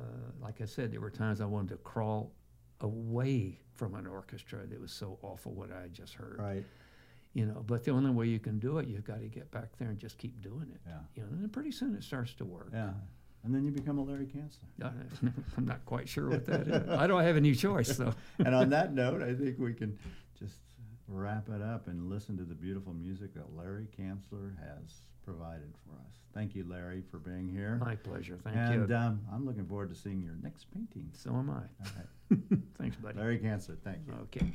like 0.41 0.61
I 0.61 0.65
said, 0.65 0.91
there 0.91 1.01
were 1.01 1.11
times 1.11 1.41
I 1.41 1.45
wanted 1.45 1.69
to 1.69 1.77
crawl 1.77 2.31
away 2.79 3.59
from 3.75 3.95
an 3.95 4.07
orchestra 4.07 4.65
that 4.67 4.79
was 4.79 4.91
so 4.91 5.17
awful 5.21 5.53
what 5.53 5.71
I 5.71 5.87
just 5.87 6.13
heard. 6.13 6.37
Right. 6.39 6.65
You 7.33 7.45
know, 7.45 7.63
but 7.65 7.83
the 7.83 7.91
only 7.91 8.11
way 8.11 8.27
you 8.27 8.39
can 8.39 8.59
do 8.59 8.77
it, 8.79 8.87
you've 8.87 9.05
got 9.05 9.21
to 9.21 9.27
get 9.27 9.49
back 9.51 9.69
there 9.79 9.89
and 9.89 9.97
just 9.97 10.17
keep 10.17 10.41
doing 10.41 10.67
it. 10.73 10.81
Yeah. 10.85 10.99
You 11.15 11.23
know, 11.23 11.29
and 11.31 11.51
pretty 11.51 11.71
soon 11.71 11.95
it 11.95 12.03
starts 12.03 12.33
to 12.35 12.45
work. 12.45 12.69
Yeah. 12.73 12.91
And 13.43 13.55
then 13.55 13.63
you 13.63 13.71
become 13.71 13.97
a 13.97 14.03
Larry 14.03 14.27
Cansler. 14.27 14.83
I- 14.83 15.31
I'm 15.57 15.65
not 15.65 15.83
quite 15.85 16.07
sure 16.07 16.29
what 16.29 16.45
that 16.45 16.67
is. 16.67 16.89
I 16.89 17.07
don't 17.07 17.23
have 17.23 17.37
any 17.37 17.55
choice, 17.55 17.97
though. 17.97 18.13
and 18.39 18.53
on 18.53 18.69
that 18.69 18.93
note, 18.93 19.21
I 19.21 19.33
think 19.33 19.57
we 19.57 19.73
can 19.73 19.97
just 20.37 20.57
wrap 21.07 21.49
it 21.49 21.61
up 21.61 21.87
and 21.87 22.09
listen 22.09 22.37
to 22.37 22.43
the 22.43 22.53
beautiful 22.53 22.93
music 22.93 23.33
that 23.33 23.55
Larry 23.55 23.87
Cansler 23.97 24.55
has 24.59 25.01
provided 25.25 25.73
for 25.85 25.93
us. 25.95 26.15
Thank 26.33 26.55
you, 26.55 26.65
Larry, 26.67 27.03
for 27.11 27.17
being 27.17 27.49
here. 27.49 27.77
My 27.83 27.95
pleasure. 27.95 28.37
Thank 28.43 28.55
and, 28.55 28.73
you. 28.73 28.83
And 28.83 28.93
um, 28.93 29.21
I'm 29.33 29.45
looking 29.45 29.65
forward 29.65 29.89
to 29.89 29.95
seeing 29.95 30.21
your 30.21 30.35
next 30.41 30.65
painting. 30.73 31.09
So 31.13 31.31
am 31.31 31.49
I. 31.49 31.53
All 31.53 31.91
right. 31.97 32.39
thanks, 32.79 32.95
buddy. 32.97 33.17
Larry 33.17 33.39
Cansler. 33.39 33.77
Thank 33.83 33.99
you. 34.07 34.13
Okay. 34.23 34.51